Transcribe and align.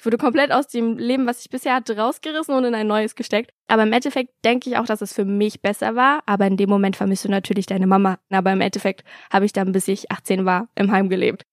Ich 0.00 0.06
wurde 0.06 0.16
komplett 0.16 0.52
aus 0.52 0.68
dem 0.68 0.96
Leben, 0.96 1.26
was 1.26 1.40
ich 1.40 1.50
bisher 1.50 1.74
hatte, 1.74 1.96
rausgerissen 1.96 2.54
und 2.54 2.62
in 2.62 2.76
ein 2.76 2.86
neues 2.86 3.16
gesteckt. 3.16 3.50
Aber 3.66 3.82
im 3.82 3.92
Endeffekt 3.92 4.30
denke 4.44 4.70
ich 4.70 4.76
auch, 4.76 4.86
dass 4.86 5.02
es 5.02 5.12
für 5.12 5.24
mich 5.24 5.60
besser 5.60 5.96
war. 5.96 6.22
Aber 6.24 6.46
in 6.46 6.56
dem 6.56 6.70
Moment 6.70 6.94
vermisst 6.94 7.24
du 7.24 7.28
natürlich 7.28 7.66
deine 7.66 7.88
Mama. 7.88 8.20
Aber 8.30 8.52
im 8.52 8.60
Endeffekt 8.60 9.02
habe 9.32 9.44
ich 9.44 9.52
dann, 9.52 9.72
bis 9.72 9.88
ich 9.88 10.12
18 10.12 10.44
war, 10.44 10.68
im 10.76 10.92
Heim 10.92 11.08
gelebt. 11.08 11.44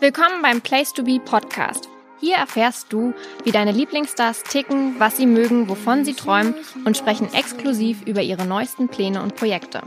Willkommen 0.00 0.42
beim 0.42 0.60
Place 0.60 0.92
to 0.92 1.02
Be 1.02 1.18
Podcast. 1.18 1.88
Hier 2.20 2.36
erfährst 2.36 2.92
du, 2.92 3.14
wie 3.44 3.50
deine 3.50 3.72
Lieblingsstars 3.72 4.42
ticken, 4.42 4.96
was 5.00 5.16
sie 5.16 5.26
mögen, 5.26 5.70
wovon 5.70 6.04
sie 6.04 6.12
träumen 6.12 6.54
und 6.84 6.98
sprechen 6.98 7.32
exklusiv 7.32 8.02
über 8.06 8.20
ihre 8.20 8.44
neuesten 8.44 8.88
Pläne 8.88 9.22
und 9.22 9.34
Projekte. 9.34 9.80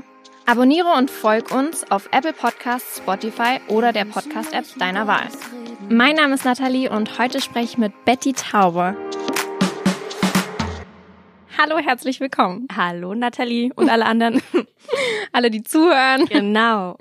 Abonniere 0.52 0.92
und 0.98 1.10
folg 1.10 1.56
uns 1.56 1.90
auf 1.90 2.10
Apple 2.12 2.34
Podcasts, 2.34 2.98
Spotify 2.98 3.62
oder 3.70 3.94
der 3.94 4.04
Podcast-App 4.04 4.66
deiner 4.80 5.08
Wahl. 5.08 5.30
Mein 5.88 6.18
Name 6.18 6.34
ist 6.34 6.44
Nathalie 6.44 6.90
und 6.92 7.18
heute 7.18 7.40
spreche 7.40 7.64
ich 7.64 7.78
mit 7.78 7.94
Betty 8.04 8.34
Tauber. 8.34 8.98
Hallo, 11.58 11.78
herzlich 11.78 12.20
willkommen. 12.20 12.68
Hallo 12.76 13.16
Nathalie 13.16 13.72
und 13.78 13.90
alle 13.90 14.06
anderen. 14.06 14.42
alle, 15.32 15.52
die 15.52 15.64
zuhören. 15.64 16.26
Genau. 16.26 16.98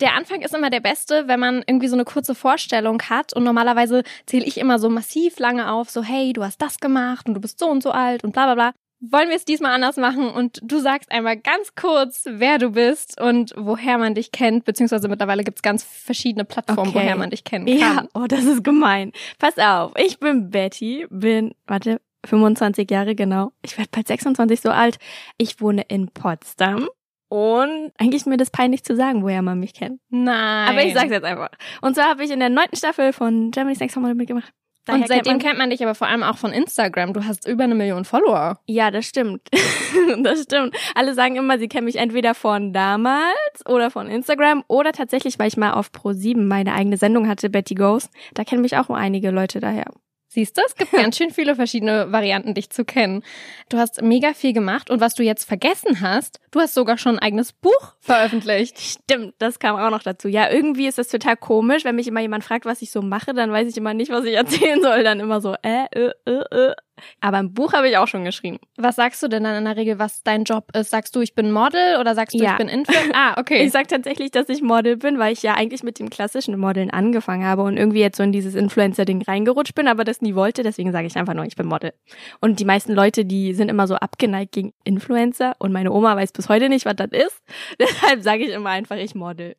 Der 0.00 0.14
Anfang 0.14 0.42
ist 0.42 0.54
immer 0.54 0.68
der 0.68 0.80
beste, 0.80 1.26
wenn 1.26 1.40
man 1.40 1.64
irgendwie 1.66 1.88
so 1.88 1.96
eine 1.96 2.04
kurze 2.04 2.34
Vorstellung 2.34 3.00
hat 3.00 3.32
und 3.32 3.44
normalerweise 3.44 4.02
zähle 4.26 4.44
ich 4.44 4.58
immer 4.58 4.78
so 4.78 4.90
massiv 4.90 5.38
lange 5.38 5.72
auf, 5.72 5.88
so 5.88 6.02
hey, 6.02 6.34
du 6.34 6.44
hast 6.44 6.60
das 6.60 6.80
gemacht 6.80 7.28
und 7.28 7.32
du 7.32 7.40
bist 7.40 7.60
so 7.60 7.66
und 7.66 7.82
so 7.82 7.92
alt 7.92 8.24
und 8.24 8.32
bla 8.32 8.44
bla 8.44 8.54
bla 8.54 8.79
wollen 9.00 9.28
wir 9.28 9.36
es 9.36 9.44
diesmal 9.44 9.72
anders 9.72 9.96
machen 9.96 10.28
und 10.30 10.60
du 10.62 10.78
sagst 10.78 11.10
einmal 11.10 11.36
ganz 11.36 11.74
kurz, 11.74 12.24
wer 12.26 12.58
du 12.58 12.70
bist 12.70 13.20
und 13.20 13.52
woher 13.56 13.98
man 13.98 14.14
dich 14.14 14.30
kennt, 14.30 14.64
beziehungsweise 14.64 15.08
mittlerweile 15.08 15.42
gibt's 15.42 15.62
ganz 15.62 15.82
verschiedene 15.82 16.44
Plattformen, 16.44 16.90
okay. 16.90 17.00
woher 17.00 17.16
man 17.16 17.30
dich 17.30 17.44
kennen 17.44 17.66
kann. 17.66 17.78
Ja, 17.78 18.04
oh, 18.14 18.26
das 18.28 18.44
ist 18.44 18.62
gemein. 18.62 19.12
Pass 19.38 19.58
auf, 19.58 19.92
ich 19.96 20.18
bin 20.18 20.50
Betty, 20.50 21.06
bin, 21.10 21.54
warte, 21.66 22.00
25 22.26 22.90
Jahre 22.90 23.14
genau. 23.14 23.52
Ich 23.62 23.78
werde 23.78 23.90
bald 23.90 24.06
26 24.06 24.60
so 24.60 24.70
alt. 24.70 24.98
Ich 25.38 25.60
wohne 25.60 25.82
in 25.88 26.08
Potsdam. 26.08 26.88
Und 27.28 27.92
eigentlich 27.96 28.22
ist 28.22 28.26
mir 28.26 28.36
das 28.36 28.50
peinlich 28.50 28.82
zu 28.82 28.96
sagen, 28.96 29.22
woher 29.22 29.40
man 29.40 29.60
mich 29.60 29.72
kennt. 29.72 30.00
Nein. 30.08 30.68
Aber 30.68 30.84
ich 30.84 30.94
sag's 30.94 31.10
jetzt 31.10 31.24
einfach. 31.24 31.50
Und 31.80 31.94
zwar 31.94 32.06
habe 32.06 32.24
ich 32.24 32.30
in 32.30 32.40
der 32.40 32.50
neunten 32.50 32.76
Staffel 32.76 33.12
von 33.12 33.52
Germany's 33.52 33.78
Next 33.78 33.94
Topmodel 33.94 34.16
mitgemacht. 34.16 34.52
Daher 34.86 35.02
und 35.02 35.08
seitdem 35.08 35.24
kennt 35.24 35.26
man, 35.26 35.38
kennt 35.40 35.58
man 35.58 35.70
dich 35.70 35.82
aber 35.82 35.94
vor 35.94 36.08
allem 36.08 36.22
auch 36.22 36.38
von 36.38 36.52
Instagram. 36.52 37.12
Du 37.12 37.24
hast 37.24 37.46
über 37.46 37.64
eine 37.64 37.74
Million 37.74 38.04
Follower. 38.04 38.58
Ja, 38.66 38.90
das 38.90 39.06
stimmt. 39.06 39.42
das 40.22 40.42
stimmt. 40.42 40.74
Alle 40.94 41.14
sagen 41.14 41.36
immer, 41.36 41.58
sie 41.58 41.68
kennen 41.68 41.84
mich 41.84 41.96
entweder 41.96 42.34
von 42.34 42.72
damals 42.72 43.66
oder 43.68 43.90
von 43.90 44.08
Instagram 44.08 44.64
oder 44.68 44.92
tatsächlich, 44.92 45.38
weil 45.38 45.48
ich 45.48 45.56
mal 45.56 45.72
auf 45.72 45.90
Pro7 45.90 46.42
meine 46.42 46.74
eigene 46.74 46.96
Sendung 46.96 47.28
hatte, 47.28 47.50
Betty 47.50 47.74
Goes. 47.74 48.10
Da 48.34 48.44
kennen 48.44 48.62
mich 48.62 48.76
auch 48.76 48.88
einige 48.90 49.30
Leute 49.30 49.60
daher. 49.60 49.86
Siehst 50.32 50.56
du, 50.56 50.62
es 50.64 50.76
gibt 50.76 50.92
ganz 50.92 51.16
schön 51.16 51.32
viele 51.32 51.56
verschiedene 51.56 52.12
Varianten, 52.12 52.54
dich 52.54 52.70
zu 52.70 52.84
kennen. 52.84 53.24
Du 53.68 53.78
hast 53.78 54.00
mega 54.00 54.32
viel 54.32 54.52
gemacht 54.52 54.88
und 54.88 55.00
was 55.00 55.14
du 55.14 55.24
jetzt 55.24 55.44
vergessen 55.44 56.00
hast, 56.00 56.38
du 56.52 56.60
hast 56.60 56.74
sogar 56.74 56.98
schon 56.98 57.16
ein 57.16 57.18
eigenes 57.18 57.52
Buch 57.52 57.94
veröffentlicht. 57.98 58.78
Stimmt, 58.78 59.34
das 59.38 59.58
kam 59.58 59.74
auch 59.74 59.90
noch 59.90 60.04
dazu. 60.04 60.28
Ja, 60.28 60.48
irgendwie 60.48 60.86
ist 60.86 60.98
das 60.98 61.08
total 61.08 61.36
komisch, 61.36 61.84
wenn 61.84 61.96
mich 61.96 62.06
immer 62.06 62.20
jemand 62.20 62.44
fragt, 62.44 62.64
was 62.64 62.80
ich 62.80 62.92
so 62.92 63.02
mache, 63.02 63.34
dann 63.34 63.50
weiß 63.50 63.68
ich 63.68 63.76
immer 63.76 63.92
nicht, 63.92 64.12
was 64.12 64.24
ich 64.24 64.34
erzählen 64.36 64.80
soll. 64.80 65.02
Dann 65.02 65.18
immer 65.18 65.40
so, 65.40 65.56
äh, 65.62 65.86
äh, 65.90 66.12
äh, 66.24 66.44
äh. 66.52 66.74
Aber 67.20 67.38
ein 67.38 67.52
Buch 67.52 67.72
habe 67.72 67.88
ich 67.88 67.96
auch 67.96 68.08
schon 68.08 68.24
geschrieben. 68.24 68.58
Was 68.76 68.96
sagst 68.96 69.22
du 69.22 69.28
denn 69.28 69.44
dann 69.44 69.56
in 69.56 69.64
der 69.64 69.76
Regel, 69.76 69.98
was 69.98 70.22
dein 70.22 70.44
Job 70.44 70.64
ist? 70.74 70.90
Sagst 70.90 71.14
du, 71.16 71.20
ich 71.20 71.34
bin 71.34 71.52
Model 71.52 71.98
oder 71.98 72.14
sagst 72.14 72.34
du, 72.34 72.42
ja. 72.42 72.52
ich 72.52 72.56
bin 72.56 72.68
Influencer? 72.68 73.10
Ah, 73.20 73.38
okay. 73.38 73.64
Ich 73.64 73.72
sag 73.72 73.88
tatsächlich, 73.88 74.30
dass 74.30 74.48
ich 74.48 74.62
Model 74.62 74.96
bin, 74.96 75.18
weil 75.18 75.32
ich 75.32 75.42
ja 75.42 75.54
eigentlich 75.54 75.82
mit 75.82 75.98
dem 75.98 76.10
klassischen 76.10 76.58
Modeln 76.58 76.90
angefangen 76.90 77.44
habe 77.44 77.62
und 77.62 77.76
irgendwie 77.76 78.00
jetzt 78.00 78.16
so 78.16 78.22
in 78.22 78.32
dieses 78.32 78.54
Influencer-Ding 78.54 79.22
reingerutscht 79.22 79.74
bin, 79.74 79.88
aber 79.88 80.04
das 80.04 80.22
nie 80.22 80.34
wollte. 80.34 80.62
Deswegen 80.62 80.92
sage 80.92 81.06
ich 81.06 81.16
einfach 81.16 81.34
nur, 81.34 81.44
ich 81.44 81.56
bin 81.56 81.66
Model. 81.66 81.92
Und 82.40 82.60
die 82.60 82.64
meisten 82.64 82.92
Leute, 82.92 83.24
die 83.24 83.52
sind 83.54 83.68
immer 83.68 83.86
so 83.86 83.96
abgeneigt 83.96 84.52
gegen 84.52 84.72
Influencer 84.84 85.56
und 85.58 85.72
meine 85.72 85.92
Oma 85.92 86.16
weiß 86.16 86.32
bis 86.32 86.48
heute 86.48 86.68
nicht, 86.68 86.86
was 86.86 86.96
das 86.96 87.10
ist. 87.10 87.42
Deshalb 87.80 88.22
sage 88.22 88.44
ich 88.44 88.50
immer 88.50 88.70
einfach, 88.70 88.96
ich 88.96 89.14
Model. 89.14 89.56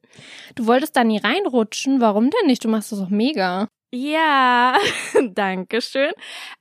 Du 0.55 0.67
wolltest 0.67 0.95
da 0.95 1.03
nie 1.03 1.17
reinrutschen. 1.17 2.01
Warum 2.01 2.29
denn 2.29 2.47
nicht? 2.47 2.63
Du 2.63 2.69
machst 2.69 2.91
das 2.91 2.99
doch 2.99 3.09
mega. 3.09 3.67
Ja, 3.93 4.77
danke 5.33 5.81
schön. 5.81 6.11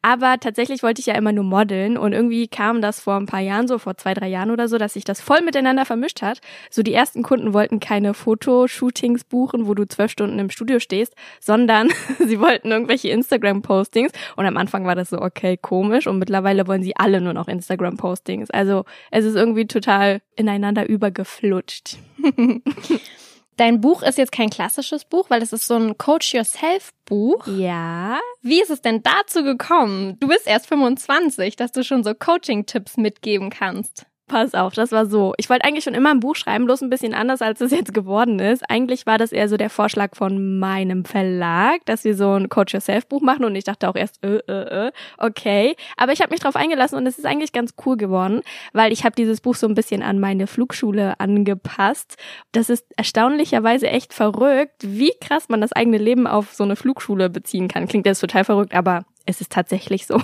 Aber 0.02 0.38
tatsächlich 0.40 0.82
wollte 0.82 1.00
ich 1.00 1.06
ja 1.06 1.14
immer 1.14 1.30
nur 1.30 1.44
modeln 1.44 1.96
und 1.96 2.12
irgendwie 2.12 2.48
kam 2.48 2.82
das 2.82 2.98
vor 3.00 3.14
ein 3.14 3.26
paar 3.26 3.40
Jahren, 3.40 3.68
so 3.68 3.78
vor 3.78 3.96
zwei, 3.96 4.14
drei 4.14 4.26
Jahren 4.26 4.50
oder 4.50 4.66
so, 4.66 4.78
dass 4.78 4.94
sich 4.94 5.04
das 5.04 5.20
voll 5.20 5.40
miteinander 5.42 5.84
vermischt 5.84 6.22
hat. 6.22 6.40
So 6.70 6.82
die 6.82 6.92
ersten 6.92 7.22
Kunden 7.22 7.54
wollten 7.54 7.78
keine 7.78 8.14
Fotoshootings 8.14 9.22
buchen, 9.22 9.68
wo 9.68 9.74
du 9.74 9.86
zwölf 9.86 10.10
Stunden 10.10 10.40
im 10.40 10.50
Studio 10.50 10.80
stehst, 10.80 11.14
sondern 11.38 11.90
sie 12.18 12.40
wollten 12.40 12.72
irgendwelche 12.72 13.10
Instagram-Postings 13.10 14.10
und 14.34 14.46
am 14.46 14.56
Anfang 14.56 14.84
war 14.84 14.96
das 14.96 15.10
so, 15.10 15.20
okay, 15.20 15.56
komisch 15.56 16.08
und 16.08 16.18
mittlerweile 16.18 16.66
wollen 16.66 16.82
sie 16.82 16.96
alle 16.96 17.20
nur 17.20 17.32
noch 17.32 17.46
Instagram-Postings. 17.46 18.50
Also 18.50 18.84
es 19.12 19.24
ist 19.24 19.36
irgendwie 19.36 19.68
total 19.68 20.20
ineinander 20.34 20.88
übergeflutscht. 20.88 21.96
Dein 23.60 23.82
Buch 23.82 24.02
ist 24.02 24.16
jetzt 24.16 24.32
kein 24.32 24.48
klassisches 24.48 25.04
Buch, 25.04 25.28
weil 25.28 25.42
es 25.42 25.52
ist 25.52 25.66
so 25.66 25.74
ein 25.76 25.98
Coach-Yourself-Buch. 25.98 27.46
Ja. 27.46 28.18
Wie 28.40 28.62
ist 28.62 28.70
es 28.70 28.80
denn 28.80 29.02
dazu 29.02 29.42
gekommen? 29.42 30.16
Du 30.18 30.28
bist 30.28 30.46
erst 30.46 30.66
25, 30.66 31.56
dass 31.56 31.70
du 31.70 31.84
schon 31.84 32.02
so 32.02 32.14
Coaching-Tipps 32.14 32.96
mitgeben 32.96 33.50
kannst. 33.50 34.06
Pass 34.30 34.54
auf, 34.54 34.74
das 34.74 34.92
war 34.92 35.06
so. 35.06 35.34
Ich 35.38 35.50
wollte 35.50 35.64
eigentlich 35.64 35.82
schon 35.82 35.94
immer 35.94 36.12
ein 36.12 36.20
Buch 36.20 36.36
schreiben, 36.36 36.64
bloß 36.64 36.82
ein 36.82 36.88
bisschen 36.88 37.14
anders, 37.14 37.42
als 37.42 37.60
es 37.60 37.72
jetzt 37.72 37.92
geworden 37.92 38.38
ist. 38.38 38.62
Eigentlich 38.70 39.04
war 39.04 39.18
das 39.18 39.32
eher 39.32 39.48
so 39.48 39.56
der 39.56 39.70
Vorschlag 39.70 40.14
von 40.14 40.60
meinem 40.60 41.04
Verlag, 41.04 41.84
dass 41.86 42.04
wir 42.04 42.14
so 42.14 42.34
ein 42.34 42.48
Coach 42.48 42.72
Yourself 42.72 43.08
Buch 43.08 43.22
machen 43.22 43.44
und 43.44 43.56
ich 43.56 43.64
dachte 43.64 43.88
auch 43.88 43.96
erst, 43.96 44.22
äh, 44.22 44.36
äh, 44.36 44.86
äh, 44.86 44.92
okay. 45.18 45.74
Aber 45.96 46.12
ich 46.12 46.20
habe 46.20 46.30
mich 46.30 46.38
drauf 46.38 46.54
eingelassen 46.54 46.96
und 46.96 47.08
es 47.08 47.18
ist 47.18 47.24
eigentlich 47.26 47.50
ganz 47.50 47.74
cool 47.84 47.96
geworden, 47.96 48.42
weil 48.72 48.92
ich 48.92 49.02
habe 49.02 49.16
dieses 49.16 49.40
Buch 49.40 49.56
so 49.56 49.66
ein 49.66 49.74
bisschen 49.74 50.04
an 50.04 50.20
meine 50.20 50.46
Flugschule 50.46 51.18
angepasst. 51.18 52.16
Das 52.52 52.70
ist 52.70 52.86
erstaunlicherweise 52.96 53.88
echt 53.88 54.14
verrückt, 54.14 54.76
wie 54.82 55.12
krass 55.20 55.48
man 55.48 55.60
das 55.60 55.72
eigene 55.72 55.98
Leben 55.98 56.28
auf 56.28 56.54
so 56.54 56.62
eine 56.62 56.76
Flugschule 56.76 57.30
beziehen 57.30 57.66
kann. 57.66 57.88
Klingt 57.88 58.06
jetzt 58.06 58.20
total 58.20 58.44
verrückt, 58.44 58.76
aber 58.76 59.02
es 59.26 59.40
ist 59.40 59.52
tatsächlich 59.52 60.06
so. 60.06 60.20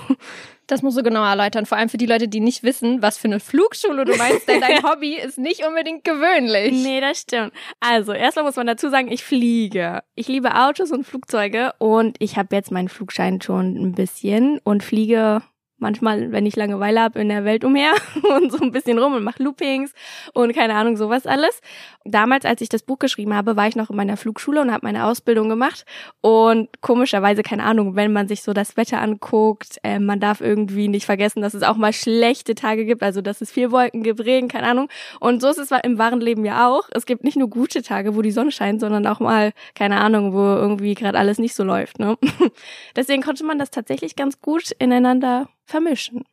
Das 0.69 0.83
musst 0.83 0.99
du 0.99 1.05
genau 1.05 1.25
erläutern, 1.25 1.65
vor 1.65 1.79
allem 1.79 1.89
für 1.89 1.97
die 1.97 2.07
Leute, 2.07 2.27
die 2.27 2.41
nicht 2.41 2.65
wissen, 2.65 3.01
was 3.01 3.19
für 3.19 3.29
eine 3.29 3.39
Flugschule 3.39 4.05
du 4.05 4.17
meinst, 4.17 4.49
denn 4.49 4.61
dein 4.61 4.83
Hobby 4.91 5.15
ist 5.15 5.39
nicht 5.39 5.65
unbedingt 5.65 6.03
gewöhnlich. 6.03 6.73
Nee, 6.73 7.01
das 7.01 7.21
stimmt. 7.21 7.53
Also, 7.79 8.12
erstmal 8.12 8.47
muss 8.47 8.57
man 8.57 8.67
dazu 8.67 8.89
sagen, 8.89 9.09
ich 9.11 9.23
fliege. 9.23 10.03
Ich 10.17 10.27
liebe 10.27 10.57
Autos 10.57 10.91
und 10.91 11.05
Flugzeuge 11.05 11.73
und 11.79 12.17
ich 12.19 12.37
habe 12.37 12.57
jetzt 12.57 12.73
meinen 12.73 12.89
Flugschein 12.89 13.41
schon 13.41 13.77
ein 13.77 13.93
bisschen 13.93 14.59
und 14.65 14.83
fliege 14.83 15.43
manchmal, 15.79 16.33
wenn 16.33 16.47
ich 16.47 16.57
Langeweile 16.57 17.01
habe, 17.01 17.21
in 17.21 17.29
der 17.29 17.45
Welt 17.45 17.65
umher 17.65 17.93
und 18.37 18.51
so 18.51 18.59
ein 18.59 18.73
bisschen 18.73 18.99
rum 18.99 19.15
und 19.15 19.25
mache 19.25 19.43
Loopings 19.43 19.93
und 20.33 20.55
keine 20.55 20.75
Ahnung, 20.75 20.97
sowas 20.97 21.27
alles. 21.27 21.61
Damals, 22.05 22.45
als 22.45 22.61
ich 22.61 22.69
das 22.69 22.83
Buch 22.83 22.99
geschrieben 22.99 23.35
habe, 23.35 23.57
war 23.57 23.69
ich 23.69 23.77
noch 23.77 23.91
in 23.91 23.97
meiner 23.97 24.17
Flugschule 24.17 24.61
und 24.61 24.73
habe 24.73 24.87
meine 24.87 25.07
Ausbildung 25.07 25.49
gemacht 25.49 25.85
und 26.21 26.81
komischerweise, 26.81 27.43
keine 27.43 27.65
Ahnung, 27.65 27.97
wenn 27.97 28.13
man 28.13 28.29
sich 28.29 28.43
so 28.43 28.53
das 28.53 28.77
Wetter 28.77 29.01
anguckt, 29.01 29.79
äh, 29.83 29.99
man 29.99 30.21
darf 30.21 30.41
irgendwie 30.41 30.89
nicht 30.89 31.07
vergessen, 31.07 31.43
dass 31.43 31.55
es 31.55 31.63
auch 31.63 31.77
mal 31.77 31.93
schlechte 31.93 32.55
Tage 32.55 32.85
gibt, 32.85 33.03
also 33.03 33.21
dass 33.21 33.41
es 33.41 33.51
viel 33.51 33.71
Wolken 33.71 34.03
gibt, 34.03 34.25
Regen, 34.25 34.49
keine 34.49 34.69
Ahnung. 34.69 34.89
Und 35.21 35.43
so 35.43 35.49
ist 35.49 35.59
es 35.59 35.71
im 35.83 35.99
wahren 35.99 36.21
Leben 36.21 36.45
ja 36.45 36.69
auch. 36.69 36.89
Es 36.93 37.07
gibt 37.07 37.25
nicht 37.25 37.37
nur 37.37 37.51
gute 37.51 37.83
Tage, 37.83 38.17
wo 38.17 38.23
die 38.23 38.31
Sonne 38.31 38.51
scheint, 38.51 38.81
sondern 38.81 39.07
auch 39.07 39.21
mal, 39.21 39.53
keine 39.75 40.01
Ahnung, 40.01 40.33
wo 40.33 40.39
irgendwie 40.39 40.95
gerade 40.95 41.19
alles 41.19 41.39
nicht 41.39 41.55
so 41.55 41.65
läuft. 41.65 41.99
Ne? 41.99 42.17
Deswegen 42.97 43.23
konnte 43.23 43.45
man 43.45 43.59
das 43.59 43.71
tatsächlich 43.71 44.17
ganz 44.17 44.41
gut 44.41 44.71
ineinander 44.79 45.49
vermischen. 45.66 46.25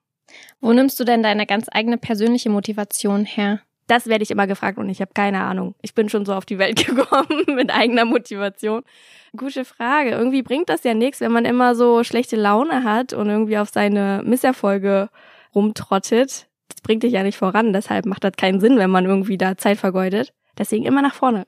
Wo 0.61 0.71
nimmst 0.73 0.99
du 0.99 1.03
denn 1.03 1.23
deine 1.23 1.45
ganz 1.45 1.67
eigene 1.71 1.97
persönliche 1.97 2.49
Motivation 2.49 3.25
her? 3.25 3.61
Das 3.87 4.07
werde 4.07 4.23
ich 4.23 4.31
immer 4.31 4.47
gefragt 4.47 4.77
und 4.77 4.89
ich 4.89 5.01
habe 5.01 5.11
keine 5.13 5.41
Ahnung. 5.43 5.75
Ich 5.81 5.93
bin 5.93 6.07
schon 6.07 6.25
so 6.25 6.33
auf 6.33 6.45
die 6.45 6.57
Welt 6.57 6.85
gekommen 6.85 7.43
mit 7.47 7.71
eigener 7.71 8.05
Motivation. 8.05 8.83
Gute 9.35 9.65
Frage. 9.65 10.11
Irgendwie 10.11 10.41
bringt 10.41 10.69
das 10.69 10.83
ja 10.83 10.93
nichts, 10.93 11.19
wenn 11.19 11.31
man 11.31 11.45
immer 11.45 11.75
so 11.75 12.03
schlechte 12.03 12.35
Laune 12.35 12.83
hat 12.83 13.13
und 13.13 13.29
irgendwie 13.29 13.57
auf 13.57 13.69
seine 13.69 14.21
Misserfolge 14.23 15.09
rumtrottet. 15.53 16.47
Das 16.69 16.81
bringt 16.81 17.03
dich 17.03 17.13
ja 17.13 17.23
nicht 17.23 17.37
voran. 17.37 17.73
Deshalb 17.73 18.05
macht 18.05 18.23
das 18.23 18.33
keinen 18.37 18.61
Sinn, 18.61 18.77
wenn 18.77 18.89
man 18.89 19.05
irgendwie 19.05 19.37
da 19.37 19.57
Zeit 19.57 19.77
vergeudet. 19.77 20.33
Deswegen 20.57 20.85
immer 20.85 21.01
nach 21.01 21.15
vorne. 21.15 21.45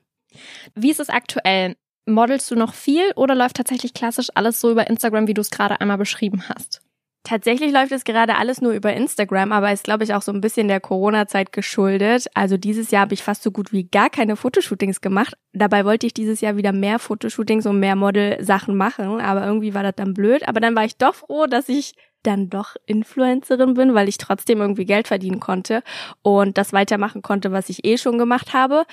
Wie 0.74 0.90
ist 0.90 1.00
es 1.00 1.08
aktuell? 1.08 1.76
Modelst 2.04 2.50
du 2.50 2.54
noch 2.54 2.74
viel 2.74 3.12
oder 3.16 3.34
läuft 3.34 3.56
tatsächlich 3.56 3.94
klassisch 3.94 4.28
alles 4.34 4.60
so 4.60 4.70
über 4.70 4.88
Instagram, 4.88 5.26
wie 5.26 5.34
du 5.34 5.40
es 5.40 5.50
gerade 5.50 5.80
einmal 5.80 5.98
beschrieben 5.98 6.44
hast? 6.48 6.85
Tatsächlich 7.26 7.72
läuft 7.72 7.90
es 7.90 8.04
gerade 8.04 8.36
alles 8.36 8.60
nur 8.60 8.70
über 8.70 8.92
Instagram, 8.92 9.50
aber 9.50 9.72
ist, 9.72 9.82
glaube 9.82 10.04
ich, 10.04 10.14
auch 10.14 10.22
so 10.22 10.30
ein 10.30 10.40
bisschen 10.40 10.68
der 10.68 10.78
Corona-Zeit 10.78 11.50
geschuldet. 11.50 12.28
Also 12.34 12.56
dieses 12.56 12.92
Jahr 12.92 13.00
habe 13.02 13.14
ich 13.14 13.24
fast 13.24 13.42
so 13.42 13.50
gut 13.50 13.72
wie 13.72 13.82
gar 13.82 14.10
keine 14.10 14.36
Fotoshootings 14.36 15.00
gemacht. 15.00 15.34
Dabei 15.52 15.84
wollte 15.84 16.06
ich 16.06 16.14
dieses 16.14 16.40
Jahr 16.40 16.56
wieder 16.56 16.70
mehr 16.70 17.00
Fotoshootings 17.00 17.66
und 17.66 17.80
mehr 17.80 17.96
Model-Sachen 17.96 18.76
machen, 18.76 19.20
aber 19.20 19.44
irgendwie 19.44 19.74
war 19.74 19.82
das 19.82 19.96
dann 19.96 20.14
blöd. 20.14 20.46
Aber 20.46 20.60
dann 20.60 20.76
war 20.76 20.84
ich 20.84 20.98
doch 20.98 21.16
froh, 21.16 21.46
dass 21.46 21.68
ich 21.68 21.94
dann 22.22 22.50
doch 22.50 22.76
Influencerin 22.86 23.74
bin, 23.74 23.94
weil 23.94 24.08
ich 24.08 24.18
trotzdem 24.18 24.60
irgendwie 24.60 24.84
Geld 24.84 25.08
verdienen 25.08 25.40
konnte 25.40 25.82
und 26.22 26.58
das 26.58 26.72
weitermachen 26.72 27.22
konnte, 27.22 27.52
was 27.52 27.68
ich 27.68 27.84
eh 27.84 27.98
schon 27.98 28.18
gemacht 28.18 28.52
habe. 28.52 28.84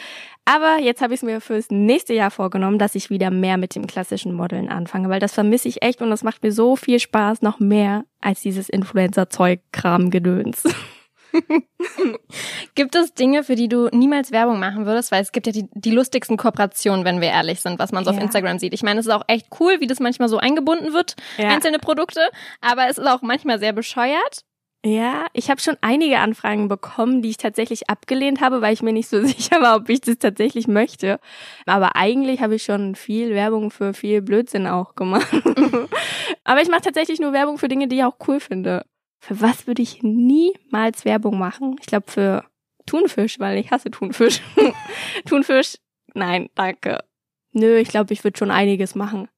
Aber 0.45 0.79
jetzt 0.79 1.01
habe 1.01 1.13
ich 1.13 1.19
es 1.19 1.23
mir 1.23 1.41
fürs 1.41 1.69
nächste 1.69 2.13
Jahr 2.13 2.31
vorgenommen, 2.31 2.77
dass 2.77 2.95
ich 2.95 3.09
wieder 3.09 3.31
mehr 3.31 3.57
mit 3.57 3.75
dem 3.75 3.87
klassischen 3.87 4.33
Modeln 4.33 4.69
anfange, 4.69 5.09
weil 5.09 5.19
das 5.19 5.33
vermisse 5.33 5.67
ich 5.67 5.81
echt 5.81 6.01
und 6.01 6.09
das 6.09 6.23
macht 6.23 6.43
mir 6.43 6.51
so 6.51 6.75
viel 6.75 6.99
Spaß, 6.99 7.41
noch 7.41 7.59
mehr 7.59 8.05
als 8.21 8.41
dieses 8.41 8.69
Influencer-Zeug-Kram-Gedöns. 8.69 10.63
gibt 12.75 12.95
es 12.95 13.13
Dinge, 13.13 13.43
für 13.43 13.55
die 13.55 13.67
du 13.67 13.89
niemals 13.91 14.31
Werbung 14.31 14.59
machen 14.59 14.85
würdest? 14.85 15.11
Weil 15.11 15.21
es 15.21 15.31
gibt 15.31 15.47
ja 15.47 15.53
die, 15.53 15.67
die 15.73 15.91
lustigsten 15.91 16.37
Kooperationen, 16.37 17.05
wenn 17.05 17.21
wir 17.21 17.29
ehrlich 17.29 17.61
sind, 17.61 17.79
was 17.79 17.91
man 17.91 18.03
so 18.03 18.11
ja. 18.11 18.17
auf 18.17 18.23
Instagram 18.23 18.59
sieht. 18.59 18.73
Ich 18.73 18.83
meine, 18.83 18.99
es 18.99 19.07
ist 19.07 19.11
auch 19.11 19.23
echt 19.27 19.47
cool, 19.59 19.79
wie 19.79 19.87
das 19.87 19.99
manchmal 19.99 20.29
so 20.29 20.37
eingebunden 20.37 20.93
wird, 20.93 21.15
ja. 21.37 21.49
einzelne 21.49 21.79
Produkte, 21.79 22.21
aber 22.61 22.87
es 22.87 22.97
ist 22.97 23.07
auch 23.07 23.21
manchmal 23.21 23.59
sehr 23.59 23.73
bescheuert. 23.73 24.43
Ja, 24.85 25.27
ich 25.31 25.49
habe 25.49 25.61
schon 25.61 25.77
einige 25.79 26.19
Anfragen 26.19 26.67
bekommen, 26.67 27.21
die 27.21 27.29
ich 27.29 27.37
tatsächlich 27.37 27.89
abgelehnt 27.89 28.41
habe, 28.41 28.61
weil 28.61 28.73
ich 28.73 28.81
mir 28.81 28.91
nicht 28.91 29.07
so 29.07 29.21
sicher 29.25 29.61
war, 29.61 29.77
ob 29.77 29.89
ich 29.89 30.01
das 30.01 30.17
tatsächlich 30.17 30.67
möchte. 30.67 31.19
Aber 31.65 31.95
eigentlich 31.95 32.41
habe 32.41 32.55
ich 32.55 32.63
schon 32.63 32.95
viel 32.95 33.33
Werbung 33.33 33.71
für 33.71 33.93
viel 33.93 34.21
Blödsinn 34.21 34.67
auch 34.67 34.95
gemacht. 34.95 35.27
Aber 36.43 36.61
ich 36.61 36.69
mache 36.69 36.81
tatsächlich 36.81 37.21
nur 37.21 37.31
Werbung 37.31 37.57
für 37.57 37.69
Dinge, 37.69 37.87
die 37.87 37.97
ich 37.97 38.03
auch 38.03 38.17
cool 38.27 38.41
finde. 38.41 38.85
Für 39.25 39.39
was 39.39 39.67
würde 39.67 39.81
ich 39.81 40.03
niemals 40.03 41.05
Werbung 41.05 41.39
machen? 41.39 41.77
Ich 41.79 41.85
glaube 41.85 42.11
für 42.11 42.43
Thunfisch, 42.85 43.39
weil 43.39 43.57
ich 43.57 43.71
hasse 43.71 43.89
Thunfisch. 43.89 44.41
Thunfisch, 45.25 45.77
nein, 46.13 46.49
danke. 46.55 47.05
Nö, 47.53 47.77
ich 47.77 47.87
glaube, 47.87 48.11
ich 48.11 48.25
würde 48.25 48.37
schon 48.37 48.51
einiges 48.51 48.95
machen. 48.95 49.29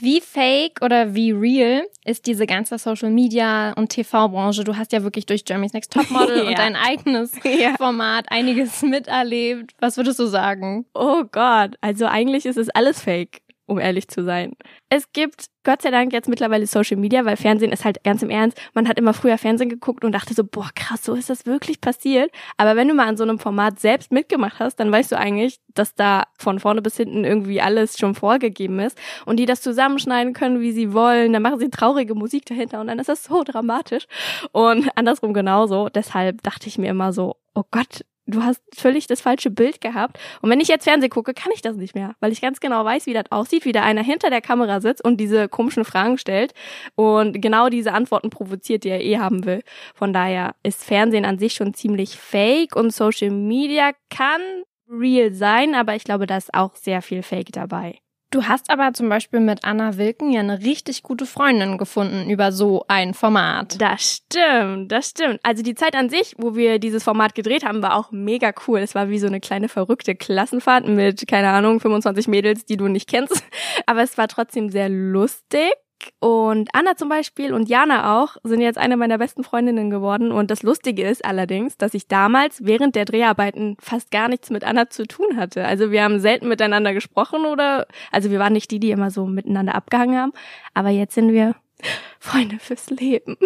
Wie 0.00 0.22
fake 0.22 0.80
oder 0.80 1.14
wie 1.14 1.30
real 1.30 1.86
ist 2.06 2.26
diese 2.26 2.46
ganze 2.46 2.78
Social 2.78 3.10
Media 3.10 3.74
und 3.74 3.90
TV-Branche? 3.90 4.64
Du 4.64 4.78
hast 4.78 4.92
ja 4.92 5.02
wirklich 5.02 5.26
durch 5.26 5.44
Jeremy's 5.46 5.74
Next 5.74 5.92
Topmodel 5.92 6.38
ja. 6.44 6.48
und 6.48 6.58
dein 6.58 6.74
eigenes 6.74 7.32
ja. 7.44 7.74
Format 7.76 8.24
einiges 8.30 8.80
miterlebt. 8.80 9.74
Was 9.78 9.98
würdest 9.98 10.18
du 10.18 10.24
sagen? 10.24 10.86
Oh 10.94 11.24
Gott, 11.30 11.76
also 11.82 12.06
eigentlich 12.06 12.46
ist 12.46 12.56
es 12.56 12.70
alles 12.70 13.02
fake 13.02 13.42
um 13.66 13.78
ehrlich 13.78 14.08
zu 14.08 14.24
sein. 14.24 14.52
Es 14.88 15.12
gibt 15.12 15.46
Gott 15.64 15.82
sei 15.82 15.90
Dank 15.90 16.12
jetzt 16.12 16.28
mittlerweile 16.28 16.64
Social 16.66 16.96
Media, 16.96 17.24
weil 17.24 17.36
Fernsehen 17.36 17.72
ist 17.72 17.84
halt 17.84 18.04
ganz 18.04 18.22
im 18.22 18.30
Ernst. 18.30 18.56
Man 18.72 18.86
hat 18.86 18.98
immer 18.98 19.12
früher 19.12 19.36
Fernsehen 19.36 19.68
geguckt 19.68 20.04
und 20.04 20.12
dachte 20.12 20.32
so, 20.32 20.44
boah, 20.44 20.70
krass, 20.76 21.04
so 21.04 21.14
ist 21.14 21.28
das 21.28 21.44
wirklich 21.44 21.80
passiert. 21.80 22.30
Aber 22.56 22.76
wenn 22.76 22.86
du 22.86 22.94
mal 22.94 23.08
an 23.08 23.16
so 23.16 23.24
einem 23.24 23.40
Format 23.40 23.80
selbst 23.80 24.12
mitgemacht 24.12 24.60
hast, 24.60 24.76
dann 24.76 24.92
weißt 24.92 25.10
du 25.10 25.18
eigentlich, 25.18 25.58
dass 25.74 25.96
da 25.96 26.22
von 26.38 26.60
vorne 26.60 26.82
bis 26.82 26.96
hinten 26.96 27.24
irgendwie 27.24 27.60
alles 27.60 27.98
schon 27.98 28.14
vorgegeben 28.14 28.78
ist 28.78 28.96
und 29.26 29.38
die 29.38 29.46
das 29.46 29.60
zusammenschneiden 29.60 30.34
können, 30.34 30.60
wie 30.60 30.70
sie 30.70 30.92
wollen. 30.92 31.32
Dann 31.32 31.42
machen 31.42 31.58
sie 31.58 31.68
traurige 31.68 32.14
Musik 32.14 32.46
dahinter 32.46 32.80
und 32.80 32.86
dann 32.86 33.00
ist 33.00 33.08
das 33.08 33.24
so 33.24 33.42
dramatisch. 33.42 34.06
Und 34.52 34.88
andersrum 34.94 35.34
genauso. 35.34 35.88
Deshalb 35.88 36.42
dachte 36.44 36.68
ich 36.68 36.78
mir 36.78 36.90
immer 36.90 37.12
so, 37.12 37.36
oh 37.54 37.64
Gott, 37.72 38.04
du 38.26 38.42
hast 38.42 38.60
völlig 38.74 39.06
das 39.06 39.20
falsche 39.20 39.50
Bild 39.50 39.80
gehabt. 39.80 40.18
Und 40.42 40.50
wenn 40.50 40.60
ich 40.60 40.68
jetzt 40.68 40.84
Fernsehen 40.84 41.10
gucke, 41.10 41.34
kann 41.34 41.52
ich 41.54 41.62
das 41.62 41.76
nicht 41.76 41.94
mehr, 41.94 42.14
weil 42.20 42.32
ich 42.32 42.40
ganz 42.40 42.60
genau 42.60 42.84
weiß, 42.84 43.06
wie 43.06 43.12
das 43.12 43.30
aussieht, 43.30 43.64
wie 43.64 43.72
da 43.72 43.82
einer 43.82 44.02
hinter 44.02 44.30
der 44.30 44.40
Kamera 44.40 44.80
sitzt 44.80 45.04
und 45.04 45.18
diese 45.18 45.48
komischen 45.48 45.84
Fragen 45.84 46.18
stellt 46.18 46.52
und 46.94 47.40
genau 47.40 47.68
diese 47.68 47.92
Antworten 47.92 48.30
provoziert, 48.30 48.84
die 48.84 48.90
er 48.90 49.02
eh 49.02 49.18
haben 49.18 49.44
will. 49.44 49.62
Von 49.94 50.12
daher 50.12 50.54
ist 50.62 50.84
Fernsehen 50.84 51.24
an 51.24 51.38
sich 51.38 51.54
schon 51.54 51.74
ziemlich 51.74 52.16
fake 52.16 52.76
und 52.76 52.92
Social 52.92 53.30
Media 53.30 53.92
kann 54.10 54.40
real 54.88 55.32
sein, 55.32 55.74
aber 55.74 55.94
ich 55.94 56.04
glaube, 56.04 56.26
da 56.26 56.36
ist 56.36 56.54
auch 56.54 56.74
sehr 56.74 57.02
viel 57.02 57.22
Fake 57.22 57.52
dabei. 57.52 57.98
Du 58.30 58.44
hast 58.44 58.70
aber 58.70 58.92
zum 58.92 59.08
Beispiel 59.08 59.38
mit 59.38 59.64
Anna 59.64 59.98
Wilken 59.98 60.32
ja 60.32 60.40
eine 60.40 60.60
richtig 60.60 61.04
gute 61.04 61.26
Freundin 61.26 61.78
gefunden 61.78 62.28
über 62.28 62.50
so 62.50 62.84
ein 62.88 63.14
Format. 63.14 63.80
Das 63.80 64.16
stimmt, 64.16 64.90
das 64.90 65.10
stimmt. 65.10 65.38
Also 65.44 65.62
die 65.62 65.76
Zeit 65.76 65.94
an 65.94 66.10
sich, 66.10 66.34
wo 66.36 66.56
wir 66.56 66.80
dieses 66.80 67.04
Format 67.04 67.36
gedreht 67.36 67.64
haben, 67.64 67.82
war 67.82 67.94
auch 67.94 68.10
mega 68.10 68.52
cool. 68.66 68.80
Es 68.80 68.96
war 68.96 69.08
wie 69.10 69.20
so 69.20 69.28
eine 69.28 69.40
kleine 69.40 69.68
verrückte 69.68 70.16
Klassenfahrt 70.16 70.88
mit, 70.88 71.26
keine 71.28 71.50
Ahnung, 71.50 71.78
25 71.78 72.26
Mädels, 72.26 72.64
die 72.64 72.76
du 72.76 72.88
nicht 72.88 73.08
kennst. 73.08 73.44
Aber 73.86 74.02
es 74.02 74.18
war 74.18 74.26
trotzdem 74.26 74.70
sehr 74.70 74.88
lustig 74.88 75.70
und 76.18 76.68
Anna 76.72 76.96
zum 76.96 77.08
Beispiel 77.08 77.52
und 77.52 77.68
Jana 77.68 78.20
auch 78.20 78.36
sind 78.44 78.60
jetzt 78.60 78.78
eine 78.78 78.96
meiner 78.96 79.18
besten 79.18 79.44
Freundinnen 79.44 79.90
geworden. 79.90 80.32
Und 80.32 80.50
das 80.50 80.62
Lustige 80.62 81.06
ist 81.08 81.24
allerdings, 81.24 81.76
dass 81.76 81.94
ich 81.94 82.08
damals 82.08 82.64
während 82.64 82.94
der 82.94 83.04
Dreharbeiten 83.04 83.76
fast 83.80 84.10
gar 84.10 84.28
nichts 84.28 84.50
mit 84.50 84.64
Anna 84.64 84.90
zu 84.90 85.06
tun 85.06 85.36
hatte. 85.36 85.64
Also 85.64 85.90
wir 85.90 86.02
haben 86.02 86.20
selten 86.20 86.48
miteinander 86.48 86.94
gesprochen 86.94 87.44
oder, 87.44 87.86
also 88.12 88.30
wir 88.30 88.38
waren 88.38 88.52
nicht 88.52 88.70
die, 88.70 88.80
die 88.80 88.90
immer 88.90 89.10
so 89.10 89.26
miteinander 89.26 89.74
abgehangen 89.74 90.18
haben. 90.18 90.32
Aber 90.74 90.90
jetzt 90.90 91.14
sind 91.14 91.32
wir 91.32 91.54
Freunde 92.20 92.58
fürs 92.58 92.90
Leben. 92.90 93.36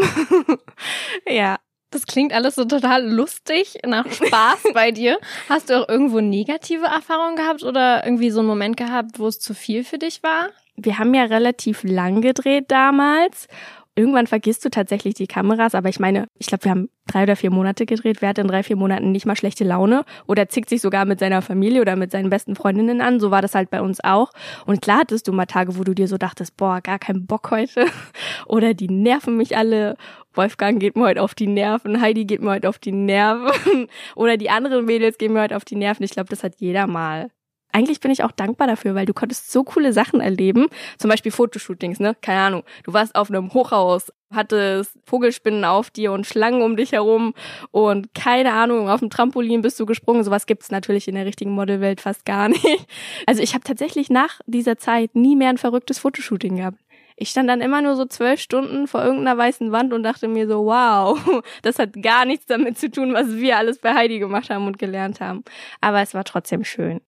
ja. 1.28 1.58
Das 1.92 2.06
klingt 2.06 2.32
alles 2.32 2.54
so 2.54 2.64
total 2.64 3.04
lustig, 3.04 3.78
nach 3.84 4.08
Spaß 4.08 4.62
bei 4.74 4.92
dir. 4.92 5.18
Hast 5.48 5.70
du 5.70 5.74
auch 5.74 5.88
irgendwo 5.88 6.20
negative 6.20 6.86
Erfahrungen 6.86 7.34
gehabt 7.34 7.64
oder 7.64 8.04
irgendwie 8.04 8.30
so 8.30 8.38
einen 8.38 8.48
Moment 8.48 8.76
gehabt, 8.76 9.18
wo 9.18 9.26
es 9.26 9.40
zu 9.40 9.54
viel 9.54 9.82
für 9.82 9.98
dich 9.98 10.22
war? 10.22 10.50
Wir 10.82 10.98
haben 10.98 11.14
ja 11.14 11.24
relativ 11.24 11.82
lang 11.84 12.20
gedreht 12.20 12.66
damals. 12.68 13.48
Irgendwann 13.96 14.28
vergisst 14.28 14.64
du 14.64 14.70
tatsächlich 14.70 15.14
die 15.14 15.26
Kameras, 15.26 15.74
aber 15.74 15.88
ich 15.88 15.98
meine, 15.98 16.28
ich 16.38 16.46
glaube, 16.46 16.64
wir 16.64 16.70
haben 16.70 16.88
drei 17.08 17.24
oder 17.24 17.34
vier 17.34 17.50
Monate 17.50 17.86
gedreht. 17.86 18.22
Wer 18.22 18.30
hat 18.30 18.38
in 18.38 18.46
drei, 18.46 18.62
vier 18.62 18.76
Monaten 18.76 19.10
nicht 19.10 19.26
mal 19.26 19.36
schlechte 19.36 19.64
Laune 19.64 20.04
oder 20.26 20.48
zickt 20.48 20.68
sich 20.68 20.80
sogar 20.80 21.04
mit 21.04 21.18
seiner 21.18 21.42
Familie 21.42 21.80
oder 21.80 21.96
mit 21.96 22.12
seinen 22.12 22.30
besten 22.30 22.54
Freundinnen 22.54 23.00
an? 23.00 23.18
So 23.18 23.30
war 23.30 23.42
das 23.42 23.54
halt 23.54 23.68
bei 23.68 23.82
uns 23.82 24.02
auch. 24.02 24.30
Und 24.64 24.80
klar 24.80 25.00
hattest 25.00 25.26
du 25.26 25.32
mal 25.32 25.46
Tage, 25.46 25.76
wo 25.76 25.82
du 25.82 25.92
dir 25.92 26.06
so 26.06 26.18
dachtest, 26.18 26.56
boah, 26.56 26.80
gar 26.80 27.00
keinen 27.00 27.26
Bock 27.26 27.50
heute. 27.50 27.84
Oder 28.46 28.74
die 28.74 28.88
nerven 28.88 29.36
mich 29.36 29.56
alle. 29.56 29.96
Wolfgang 30.32 30.78
geht 30.80 30.96
mir 30.96 31.04
heute 31.04 31.22
auf 31.22 31.34
die 31.34 31.48
Nerven, 31.48 32.00
Heidi 32.00 32.24
geht 32.24 32.40
mir 32.40 32.52
heute 32.52 32.68
auf 32.68 32.78
die 32.78 32.92
Nerven. 32.92 33.88
Oder 34.14 34.36
die 34.36 34.50
anderen 34.50 34.84
Mädels 34.84 35.18
gehen 35.18 35.32
mir 35.32 35.42
heute 35.42 35.56
auf 35.56 35.64
die 35.64 35.76
Nerven. 35.76 36.04
Ich 36.04 36.12
glaube, 36.12 36.30
das 36.30 36.44
hat 36.44 36.54
jeder 36.58 36.86
mal 36.86 37.30
eigentlich 37.72 38.00
bin 38.00 38.10
ich 38.10 38.24
auch 38.24 38.32
dankbar 38.32 38.66
dafür, 38.66 38.94
weil 38.94 39.06
du 39.06 39.14
konntest 39.14 39.50
so 39.50 39.64
coole 39.64 39.92
Sachen 39.92 40.20
erleben. 40.20 40.66
Zum 40.98 41.10
Beispiel 41.10 41.32
Fotoshootings, 41.32 42.00
ne? 42.00 42.16
Keine 42.20 42.40
Ahnung. 42.40 42.62
Du 42.84 42.92
warst 42.92 43.14
auf 43.14 43.30
einem 43.30 43.52
Hochhaus, 43.52 44.12
hattest 44.32 44.96
Vogelspinnen 45.04 45.64
auf 45.64 45.90
dir 45.90 46.12
und 46.12 46.26
Schlangen 46.26 46.62
um 46.62 46.76
dich 46.76 46.92
herum 46.92 47.34
und 47.70 48.14
keine 48.14 48.52
Ahnung, 48.52 48.88
auf 48.88 49.00
dem 49.00 49.10
Trampolin 49.10 49.62
bist 49.62 49.78
du 49.80 49.86
gesprungen. 49.86 50.24
Sowas 50.24 50.46
gibt's 50.46 50.70
natürlich 50.70 51.08
in 51.08 51.14
der 51.14 51.26
richtigen 51.26 51.50
Modelwelt 51.50 52.00
fast 52.00 52.24
gar 52.24 52.48
nicht. 52.48 52.86
Also 53.26 53.42
ich 53.42 53.54
habe 53.54 53.64
tatsächlich 53.64 54.10
nach 54.10 54.40
dieser 54.46 54.78
Zeit 54.78 55.14
nie 55.14 55.36
mehr 55.36 55.50
ein 55.50 55.58
verrücktes 55.58 55.98
Fotoshooting 55.98 56.56
gehabt. 56.56 56.78
Ich 57.22 57.28
stand 57.28 57.50
dann 57.50 57.60
immer 57.60 57.82
nur 57.82 57.96
so 57.96 58.06
zwölf 58.06 58.40
Stunden 58.40 58.86
vor 58.86 59.04
irgendeiner 59.04 59.36
weißen 59.36 59.72
Wand 59.72 59.92
und 59.92 60.02
dachte 60.04 60.26
mir 60.26 60.48
so, 60.48 60.64
wow, 60.64 61.20
das 61.62 61.78
hat 61.78 62.02
gar 62.02 62.24
nichts 62.24 62.46
damit 62.46 62.78
zu 62.78 62.90
tun, 62.90 63.12
was 63.12 63.36
wir 63.36 63.58
alles 63.58 63.78
bei 63.78 63.94
Heidi 63.94 64.18
gemacht 64.20 64.48
haben 64.48 64.66
und 64.66 64.78
gelernt 64.78 65.20
haben. 65.20 65.44
Aber 65.82 66.00
es 66.00 66.14
war 66.14 66.24
trotzdem 66.24 66.64
schön. 66.64 67.02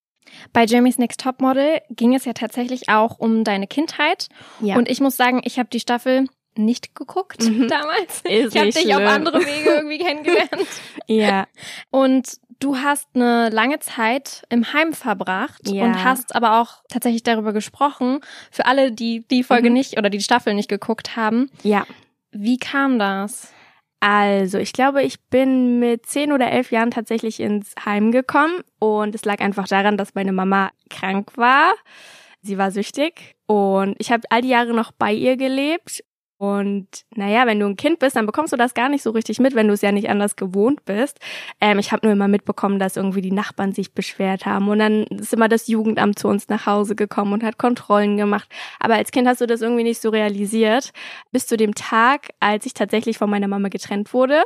Bei 0.52 0.64
Jeremy's 0.64 0.98
Next 0.98 1.20
Topmodel 1.20 1.80
ging 1.90 2.14
es 2.14 2.24
ja 2.24 2.32
tatsächlich 2.32 2.88
auch 2.88 3.18
um 3.18 3.44
deine 3.44 3.66
Kindheit. 3.66 4.28
Ja. 4.60 4.76
Und 4.76 4.88
ich 4.88 5.00
muss 5.00 5.16
sagen, 5.16 5.42
ich 5.44 5.58
habe 5.58 5.68
die 5.70 5.80
Staffel 5.80 6.26
nicht 6.54 6.94
geguckt 6.94 7.42
mhm. 7.42 7.68
damals. 7.68 8.22
Ist 8.24 8.54
ich 8.54 8.60
habe 8.60 8.70
dich 8.70 8.94
auf 8.94 9.02
andere 9.02 9.40
Wege 9.40 9.70
irgendwie 9.70 9.98
kennengelernt. 10.04 10.68
ja. 11.06 11.46
Und 11.90 12.38
du 12.58 12.78
hast 12.78 13.08
eine 13.14 13.48
lange 13.50 13.78
Zeit 13.80 14.44
im 14.48 14.72
Heim 14.72 14.92
verbracht 14.92 15.68
ja. 15.68 15.84
und 15.84 16.04
hast 16.04 16.34
aber 16.34 16.60
auch 16.60 16.82
tatsächlich 16.88 17.22
darüber 17.22 17.52
gesprochen. 17.52 18.20
Für 18.50 18.66
alle, 18.66 18.92
die 18.92 19.26
die 19.30 19.42
Folge 19.42 19.68
mhm. 19.68 19.74
nicht 19.74 19.98
oder 19.98 20.10
die 20.10 20.20
Staffel 20.20 20.54
nicht 20.54 20.68
geguckt 20.68 21.16
haben. 21.16 21.50
Ja. 21.62 21.86
Wie 22.30 22.58
kam 22.58 22.98
das? 22.98 23.52
Also, 24.04 24.58
ich 24.58 24.72
glaube, 24.72 25.04
ich 25.04 25.20
bin 25.30 25.78
mit 25.78 26.06
zehn 26.06 26.32
oder 26.32 26.50
elf 26.50 26.72
Jahren 26.72 26.90
tatsächlich 26.90 27.38
ins 27.38 27.72
Heim 27.84 28.10
gekommen 28.10 28.64
und 28.80 29.14
es 29.14 29.24
lag 29.24 29.38
einfach 29.38 29.68
daran, 29.68 29.96
dass 29.96 30.16
meine 30.16 30.32
Mama 30.32 30.72
krank 30.90 31.30
war. 31.36 31.72
Sie 32.40 32.58
war 32.58 32.72
süchtig 32.72 33.36
und 33.46 33.94
ich 33.98 34.10
habe 34.10 34.24
all 34.30 34.42
die 34.42 34.48
Jahre 34.48 34.74
noch 34.74 34.90
bei 34.90 35.12
ihr 35.12 35.36
gelebt 35.36 36.02
und 36.42 36.88
naja, 37.14 37.46
wenn 37.46 37.60
du 37.60 37.66
ein 37.66 37.76
Kind 37.76 38.00
bist, 38.00 38.16
dann 38.16 38.26
bekommst 38.26 38.52
du 38.52 38.56
das 38.56 38.74
gar 38.74 38.88
nicht 38.88 39.04
so 39.04 39.10
richtig 39.10 39.38
mit, 39.38 39.54
wenn 39.54 39.68
du 39.68 39.74
es 39.74 39.80
ja 39.80 39.92
nicht 39.92 40.10
anders 40.10 40.34
gewohnt 40.34 40.84
bist. 40.84 41.20
Ähm, 41.60 41.78
ich 41.78 41.92
habe 41.92 42.04
nur 42.04 42.14
immer 42.14 42.26
mitbekommen, 42.26 42.80
dass 42.80 42.96
irgendwie 42.96 43.20
die 43.20 43.30
Nachbarn 43.30 43.70
sich 43.70 43.94
beschwert 43.94 44.44
haben. 44.44 44.66
Und 44.66 44.80
dann 44.80 45.04
ist 45.04 45.32
immer 45.32 45.48
das 45.48 45.68
Jugendamt 45.68 46.18
zu 46.18 46.26
uns 46.26 46.48
nach 46.48 46.66
Hause 46.66 46.96
gekommen 46.96 47.32
und 47.32 47.44
hat 47.44 47.58
Kontrollen 47.58 48.16
gemacht. 48.16 48.48
Aber 48.80 48.94
als 48.94 49.12
Kind 49.12 49.28
hast 49.28 49.40
du 49.40 49.46
das 49.46 49.60
irgendwie 49.60 49.84
nicht 49.84 50.02
so 50.02 50.08
realisiert. 50.08 50.90
Bis 51.30 51.46
zu 51.46 51.56
dem 51.56 51.76
Tag, 51.76 52.30
als 52.40 52.66
ich 52.66 52.74
tatsächlich 52.74 53.18
von 53.18 53.30
meiner 53.30 53.46
Mama 53.46 53.68
getrennt 53.68 54.12
wurde. 54.12 54.42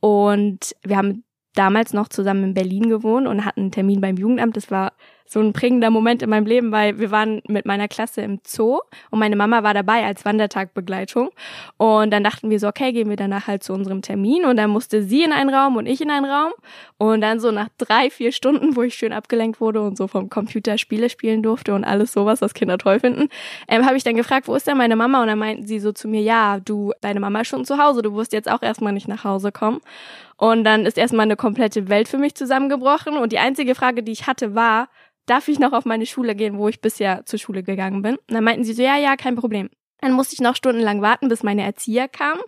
Und 0.00 0.76
wir 0.84 0.98
haben 0.98 1.24
damals 1.54 1.94
noch 1.94 2.08
zusammen 2.08 2.44
in 2.44 2.54
Berlin 2.54 2.90
gewohnt 2.90 3.26
und 3.26 3.46
hatten 3.46 3.60
einen 3.60 3.72
Termin 3.72 4.02
beim 4.02 4.18
Jugendamt. 4.18 4.54
Das 4.54 4.70
war 4.70 4.92
so 5.28 5.40
ein 5.40 5.52
prägender 5.52 5.90
Moment 5.90 6.22
in 6.22 6.30
meinem 6.30 6.46
Leben, 6.46 6.72
weil 6.72 6.98
wir 6.98 7.10
waren 7.10 7.42
mit 7.46 7.66
meiner 7.66 7.86
Klasse 7.86 8.22
im 8.22 8.40
Zoo 8.44 8.80
und 9.10 9.18
meine 9.18 9.36
Mama 9.36 9.62
war 9.62 9.74
dabei 9.74 10.04
als 10.04 10.24
Wandertagbegleitung. 10.24 11.30
Und 11.76 12.10
dann 12.10 12.24
dachten 12.24 12.48
wir 12.48 12.58
so, 12.58 12.66
okay, 12.66 12.92
gehen 12.92 13.10
wir 13.10 13.16
danach 13.16 13.46
halt 13.46 13.62
zu 13.62 13.74
unserem 13.74 14.00
Termin. 14.00 14.46
Und 14.46 14.56
dann 14.56 14.70
musste 14.70 15.02
sie 15.02 15.22
in 15.22 15.32
einen 15.32 15.50
Raum 15.50 15.76
und 15.76 15.86
ich 15.86 16.00
in 16.00 16.10
einen 16.10 16.24
Raum. 16.24 16.52
Und 16.96 17.20
dann 17.20 17.40
so 17.40 17.50
nach 17.50 17.68
drei, 17.76 18.10
vier 18.10 18.32
Stunden, 18.32 18.74
wo 18.74 18.82
ich 18.82 18.94
schön 18.94 19.12
abgelenkt 19.12 19.60
wurde 19.60 19.82
und 19.82 19.96
so 19.96 20.08
vom 20.08 20.30
Computer 20.30 20.78
Spiele 20.78 21.10
spielen 21.10 21.42
durfte 21.42 21.74
und 21.74 21.84
alles 21.84 22.12
sowas, 22.12 22.40
was 22.40 22.54
Kinder 22.54 22.78
toll 22.78 23.00
finden, 23.00 23.28
ähm, 23.68 23.84
habe 23.84 23.96
ich 23.96 24.04
dann 24.04 24.16
gefragt, 24.16 24.48
wo 24.48 24.54
ist 24.54 24.66
denn 24.66 24.78
meine 24.78 24.96
Mama? 24.96 25.20
Und 25.20 25.28
dann 25.28 25.38
meinten 25.38 25.66
sie 25.66 25.78
so 25.78 25.92
zu 25.92 26.08
mir, 26.08 26.22
ja, 26.22 26.58
du, 26.60 26.92
deine 27.00 27.20
Mama 27.20 27.42
ist 27.42 27.48
schon 27.48 27.64
zu 27.64 27.78
Hause, 27.78 28.02
du 28.02 28.14
wirst 28.14 28.32
jetzt 28.32 28.50
auch 28.50 28.62
erstmal 28.62 28.92
nicht 28.92 29.08
nach 29.08 29.24
Hause 29.24 29.52
kommen. 29.52 29.80
Und 30.38 30.64
dann 30.64 30.86
ist 30.86 30.96
erstmal 30.96 31.24
eine 31.24 31.36
komplette 31.36 31.88
Welt 31.88 32.08
für 32.08 32.18
mich 32.18 32.34
zusammengebrochen. 32.34 33.16
Und 33.16 33.32
die 33.32 33.38
einzige 33.38 33.74
Frage, 33.74 34.02
die 34.04 34.12
ich 34.12 34.26
hatte, 34.28 34.54
war, 34.54 34.88
darf 35.30 35.48
ich 35.48 35.58
noch 35.58 35.72
auf 35.72 35.84
meine 35.84 36.06
Schule 36.06 36.34
gehen, 36.34 36.58
wo 36.58 36.68
ich 36.68 36.80
bisher 36.80 37.24
zur 37.24 37.38
Schule 37.38 37.62
gegangen 37.62 38.02
bin? 38.02 38.16
Und 38.16 38.34
dann 38.34 38.44
meinten 38.44 38.64
sie 38.64 38.72
so, 38.72 38.82
ja, 38.82 38.96
ja, 38.96 39.16
kein 39.16 39.36
Problem. 39.36 39.70
Dann 40.00 40.12
musste 40.12 40.34
ich 40.34 40.40
noch 40.40 40.56
stundenlang 40.56 41.02
warten, 41.02 41.28
bis 41.28 41.42
meine 41.42 41.64
Erzieher 41.64 42.08
kamen. 42.08 42.42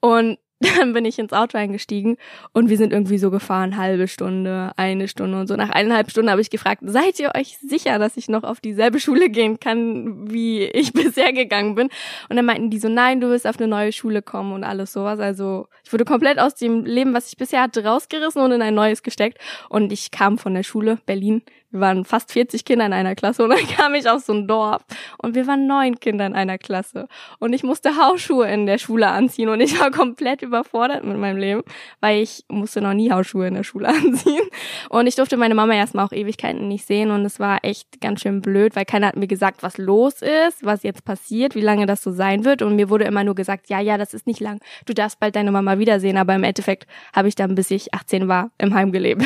Und 0.00 0.38
dann 0.78 0.92
bin 0.92 1.04
ich 1.04 1.18
ins 1.20 1.32
Auto 1.32 1.56
eingestiegen 1.56 2.16
und 2.52 2.68
wir 2.68 2.76
sind 2.76 2.92
irgendwie 2.92 3.18
so 3.18 3.30
gefahren, 3.30 3.76
halbe 3.76 4.08
Stunde, 4.08 4.72
eine 4.76 5.06
Stunde 5.06 5.38
und 5.38 5.46
so. 5.46 5.54
Nach 5.54 5.70
eineinhalb 5.70 6.10
Stunden 6.10 6.30
habe 6.30 6.40
ich 6.40 6.50
gefragt, 6.50 6.82
seid 6.84 7.20
ihr 7.20 7.32
euch 7.36 7.58
sicher, 7.58 8.00
dass 8.00 8.16
ich 8.16 8.28
noch 8.28 8.42
auf 8.42 8.60
dieselbe 8.60 8.98
Schule 8.98 9.30
gehen 9.30 9.60
kann, 9.60 10.32
wie 10.32 10.64
ich 10.64 10.92
bisher 10.94 11.32
gegangen 11.32 11.76
bin? 11.76 11.88
Und 12.28 12.36
dann 12.36 12.44
meinten 12.44 12.70
die 12.70 12.80
so, 12.80 12.88
nein, 12.88 13.20
du 13.20 13.28
wirst 13.28 13.46
auf 13.46 13.58
eine 13.58 13.68
neue 13.68 13.92
Schule 13.92 14.20
kommen 14.20 14.52
und 14.52 14.64
alles 14.64 14.92
sowas. 14.92 15.20
Also 15.20 15.68
ich 15.84 15.92
wurde 15.92 16.04
komplett 16.04 16.40
aus 16.40 16.56
dem 16.56 16.84
Leben, 16.84 17.14
was 17.14 17.28
ich 17.28 17.36
bisher 17.36 17.62
hatte, 17.62 17.84
rausgerissen 17.84 18.42
und 18.42 18.50
in 18.50 18.62
ein 18.62 18.74
neues 18.74 19.04
gesteckt. 19.04 19.38
Und 19.68 19.92
ich 19.92 20.10
kam 20.10 20.38
von 20.38 20.54
der 20.54 20.64
Schule 20.64 20.98
Berlin 21.06 21.42
wir 21.70 21.80
waren 21.80 22.04
fast 22.04 22.32
40 22.32 22.64
Kinder 22.64 22.86
in 22.86 22.92
einer 22.92 23.14
Klasse 23.14 23.44
und 23.44 23.50
dann 23.50 23.66
kam 23.76 23.94
ich 23.94 24.08
aus 24.08 24.26
so 24.26 24.32
einem 24.32 24.46
Dorf 24.46 24.82
und 25.18 25.34
wir 25.34 25.46
waren 25.46 25.66
neun 25.66 26.00
Kinder 26.00 26.26
in 26.26 26.34
einer 26.34 26.58
Klasse. 26.58 27.08
Und 27.38 27.52
ich 27.52 27.62
musste 27.62 27.96
Hausschuhe 27.96 28.48
in 28.48 28.66
der 28.66 28.78
Schule 28.78 29.08
anziehen 29.08 29.48
und 29.48 29.60
ich 29.60 29.78
war 29.78 29.90
komplett 29.98 30.42
überfordert 30.42 31.04
mit 31.04 31.18
meinem 31.18 31.36
Leben, 31.36 31.62
weil 32.00 32.22
ich 32.22 32.44
musste 32.48 32.80
noch 32.80 32.94
nie 32.94 33.10
Hausschuhe 33.10 33.46
in 33.46 33.54
der 33.54 33.64
Schule 33.64 33.88
anziehen. 34.02 34.48
Und 34.88 35.06
ich 35.06 35.16
durfte 35.16 35.36
meine 35.36 35.54
Mama 35.54 35.74
erstmal 35.74 36.06
auch 36.06 36.12
Ewigkeiten 36.12 36.68
nicht 36.68 36.86
sehen 36.86 37.10
und 37.10 37.24
es 37.24 37.38
war 37.38 37.58
echt 37.62 38.00
ganz 38.00 38.22
schön 38.22 38.40
blöd, 38.40 38.74
weil 38.74 38.84
keiner 38.84 39.08
hat 39.08 39.16
mir 39.16 39.28
gesagt, 39.28 39.62
was 39.62 39.78
los 39.78 40.22
ist, 40.22 40.64
was 40.64 40.82
jetzt 40.82 41.04
passiert, 41.04 41.54
wie 41.54 41.60
lange 41.60 41.86
das 41.86 42.02
so 42.02 42.10
sein 42.10 42.44
wird. 42.44 42.62
Und 42.62 42.76
mir 42.76 42.88
wurde 42.88 43.04
immer 43.04 43.24
nur 43.24 43.34
gesagt, 43.34 43.68
ja, 43.68 43.80
ja, 43.80 43.98
das 43.98 44.14
ist 44.14 44.26
nicht 44.26 44.40
lang, 44.40 44.60
du 44.86 44.94
darfst 44.94 45.20
bald 45.20 45.36
deine 45.36 45.52
Mama 45.52 45.78
wiedersehen, 45.78 46.16
aber 46.16 46.34
im 46.34 46.44
Endeffekt 46.44 46.86
habe 47.14 47.28
ich 47.28 47.34
dann, 47.34 47.54
bis 47.54 47.70
ich 47.70 47.92
18 47.92 48.28
war, 48.28 48.50
im 48.58 48.74
Heim 48.74 48.92
gelebt. 48.92 49.22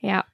ja. 0.00 0.24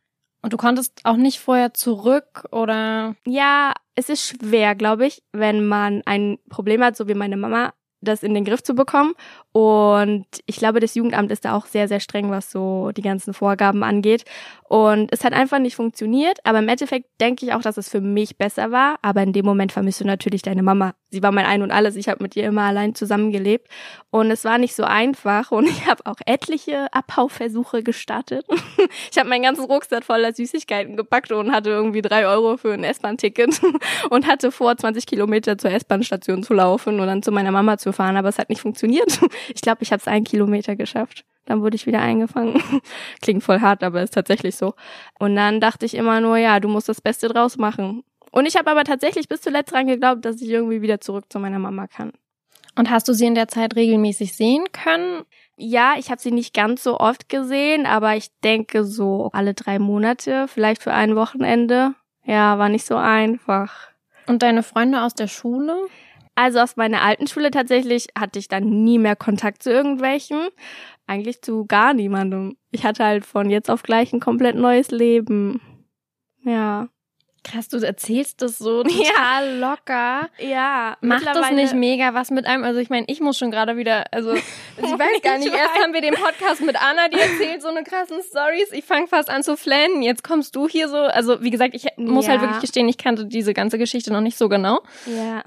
Und 0.45 0.53
du 0.53 0.59
konntest 0.59 1.01
auch 1.05 1.17
nicht 1.17 1.41
vorher 1.41 1.73
zurück 1.73 2.45
oder? 2.51 3.17
Ja, 3.25 3.73
es 3.95 4.11
ist 4.11 4.29
schwer, 4.29 4.75
glaube 4.75 5.07
ich, 5.07 5.23
wenn 5.33 5.65
man 5.65 6.03
ein 6.05 6.37
Problem 6.51 6.85
hat, 6.85 6.99
so 6.99 7.09
wie 7.09 7.15
meine 7.15 7.39
Mama, 7.39 7.73
das 8.03 8.23
in 8.23 8.35
den 8.35 8.45
Griff 8.45 8.63
zu 8.63 8.75
bekommen. 8.75 9.15
Und 9.53 10.27
ich 10.45 10.57
glaube, 10.57 10.81
das 10.81 10.97
Jugendamt 10.97 11.33
ist 11.33 11.47
da 11.47 11.57
auch 11.57 11.65
sehr, 11.65 11.89
sehr 11.89 12.01
streng, 12.01 12.31
was 12.31 12.51
so 12.51 12.91
die 12.95 13.01
ganzen 13.01 13.33
Vorgaben 13.33 13.83
angeht. 13.83 14.27
Und 14.75 15.13
es 15.13 15.23
hat 15.23 15.33
einfach 15.35 15.61
nicht 15.61 15.77
funktioniert. 15.77 16.41
Aber 16.43 16.59
im 16.59 16.69
Endeffekt 16.69 17.07
denke 17.21 17.47
ich 17.47 17.53
auch, 17.53 17.63
dass 17.63 17.77
es 17.77 17.89
für 17.89 18.01
mich 18.01 18.39
besser 18.39 18.73
war. 18.73 18.99
Aber 19.03 19.23
in 19.23 19.33
dem 19.33 19.47
Moment 19.47 19.71
vermisst 19.71 20.01
du 20.01 20.05
natürlich 20.05 20.43
deine 20.43 20.65
Mama. 20.65 20.95
Sie 21.11 21.23
war 21.23 21.31
mein 21.31 21.47
Ein 21.47 21.63
und 21.63 21.71
Alles. 21.71 21.95
Ich 21.95 22.09
habe 22.09 22.21
mit 22.21 22.35
ihr 22.35 22.43
immer 22.43 22.63
allein 22.63 22.93
zusammengelebt. 22.93 23.69
Und 24.11 24.33
es 24.33 24.45
war 24.45 24.59
nicht 24.59 24.75
so 24.75 24.83
einfach. 24.83 25.53
Und 25.53 25.69
ich 25.69 25.87
habe 25.87 26.05
auch 26.07 26.17
etliche 26.27 26.93
Abhauversuche 26.93 27.85
gestartet. 27.85 28.47
ich 29.13 29.17
habe 29.17 29.29
meinen 29.29 29.45
ganzen 29.45 29.65
Rucksack 29.67 30.03
voller 30.03 30.33
Süßigkeiten 30.33 30.97
gepackt 30.97 31.31
und 31.31 31.53
hatte 31.53 31.71
irgendwie 31.71 32.03
drei 32.03 32.27
Euro 32.27 32.57
für 32.57 32.73
ein 32.73 32.83
S-Bahn-Ticket 32.83 33.61
und 34.11 34.27
hatte 34.27 34.51
vor, 34.51 34.77
20 34.77 35.07
Kilometer 35.07 35.57
zur 35.57 35.71
S-Bahn-Station 35.71 36.43
zu 36.43 36.53
laufen 36.53 36.99
und 36.99 37.07
dann 37.07 37.23
zu 37.23 37.31
meiner 37.31 37.53
Mama 37.53 37.79
zu 37.79 37.93
fahren. 37.93 38.17
Aber 38.17 38.29
es 38.29 38.41
hat 38.41 38.49
nicht 38.49 38.63
funktioniert. 38.63 39.21
Ich 39.55 39.61
glaube, 39.61 39.85
ich 39.85 39.93
habe 39.93 40.01
es 40.01 40.09
einen 40.09 40.25
Kilometer 40.25 40.75
geschafft. 40.75 41.25
Dann 41.47 41.63
wurde 41.63 41.77
ich 41.77 41.87
wieder 41.87 42.01
eingefangen. 42.01 42.63
Klingt 43.23 43.43
voll 43.43 43.61
hart, 43.61 43.83
aber 43.83 44.03
ist 44.03 44.15
tatsächlich 44.15 44.57
so. 44.57 44.75
Und 45.19 45.37
dann 45.37 45.61
dachte 45.61 45.87
ich 45.87 45.95
immer 45.95 46.21
nur, 46.21 46.37
ja, 46.37 46.61
du 46.61 46.69
musst 46.69 46.89
das 46.89 47.01
Beste 47.01 47.29
draus 47.29 47.57
machen. 47.57 48.03
Und 48.33 48.47
ich 48.47 48.57
habe 48.57 48.71
aber 48.71 48.85
tatsächlich 48.85 49.29
bis 49.29 49.43
zuletzt 49.43 49.73
dran 49.73 49.87
geglaubt, 49.87 50.25
dass 50.25 50.41
ich 50.41 50.49
irgendwie 50.49 50.83
wieder 50.83 51.01
zurück 51.01 51.27
zu 51.29 51.39
meiner 51.39 51.59
Mama 51.59 51.87
kann. 51.87 52.13
Und 52.77 52.91
hast 52.91 53.07
du 53.07 53.13
sie 53.13 53.27
in 53.27 53.37
der 53.37 53.49
Zeit 53.49 53.77
regelmäßig 53.77 54.35
sehen 54.35 54.65
können? 54.73 55.23
Ja, 55.57 55.95
ich 55.99 56.11
habe 56.11 56.21
sie 56.21 56.33
nicht 56.33 56.53
ganz 56.53 56.83
so 56.83 56.99
oft 56.99 57.29
gesehen, 57.29 57.87
aber 57.87 58.17
ich 58.17 58.31
denke 58.43 58.85
so 58.85 59.31
alle 59.33 59.55
drei 59.55 59.79
Monate, 59.79 60.49
vielleicht 60.49 60.83
für 60.83 60.93
ein 60.93 61.15
Wochenende. 61.15 61.95
Ja, 62.25 62.59
war 62.59 62.69
nicht 62.69 62.87
so 62.87 62.97
einfach. 62.97 63.91
Und 64.27 64.43
deine 64.43 64.63
Freunde 64.63 65.03
aus 65.03 65.15
der 65.15 65.29
Schule? 65.29 65.77
Also 66.35 66.59
aus 66.59 66.77
meiner 66.77 67.03
alten 67.03 67.29
Schule 67.29 67.53
tatsächlich 67.53 68.09
hatte 68.19 68.41
ich 68.41 68.49
dann 68.49 68.83
nie 68.83 68.99
mehr 68.99 69.15
Kontakt 69.15 69.63
zu 69.63 69.71
irgendwelchen. 69.71 70.49
Eigentlich 71.07 71.43
zu 71.43 71.67
gar 71.67 71.93
niemandem. 71.93 72.57
Ich 72.71 72.85
hatte 72.85 73.05
halt 73.05 73.27
von 73.27 73.51
jetzt 73.51 73.71
auf 73.71 73.83
gleich 73.83 74.13
ein 74.13 74.21
komplett 74.21 74.57
neues 74.57 74.91
Leben. 74.91 75.61
Ja. 76.43 76.89
Krass, 77.45 77.69
du 77.69 77.77
erzählst 77.77 78.41
das 78.41 78.57
so 78.57 78.83
total 78.85 79.05
ja. 79.05 79.41
locker. 79.59 80.31
Ja. 80.39 80.97
Macht 81.03 81.27
das 81.27 81.51
nicht 81.51 81.75
mega 81.75 82.15
was 82.15 82.31
mit 82.31 82.47
einem? 82.47 82.65
Also 82.65 82.81
ich 82.81 82.89
meine, 82.89 83.05
ich 83.07 83.21
muss 83.21 83.37
schon 83.37 83.51
gerade 83.51 83.77
wieder, 83.77 84.07
also 84.13 84.33
ich 84.35 84.43
weiß 84.83 85.23
gar 85.23 85.37
nicht, 85.37 85.53
erst 85.53 85.75
haben 85.75 85.93
wir 85.93 86.01
den 86.01 86.15
Podcast 86.15 86.63
mit 86.63 86.77
Anna, 86.83 87.09
die 87.09 87.19
erzählt 87.19 87.61
so 87.61 87.69
eine 87.69 87.85
krassen 87.85 88.23
Stories. 88.23 88.73
Ich 88.73 88.87
fange 88.87 89.09
fast 89.09 89.29
an 89.29 89.43
zu 89.43 89.59
flennen. 89.59 90.01
Jetzt 90.01 90.25
kommst 90.25 90.57
du 90.57 90.67
hier 90.69 90.89
so. 90.89 90.97
Also 90.97 91.43
wie 91.43 91.51
gesagt, 91.51 91.75
ich 91.75 91.85
muss 91.99 92.27
halt 92.29 92.37
ja. 92.37 92.41
halt 92.41 92.41
wirklich 92.43 92.63
gestehen, 92.63 92.89
ich 92.89 92.97
kannte 92.97 93.27
diese 93.27 93.53
ganze 93.53 93.77
Geschichte 93.77 94.11
noch 94.11 94.23
nicht 94.23 94.39
so 94.39 94.49
genau. 94.49 94.81
Ja. 95.05 95.45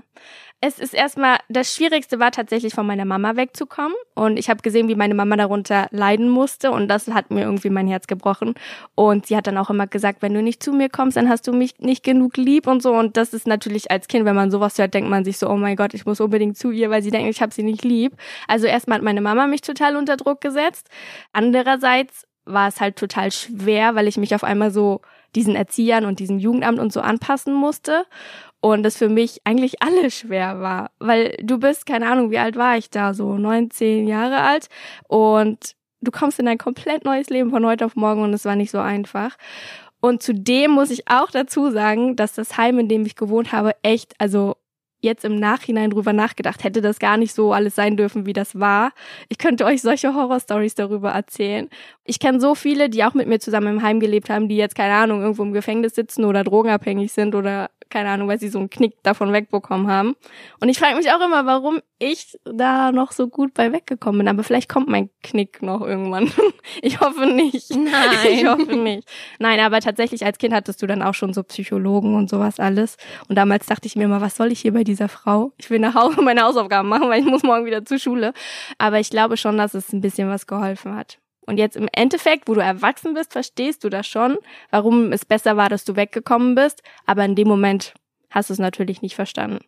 Es 0.60 0.80
ist 0.80 0.96
erstmal, 0.96 1.38
das 1.50 1.76
Schwierigste 1.76 2.20
war 2.20 2.32
tatsächlich 2.32 2.74
von 2.74 2.88
meiner 2.88 3.06
Mama 3.06 3.36
wegzukommen. 3.36 3.94
Und 4.16 4.38
ich 4.38 4.50
habe 4.50 4.64
gesehen, 4.64 4.88
wie 4.88 4.96
meine 4.96 5.14
Mama 5.14 5.36
darunter 5.36 5.88
leiden 5.92 6.30
musste. 6.30 6.72
Und 6.72 6.88
das 6.88 7.08
hat 7.10 7.30
mir 7.30 7.42
irgendwie 7.42 7.70
mein 7.70 7.88
Herz 7.88 8.08
gebrochen. 8.08 8.56
Und 8.96 9.28
sie 9.28 9.38
hat 9.38 9.46
dann 9.46 9.60
auch 9.60 9.70
immer 9.70 9.86
gesagt, 9.86 10.24
wenn 10.24 10.34
du 10.34 10.42
nicht 10.42 10.64
zu 10.64 10.74
mir 10.74 10.90
kommst, 10.90 11.16
dann 11.16 11.30
hast 11.30 11.46
du 11.48 11.54
mich 11.54 11.78
nicht 11.78 12.04
genug 12.04 12.38
lieb 12.38 12.66
und 12.66 12.82
so. 12.82 12.94
Und 12.96 13.18
das 13.18 13.36
ist 13.36 13.46
natürlich 13.46 13.92
als 13.92 14.08
Kind, 14.08 14.26
wenn 14.26 14.36
man 14.36 14.50
sowas 14.50 14.80
hört, 14.80 14.96
denkt 14.96 15.12
man 15.12 15.24
sich 15.24 15.38
so, 15.38 15.48
oh 15.48 15.58
mein 15.58 15.76
Gott, 15.76 15.94
ich 15.94 16.08
muss 16.08 16.20
unbedingt 16.20 16.58
zu 16.58 16.72
ihr, 16.72 16.90
weil 16.90 17.04
sie 17.04 17.12
denkt, 17.12 17.30
ich 17.30 17.42
habe 17.44 17.54
sie 17.54 17.64
nicht 17.64 17.84
lieb. 17.84 18.14
Also 18.48 18.66
erstmal 18.66 18.98
hat 18.98 19.04
meine 19.04 19.22
Mama 19.22 19.46
mich 19.46 19.62
total 19.62 19.96
unter 19.96 20.18
Druck 20.18 20.42
gesetzt. 20.42 20.90
Andererseits 21.34 22.26
war 22.46 22.68
es 22.68 22.82
halt 22.82 22.96
total 22.96 23.32
schwer, 23.32 23.94
weil 23.94 24.08
ich 24.08 24.18
mich 24.18 24.34
auf 24.34 24.44
einmal 24.44 24.72
so 24.72 25.02
diesen 25.36 25.56
Erziehern 25.56 26.06
und 26.06 26.20
diesem 26.20 26.40
Jugendamt 26.40 26.80
und 26.80 26.92
so 26.92 27.02
anpassen 27.02 27.54
musste 27.54 28.06
und 28.60 28.84
das 28.84 28.98
für 28.98 29.10
mich 29.10 29.42
eigentlich 29.44 29.82
alles 29.82 30.16
schwer 30.16 30.60
war, 30.60 30.92
weil 31.00 31.38
du 31.42 31.60
bist, 31.60 31.86
keine 31.86 32.08
Ahnung, 32.08 32.32
wie 32.32 32.40
alt 32.40 32.56
war 32.56 32.78
ich 32.78 32.90
da, 32.90 33.14
so 33.14 33.38
19 33.38 34.08
Jahre 34.08 34.42
alt 34.42 34.68
und 35.08 35.76
du 36.02 36.12
kommst 36.12 36.40
in 36.40 36.48
ein 36.48 36.58
komplett 36.58 37.06
neues 37.06 37.30
Leben 37.30 37.50
von 37.50 37.66
heute 37.66 37.86
auf 37.86 37.96
morgen 37.96 38.22
und 38.24 38.34
es 38.34 38.46
war 38.46 38.56
nicht 38.56 38.72
so 38.72 38.80
einfach. 38.80 39.38
Und 40.00 40.22
zudem 40.22 40.72
muss 40.72 40.92
ich 40.92 41.10
auch 41.10 41.32
dazu 41.32 41.72
sagen, 41.72 42.16
dass 42.16 42.34
das 42.34 42.58
Heim, 42.58 42.80
in 42.80 42.88
dem 42.88 43.06
ich 43.06 43.16
gewohnt 43.16 43.52
habe, 43.52 43.76
echt, 43.82 44.14
also 44.20 44.56
jetzt 45.00 45.26
im 45.26 45.36
Nachhinein 45.36 45.92
drüber 45.92 46.14
nachgedacht, 46.14 46.64
hätte 46.64 46.82
das 46.82 47.00
gar 47.00 47.18
nicht 47.18 47.34
so 47.34 47.54
alles 47.54 47.76
sein 47.76 47.98
dürfen, 47.98 48.26
wie 48.26 48.34
das 48.34 48.60
war. 48.60 48.92
Ich 49.30 49.38
könnte 49.38 49.66
euch 49.66 49.82
solche 49.82 50.14
Horrorstories 50.14 50.76
darüber 50.76 51.12
erzählen. 51.12 51.70
Ich 52.04 52.20
kenne 52.20 52.40
so 52.40 52.56
viele, 52.56 52.90
die 52.90 53.04
auch 53.04 53.14
mit 53.14 53.28
mir 53.28 53.40
zusammen 53.40 53.76
im 53.76 53.84
Heim 53.84 54.00
gelebt 54.00 54.30
haben, 54.30 54.48
die 54.50 54.58
jetzt 54.58 54.76
keine 54.76 54.96
Ahnung 54.96 55.22
irgendwo 55.22 55.44
im 55.44 55.54
Gefängnis 55.54 55.96
sitzen 55.96 56.26
oder 56.26 56.44
drogenabhängig 56.44 57.12
sind 57.12 57.36
oder 57.36 57.70
keine 57.90 58.10
Ahnung, 58.10 58.28
weil 58.28 58.40
sie 58.40 58.50
so 58.50 58.60
einen 58.60 58.70
Knick 58.70 59.02
davon 59.04 59.34
wegbekommen 59.34 59.88
haben. 59.88 60.16
Und 60.60 60.70
ich 60.70 60.80
frage 60.80 60.96
mich 60.96 61.12
auch 61.12 61.22
immer, 61.22 61.46
warum 61.46 61.80
ich 62.00 62.38
da 62.44 62.92
noch 62.92 63.12
so 63.12 63.28
gut 63.28 63.54
bei 63.54 63.72
weggekommen 63.72 64.20
bin. 64.20 64.28
Aber 64.28 64.44
vielleicht 64.44 64.70
kommt 64.70 64.88
mein 64.88 65.10
Knick 65.24 65.62
noch 65.62 65.82
irgendwann. 65.82 66.32
Ich 66.82 67.00
hoffe 67.00 67.26
nicht. 67.26 67.70
Nein. 67.76 68.30
Ich 68.30 68.46
hoffe 68.46 68.76
nicht. 68.76 69.08
Nein, 69.40 69.60
aber 69.62 69.80
tatsächlich 69.80 70.26
als 70.26 70.38
Kind 70.38 70.54
hattest 70.54 70.82
du 70.82 70.88
dann 70.88 71.02
auch 71.02 71.14
schon 71.14 71.34
so 71.34 71.42
Psychologen 71.44 72.16
und 72.16 72.30
sowas 72.30 72.60
alles. 72.60 72.98
Und 73.30 73.38
damals 73.38 73.68
dachte 73.68 73.88
ich 73.88 73.96
mir 73.96 74.04
immer, 74.04 74.20
was 74.20 74.36
soll 74.36 74.52
ich 74.52 74.60
hier 74.60 74.74
bei 74.74 74.84
dieser 74.84 75.08
Frau? 75.08 75.54
Ich 75.58 75.70
will 75.70 75.80
nach 75.80 75.96
Hause 75.96 76.22
meine 76.22 76.42
Hausaufgaben 76.42 76.90
machen, 76.90 77.10
weil 77.10 77.22
ich 77.22 77.26
muss 77.26 77.44
morgen 77.44 77.66
wieder 77.66 77.86
zur 77.86 78.00
Schule. 78.00 78.34
Aber 78.78 79.00
ich 79.00 79.10
glaube 79.10 79.38
schon, 79.38 79.58
dass 79.58 79.74
es 79.74 79.94
ein 79.94 80.02
bisschen 80.02 80.30
was 80.30 80.46
geholfen 80.46 80.96
hat. 80.96 81.20
Und 81.48 81.58
jetzt 81.58 81.78
im 81.78 81.88
Endeffekt, 81.94 82.48
wo 82.48 82.54
du 82.54 82.62
erwachsen 82.62 83.14
bist, 83.14 83.32
verstehst 83.32 83.84
du 83.84 83.90
das 83.90 84.06
schon, 84.06 84.38
warum 84.70 85.12
es 85.14 85.26
besser 85.26 85.58
war, 85.58 85.70
dass 85.70 85.86
du 85.86 85.96
weggekommen 85.96 86.56
bist. 86.56 86.84
Aber 87.06 87.26
in 87.26 87.36
dem 87.36 87.48
Moment 87.48 87.94
hast 88.30 88.50
du 88.50 88.54
es 88.54 88.60
natürlich 88.60 89.02
nicht 89.02 89.16
verstanden. 89.16 89.60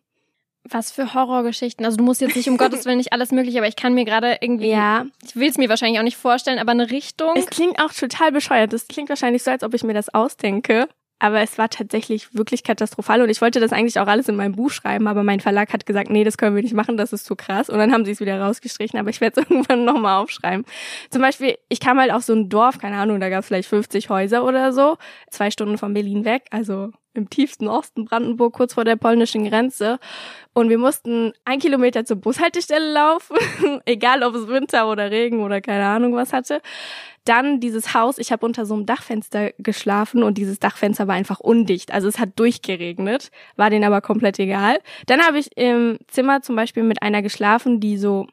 Was 0.64 0.92
für 0.92 1.14
Horrorgeschichten. 1.14 1.86
Also 1.86 1.96
du 1.96 2.04
musst 2.04 2.20
jetzt 2.20 2.36
nicht 2.36 2.48
um 2.50 2.56
Gottes 2.58 2.84
Willen 2.84 2.98
nicht 2.98 3.14
alles 3.14 3.32
mögliche, 3.32 3.58
aber 3.58 3.66
ich 3.66 3.76
kann 3.76 3.94
mir 3.94 4.04
gerade 4.04 4.36
irgendwie. 4.42 4.68
Ja. 4.68 5.06
Ich 5.24 5.34
will 5.36 5.48
es 5.48 5.56
mir 5.56 5.70
wahrscheinlich 5.70 5.98
auch 5.98 6.04
nicht 6.04 6.18
vorstellen, 6.18 6.58
aber 6.58 6.72
eine 6.72 6.90
Richtung. 6.90 7.34
Es 7.34 7.46
klingt 7.46 7.80
auch 7.80 7.92
total 7.92 8.30
bescheuert. 8.30 8.72
Es 8.74 8.86
klingt 8.86 9.08
wahrscheinlich 9.08 9.42
so, 9.42 9.50
als 9.50 9.64
ob 9.64 9.72
ich 9.72 9.82
mir 9.82 9.94
das 9.94 10.12
ausdenke. 10.12 10.86
Aber 11.20 11.40
es 11.40 11.58
war 11.58 11.68
tatsächlich 11.68 12.34
wirklich 12.34 12.64
katastrophal 12.64 13.22
und 13.22 13.28
ich 13.28 13.40
wollte 13.40 13.60
das 13.60 13.72
eigentlich 13.72 14.00
auch 14.00 14.08
alles 14.08 14.28
in 14.28 14.36
meinem 14.36 14.56
Buch 14.56 14.70
schreiben, 14.70 15.06
aber 15.06 15.22
mein 15.22 15.40
Verlag 15.40 15.72
hat 15.72 15.86
gesagt, 15.86 16.10
nee, 16.10 16.24
das 16.24 16.38
können 16.38 16.56
wir 16.56 16.62
nicht 16.62 16.74
machen, 16.74 16.96
das 16.96 17.12
ist 17.12 17.26
zu 17.26 17.36
krass. 17.36 17.68
Und 17.70 17.78
dann 17.78 17.92
haben 17.92 18.04
sie 18.04 18.12
es 18.12 18.20
wieder 18.20 18.40
rausgestrichen, 18.40 18.98
aber 18.98 19.10
ich 19.10 19.20
werde 19.20 19.40
es 19.40 19.46
irgendwann 19.50 19.84
nochmal 19.84 20.20
aufschreiben. 20.22 20.64
Zum 21.10 21.20
Beispiel, 21.20 21.56
ich 21.68 21.78
kam 21.78 22.00
halt 22.00 22.10
auf 22.10 22.22
so 22.22 22.32
ein 22.32 22.48
Dorf, 22.48 22.78
keine 22.78 22.96
Ahnung, 22.96 23.20
da 23.20 23.28
gab 23.28 23.40
es 23.40 23.46
vielleicht 23.46 23.68
50 23.68 24.08
Häuser 24.08 24.44
oder 24.44 24.72
so, 24.72 24.96
zwei 25.30 25.50
Stunden 25.50 25.78
von 25.78 25.92
Berlin 25.92 26.24
weg, 26.24 26.46
also 26.50 26.90
im 27.14 27.28
tiefsten 27.28 27.68
Osten 27.68 28.04
Brandenburg, 28.04 28.54
kurz 28.54 28.74
vor 28.74 28.84
der 28.84 28.96
polnischen 28.96 29.48
Grenze. 29.48 29.98
Und 30.52 30.68
wir 30.68 30.78
mussten 30.78 31.32
ein 31.44 31.58
Kilometer 31.58 32.04
zur 32.04 32.16
Bushaltestelle 32.16 32.92
laufen, 32.92 33.36
egal 33.84 34.22
ob 34.22 34.34
es 34.34 34.48
Winter 34.48 34.88
oder 34.88 35.10
Regen 35.10 35.40
oder 35.40 35.60
keine 35.60 35.86
Ahnung 35.86 36.14
was 36.14 36.32
hatte. 36.32 36.60
Dann 37.24 37.60
dieses 37.60 37.94
Haus, 37.94 38.18
ich 38.18 38.32
habe 38.32 38.46
unter 38.46 38.64
so 38.64 38.74
einem 38.74 38.86
Dachfenster 38.86 39.52
geschlafen 39.58 40.22
und 40.22 40.38
dieses 40.38 40.58
Dachfenster 40.58 41.06
war 41.06 41.14
einfach 41.14 41.40
undicht. 41.40 41.92
Also 41.92 42.08
es 42.08 42.18
hat 42.18 42.38
durchgeregnet, 42.38 43.30
war 43.56 43.70
denen 43.70 43.84
aber 43.84 44.00
komplett 44.00 44.38
egal. 44.38 44.78
Dann 45.06 45.20
habe 45.20 45.38
ich 45.38 45.56
im 45.56 45.98
Zimmer 46.08 46.42
zum 46.42 46.56
Beispiel 46.56 46.82
mit 46.82 47.02
einer 47.02 47.22
geschlafen, 47.22 47.80
die 47.80 47.98
so 47.98 48.26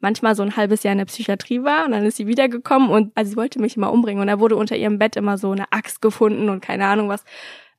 manchmal 0.00 0.34
so 0.34 0.42
ein 0.42 0.56
halbes 0.56 0.82
Jahr 0.82 0.92
in 0.92 0.98
der 0.98 1.06
Psychiatrie 1.06 1.64
war 1.64 1.84
und 1.84 1.92
dann 1.92 2.04
ist 2.04 2.16
sie 2.16 2.26
wiedergekommen 2.26 2.90
und 2.90 3.12
also 3.16 3.30
sie 3.30 3.36
wollte 3.36 3.60
mich 3.60 3.76
immer 3.76 3.92
umbringen 3.92 4.20
und 4.20 4.28
da 4.28 4.38
wurde 4.38 4.56
unter 4.56 4.76
ihrem 4.76 4.98
Bett 4.98 5.16
immer 5.16 5.38
so 5.38 5.50
eine 5.50 5.72
Axt 5.72 6.00
gefunden 6.00 6.48
und 6.48 6.60
keine 6.60 6.86
Ahnung 6.86 7.08
was. 7.08 7.24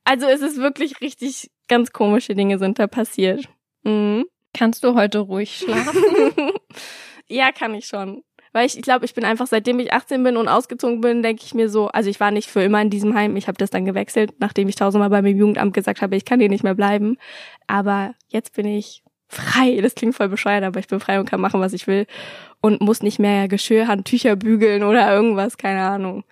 Also 0.04 0.26
es 0.26 0.40
ist 0.40 0.56
wirklich 0.56 1.00
richtig 1.00 1.50
ganz 1.68 1.92
komische 1.92 2.34
Dinge 2.34 2.58
sind 2.58 2.78
da 2.78 2.86
passiert. 2.86 3.48
Mhm. 3.84 4.24
Kannst 4.52 4.82
du 4.82 4.94
heute 4.94 5.20
ruhig 5.20 5.58
schlafen? 5.58 6.02
ja, 7.28 7.52
kann 7.52 7.74
ich 7.74 7.86
schon. 7.86 8.22
Weil 8.52 8.66
ich, 8.66 8.76
ich 8.76 8.82
glaube, 8.82 9.04
ich 9.04 9.14
bin 9.14 9.24
einfach, 9.24 9.46
seitdem 9.46 9.78
ich 9.78 9.92
18 9.92 10.24
bin 10.24 10.36
und 10.36 10.48
ausgezogen 10.48 11.00
bin, 11.00 11.22
denke 11.22 11.44
ich 11.44 11.54
mir 11.54 11.68
so, 11.68 11.86
also 11.88 12.10
ich 12.10 12.18
war 12.18 12.32
nicht 12.32 12.50
für 12.50 12.62
immer 12.62 12.82
in 12.82 12.90
diesem 12.90 13.14
Heim, 13.14 13.36
ich 13.36 13.46
habe 13.46 13.58
das 13.58 13.70
dann 13.70 13.84
gewechselt, 13.84 14.32
nachdem 14.40 14.68
ich 14.68 14.74
tausendmal 14.74 15.10
beim 15.10 15.24
Jugendamt 15.26 15.72
gesagt 15.72 16.02
habe, 16.02 16.16
ich 16.16 16.24
kann 16.24 16.40
hier 16.40 16.48
nicht 16.48 16.64
mehr 16.64 16.74
bleiben. 16.74 17.16
Aber 17.68 18.14
jetzt 18.28 18.54
bin 18.54 18.66
ich 18.66 19.04
frei. 19.28 19.80
Das 19.80 19.94
klingt 19.94 20.16
voll 20.16 20.28
bescheuert, 20.28 20.64
aber 20.64 20.80
ich 20.80 20.88
bin 20.88 20.98
frei 20.98 21.20
und 21.20 21.30
kann 21.30 21.40
machen, 21.40 21.60
was 21.60 21.72
ich 21.72 21.86
will. 21.86 22.06
Und 22.60 22.80
muss 22.80 23.02
nicht 23.02 23.20
mehr 23.20 23.46
Geschirr, 23.46 23.86
Handtücher 23.86 24.34
bügeln 24.34 24.82
oder 24.82 25.10
irgendwas, 25.12 25.56
keine 25.56 25.82
Ahnung. 25.82 26.24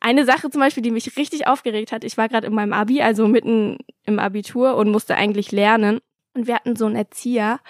Eine 0.00 0.24
Sache 0.24 0.50
zum 0.50 0.60
Beispiel, 0.60 0.82
die 0.82 0.90
mich 0.90 1.16
richtig 1.16 1.46
aufgeregt 1.46 1.92
hat, 1.92 2.04
ich 2.04 2.16
war 2.16 2.28
gerade 2.28 2.46
in 2.46 2.54
meinem 2.54 2.72
Abi, 2.72 3.02
also 3.02 3.28
mitten 3.28 3.78
im 4.06 4.18
Abitur 4.18 4.76
und 4.76 4.90
musste 4.90 5.14
eigentlich 5.14 5.52
lernen. 5.52 6.00
Und 6.34 6.46
wir 6.46 6.54
hatten 6.54 6.76
so 6.76 6.86
einen 6.86 6.96
Erzieher, 6.96 7.60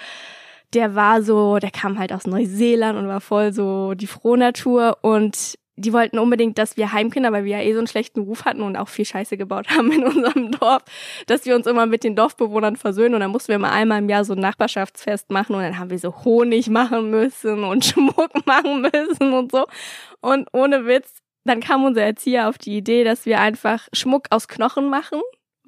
der 0.72 0.94
war 0.94 1.22
so, 1.22 1.58
der 1.58 1.70
kam 1.70 1.98
halt 1.98 2.12
aus 2.12 2.26
Neuseeland 2.26 2.98
und 2.98 3.08
war 3.08 3.20
voll 3.20 3.52
so 3.52 3.94
die 3.94 4.06
Frohnatur 4.06 4.98
und 5.02 5.58
die 5.76 5.92
wollten 5.92 6.18
unbedingt, 6.18 6.58
dass 6.58 6.76
wir 6.76 6.92
Heimkinder, 6.92 7.32
weil 7.32 7.44
wir 7.44 7.58
ja 7.58 7.64
eh 7.64 7.72
so 7.72 7.78
einen 7.78 7.86
schlechten 7.86 8.20
Ruf 8.20 8.44
hatten 8.44 8.60
und 8.60 8.76
auch 8.76 8.88
viel 8.88 9.06
Scheiße 9.06 9.36
gebaut 9.36 9.68
haben 9.76 9.90
in 9.90 10.04
unserem 10.04 10.52
Dorf, 10.52 10.82
dass 11.26 11.46
wir 11.46 11.56
uns 11.56 11.66
immer 11.66 11.86
mit 11.86 12.04
den 12.04 12.16
Dorfbewohnern 12.16 12.76
versöhnen 12.76 13.14
und 13.14 13.20
dann 13.20 13.30
mussten 13.30 13.48
wir 13.48 13.58
mal 13.58 13.70
einmal 13.70 13.98
im 13.98 14.08
Jahr 14.08 14.24
so 14.24 14.34
ein 14.34 14.40
Nachbarschaftsfest 14.40 15.30
machen 15.30 15.56
und 15.56 15.62
dann 15.62 15.78
haben 15.78 15.90
wir 15.90 15.98
so 15.98 16.24
Honig 16.24 16.68
machen 16.68 17.10
müssen 17.10 17.64
und 17.64 17.84
Schmuck 17.86 18.46
machen 18.46 18.82
müssen 18.82 19.32
und 19.32 19.50
so. 19.50 19.66
Und 20.20 20.48
ohne 20.52 20.86
Witz, 20.86 21.22
dann 21.44 21.60
kam 21.60 21.84
unser 21.84 22.02
Erzieher 22.02 22.48
auf 22.48 22.58
die 22.58 22.76
Idee, 22.76 23.04
dass 23.04 23.26
wir 23.26 23.40
einfach 23.40 23.88
Schmuck 23.92 24.26
aus 24.30 24.48
Knochen 24.48 24.88
machen 24.88 25.20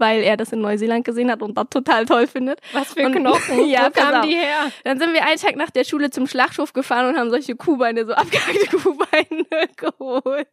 weil 0.03 0.25
er 0.25 0.37
das 0.37 0.51
in 0.53 0.61
Neuseeland 0.61 1.05
gesehen 1.05 1.31
hat 1.31 1.43
und 1.43 1.57
das 1.57 1.69
total 1.71 2.05
toll 2.07 2.27
findet. 2.27 2.59
Was 2.73 2.93
für 2.93 3.07
und, 3.07 3.13
Knochen? 3.13 3.67
ja, 3.69 3.87
Wo 3.87 3.91
kamen 3.91 4.29
die 4.29 4.35
her? 4.35 4.73
Dann 4.83 4.99
sind 4.99 5.13
wir 5.13 5.25
einen 5.25 5.39
Tag 5.39 5.55
nach 5.55 5.71
der 5.71 5.85
Schule 5.85 6.11
zum 6.11 6.27
Schlachthof 6.27 6.73
gefahren 6.73 7.11
und 7.11 7.17
haben 7.17 7.31
solche 7.31 7.55
Kuhbeine, 7.55 8.05
so 8.05 8.13
abgehackte 8.13 8.67
Kuhbeine 8.77 9.47
geholt. 9.77 10.49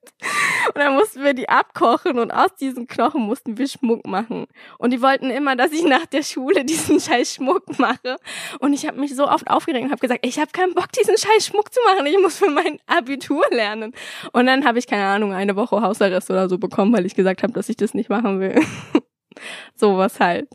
Und 0.67 0.75
dann 0.75 0.93
mussten 0.93 1.23
wir 1.23 1.33
die 1.33 1.49
abkochen 1.49 2.19
und 2.19 2.31
aus 2.31 2.55
diesen 2.59 2.85
Knochen 2.85 3.23
mussten 3.23 3.57
wir 3.57 3.67
Schmuck 3.67 4.05
machen. 4.05 4.45
Und 4.77 4.91
die 4.91 5.01
wollten 5.01 5.31
immer, 5.31 5.55
dass 5.55 5.71
ich 5.71 5.83
nach 5.83 6.05
der 6.05 6.21
Schule 6.21 6.63
diesen 6.63 6.99
scheiß 6.99 7.33
Schmuck 7.33 7.79
mache. 7.79 8.17
Und 8.59 8.73
ich 8.73 8.85
habe 8.85 8.99
mich 8.99 9.15
so 9.15 9.27
oft 9.27 9.49
aufgeregt 9.49 9.85
und 9.85 9.91
habe 9.91 9.99
gesagt, 9.99 10.23
ich 10.23 10.37
habe 10.37 10.51
keinen 10.51 10.75
Bock, 10.75 10.91
diesen 10.91 11.17
scheiß 11.17 11.47
Schmuck 11.47 11.73
zu 11.73 11.79
machen. 11.85 12.05
Ich 12.05 12.19
muss 12.19 12.37
für 12.37 12.51
mein 12.51 12.77
Abitur 12.85 13.43
lernen. 13.49 13.95
Und 14.31 14.45
dann 14.45 14.63
habe 14.63 14.77
ich, 14.77 14.85
keine 14.85 15.05
Ahnung, 15.05 15.33
eine 15.33 15.55
Woche 15.55 15.81
Hausarrest 15.81 16.29
oder 16.29 16.47
so 16.47 16.59
bekommen, 16.59 16.93
weil 16.93 17.07
ich 17.07 17.15
gesagt 17.15 17.41
habe, 17.41 17.53
dass 17.53 17.67
ich 17.67 17.77
das 17.77 17.95
nicht 17.95 18.09
machen 18.11 18.39
will. 18.39 18.61
Sowas 19.75 20.19
halt. 20.19 20.49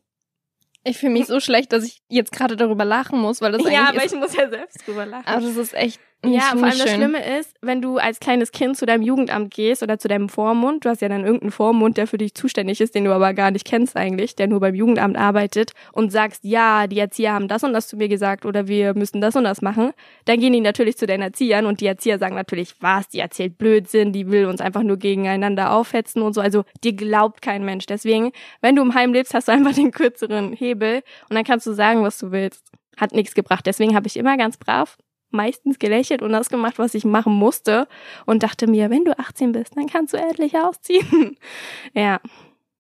Ich 0.84 0.98
fühle 0.98 1.12
mich 1.12 1.26
so 1.26 1.40
schlecht, 1.40 1.72
dass 1.72 1.84
ich 1.84 2.02
jetzt 2.08 2.30
gerade 2.32 2.56
darüber 2.56 2.84
lachen 2.84 3.18
muss, 3.18 3.40
weil 3.40 3.52
das 3.52 3.62
eigentlich. 3.62 3.74
Ja, 3.74 3.88
aber 3.88 4.04
ich 4.04 4.14
muss 4.14 4.36
ja 4.36 4.50
selbst 4.50 4.86
drüber 4.86 5.06
lachen. 5.06 5.26
Aber 5.26 5.40
das 5.40 5.56
ist 5.56 5.72
echt 5.74 5.98
ja, 6.32 6.40
vor 6.52 6.64
allem 6.64 6.72
schön. 6.72 6.78
das 6.78 6.94
Schlimme 6.94 7.38
ist, 7.38 7.54
wenn 7.60 7.82
du 7.82 7.98
als 7.98 8.20
kleines 8.20 8.52
Kind 8.52 8.76
zu 8.76 8.86
deinem 8.86 9.02
Jugendamt 9.02 9.52
gehst 9.52 9.82
oder 9.82 9.98
zu 9.98 10.08
deinem 10.08 10.28
Vormund, 10.28 10.84
du 10.84 10.88
hast 10.88 11.02
ja 11.02 11.08
dann 11.08 11.24
irgendeinen 11.24 11.52
Vormund, 11.52 11.96
der 11.96 12.06
für 12.06 12.18
dich 12.18 12.34
zuständig 12.34 12.80
ist, 12.80 12.94
den 12.94 13.04
du 13.04 13.12
aber 13.12 13.34
gar 13.34 13.50
nicht 13.50 13.64
kennst 13.64 13.96
eigentlich, 13.96 14.36
der 14.36 14.46
nur 14.46 14.60
beim 14.60 14.74
Jugendamt 14.74 15.16
arbeitet 15.16 15.72
und 15.92 16.12
sagst, 16.12 16.44
ja, 16.44 16.86
die 16.86 16.98
Erzieher 16.98 17.32
haben 17.32 17.48
das 17.48 17.64
und 17.64 17.72
das 17.72 17.88
zu 17.88 17.96
mir 17.96 18.08
gesagt 18.08 18.46
oder 18.46 18.68
wir 18.68 18.94
müssen 18.94 19.20
das 19.20 19.36
und 19.36 19.44
das 19.44 19.62
machen, 19.62 19.92
dann 20.24 20.40
gehen 20.40 20.52
die 20.52 20.60
natürlich 20.60 20.96
zu 20.96 21.06
den 21.06 21.22
Erziehern 21.22 21.66
und 21.66 21.80
die 21.80 21.86
Erzieher 21.86 22.18
sagen 22.18 22.34
natürlich, 22.34 22.74
was, 22.80 23.08
die 23.08 23.20
erzählt 23.20 23.58
Blödsinn, 23.58 24.12
die 24.12 24.30
will 24.30 24.46
uns 24.46 24.60
einfach 24.60 24.82
nur 24.82 24.96
gegeneinander 24.96 25.72
aufhetzen 25.72 26.22
und 26.22 26.32
so. 26.34 26.40
Also 26.40 26.64
dir 26.82 26.92
glaubt 26.94 27.42
kein 27.42 27.64
Mensch. 27.64 27.86
Deswegen, 27.86 28.32
wenn 28.60 28.76
du 28.76 28.82
im 28.82 28.94
Heim 28.94 29.12
lebst, 29.12 29.34
hast 29.34 29.48
du 29.48 29.52
einfach 29.52 29.74
den 29.74 29.90
kürzeren 29.90 30.52
Hebel 30.52 31.02
und 31.28 31.36
dann 31.36 31.44
kannst 31.44 31.66
du 31.66 31.72
sagen, 31.72 32.02
was 32.02 32.18
du 32.18 32.30
willst. 32.30 32.64
Hat 32.96 33.12
nichts 33.12 33.34
gebracht. 33.34 33.66
Deswegen 33.66 33.96
habe 33.96 34.06
ich 34.06 34.16
immer 34.16 34.36
ganz 34.36 34.56
brav 34.56 34.96
meistens 35.34 35.78
gelächelt 35.78 36.22
und 36.22 36.32
das 36.32 36.48
gemacht, 36.48 36.78
was 36.78 36.94
ich 36.94 37.04
machen 37.04 37.34
musste 37.34 37.86
und 38.24 38.42
dachte 38.42 38.66
mir, 38.66 38.88
wenn 38.88 39.04
du 39.04 39.18
18 39.18 39.52
bist, 39.52 39.76
dann 39.76 39.86
kannst 39.86 40.14
du 40.14 40.16
endlich 40.16 40.56
ausziehen. 40.56 41.36
ja. 41.92 42.20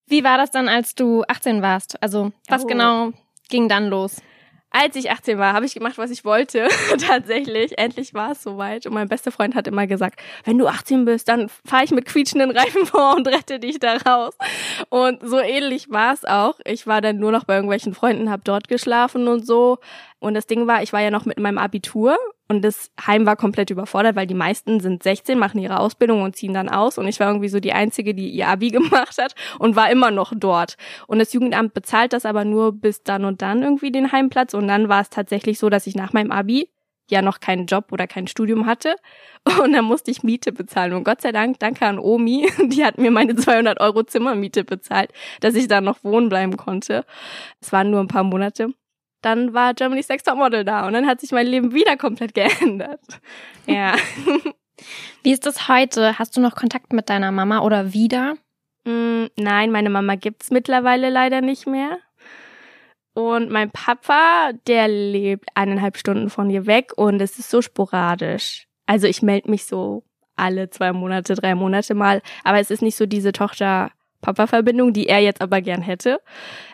Wie 0.06 0.24
war 0.24 0.38
das 0.38 0.50
dann, 0.50 0.68
als 0.68 0.94
du 0.94 1.24
18 1.28 1.62
warst? 1.62 2.02
Also, 2.02 2.32
was 2.48 2.64
oh. 2.64 2.66
genau 2.66 3.12
ging 3.48 3.68
dann 3.68 3.88
los? 3.88 4.20
Als 4.76 4.96
ich 4.96 5.08
18 5.08 5.38
war, 5.38 5.52
habe 5.52 5.66
ich 5.66 5.74
gemacht, 5.74 5.98
was 5.98 6.10
ich 6.10 6.24
wollte. 6.24 6.66
Tatsächlich. 6.98 7.78
Endlich 7.78 8.12
war 8.12 8.32
es 8.32 8.42
soweit. 8.42 8.86
Und 8.86 8.94
mein 8.94 9.06
bester 9.06 9.30
Freund 9.30 9.54
hat 9.54 9.68
immer 9.68 9.86
gesagt, 9.86 10.20
wenn 10.42 10.58
du 10.58 10.66
18 10.66 11.04
bist, 11.04 11.28
dann 11.28 11.48
fahre 11.64 11.84
ich 11.84 11.92
mit 11.92 12.06
quietschenden 12.06 12.50
Reifen 12.50 12.84
vor 12.86 13.14
und 13.14 13.28
rette 13.28 13.60
dich 13.60 13.78
da 13.78 13.98
raus. 13.98 14.36
Und 14.88 15.20
so 15.22 15.38
ähnlich 15.38 15.90
war 15.90 16.12
es 16.12 16.24
auch. 16.24 16.58
Ich 16.64 16.88
war 16.88 17.00
dann 17.00 17.18
nur 17.18 17.30
noch 17.30 17.44
bei 17.44 17.54
irgendwelchen 17.54 17.94
Freunden, 17.94 18.28
habe 18.30 18.42
dort 18.44 18.66
geschlafen 18.66 19.28
und 19.28 19.46
so. 19.46 19.78
Und 20.24 20.32
das 20.34 20.46
Ding 20.46 20.66
war, 20.66 20.82
ich 20.82 20.92
war 20.94 21.02
ja 21.02 21.10
noch 21.10 21.26
mit 21.26 21.38
meinem 21.38 21.58
Abitur 21.58 22.16
und 22.48 22.62
das 22.62 22.90
Heim 23.06 23.26
war 23.26 23.36
komplett 23.36 23.68
überfordert, 23.68 24.16
weil 24.16 24.26
die 24.26 24.34
meisten 24.34 24.80
sind 24.80 25.02
16, 25.02 25.38
machen 25.38 25.60
ihre 25.60 25.78
Ausbildung 25.78 26.22
und 26.22 26.34
ziehen 26.34 26.54
dann 26.54 26.70
aus. 26.70 26.96
Und 26.96 27.06
ich 27.06 27.20
war 27.20 27.28
irgendwie 27.28 27.50
so 27.50 27.60
die 27.60 27.74
Einzige, 27.74 28.14
die 28.14 28.30
ihr 28.30 28.48
Abi 28.48 28.68
gemacht 28.70 29.18
hat 29.18 29.34
und 29.58 29.76
war 29.76 29.90
immer 29.90 30.10
noch 30.10 30.32
dort. 30.34 30.76
Und 31.06 31.18
das 31.18 31.34
Jugendamt 31.34 31.74
bezahlt 31.74 32.14
das 32.14 32.24
aber 32.24 32.46
nur 32.46 32.72
bis 32.72 33.02
dann 33.02 33.26
und 33.26 33.42
dann 33.42 33.62
irgendwie 33.62 33.92
den 33.92 34.12
Heimplatz. 34.12 34.54
Und 34.54 34.66
dann 34.66 34.88
war 34.88 35.02
es 35.02 35.10
tatsächlich 35.10 35.58
so, 35.58 35.68
dass 35.68 35.86
ich 35.86 35.94
nach 35.94 36.14
meinem 36.14 36.32
Abi 36.32 36.70
ja 37.10 37.20
noch 37.20 37.40
keinen 37.40 37.66
Job 37.66 37.92
oder 37.92 38.06
kein 38.06 38.26
Studium 38.26 38.64
hatte. 38.64 38.96
Und 39.62 39.74
dann 39.74 39.84
musste 39.84 40.10
ich 40.10 40.22
Miete 40.22 40.52
bezahlen. 40.52 40.94
Und 40.94 41.04
Gott 41.04 41.20
sei 41.20 41.32
Dank, 41.32 41.58
danke 41.58 41.84
an 41.84 41.98
Omi, 41.98 42.48
die 42.64 42.82
hat 42.82 42.96
mir 42.96 43.10
meine 43.10 43.36
200 43.36 43.78
Euro 43.78 44.04
Zimmermiete 44.04 44.64
bezahlt, 44.64 45.12
dass 45.40 45.54
ich 45.54 45.68
da 45.68 45.82
noch 45.82 46.02
wohnen 46.02 46.30
bleiben 46.30 46.56
konnte. 46.56 47.04
Es 47.60 47.72
waren 47.72 47.90
nur 47.90 48.00
ein 48.00 48.08
paar 48.08 48.24
Monate 48.24 48.72
dann 49.24 49.54
war 49.54 49.74
Germany's 49.74 50.08
Next 50.08 50.26
Topmodel 50.26 50.64
da 50.64 50.86
und 50.86 50.92
dann 50.92 51.06
hat 51.06 51.20
sich 51.20 51.32
mein 51.32 51.46
Leben 51.46 51.72
wieder 51.72 51.96
komplett 51.96 52.34
geändert. 52.34 53.00
Ja. 53.66 53.96
Wie 55.22 55.32
ist 55.32 55.46
das 55.46 55.68
heute? 55.68 56.18
Hast 56.18 56.36
du 56.36 56.40
noch 56.40 56.56
Kontakt 56.56 56.92
mit 56.92 57.08
deiner 57.08 57.32
Mama 57.32 57.60
oder 57.60 57.92
wieder? 57.92 58.36
Mm, 58.84 59.26
nein, 59.36 59.70
meine 59.70 59.88
Mama 59.88 60.16
gibt's 60.16 60.50
mittlerweile 60.50 61.10
leider 61.10 61.40
nicht 61.40 61.66
mehr. 61.66 61.98
Und 63.14 63.50
mein 63.50 63.70
Papa, 63.70 64.50
der 64.66 64.88
lebt 64.88 65.48
eineinhalb 65.54 65.96
Stunden 65.96 66.28
von 66.30 66.50
hier 66.50 66.66
weg 66.66 66.92
und 66.96 67.20
es 67.22 67.38
ist 67.38 67.48
so 67.48 67.62
sporadisch. 67.62 68.66
Also 68.86 69.06
ich 69.06 69.22
melde 69.22 69.50
mich 69.50 69.64
so 69.64 70.02
alle 70.36 70.68
zwei 70.68 70.92
Monate, 70.92 71.34
drei 71.34 71.54
Monate 71.54 71.94
mal, 71.94 72.20
aber 72.42 72.58
es 72.58 72.72
ist 72.72 72.82
nicht 72.82 72.96
so 72.96 73.06
diese 73.06 73.30
Tochter 73.30 73.92
Papa-Verbindung, 74.24 74.92
die 74.92 75.06
er 75.06 75.20
jetzt 75.20 75.40
aber 75.42 75.60
gern 75.60 75.82
hätte. 75.82 76.20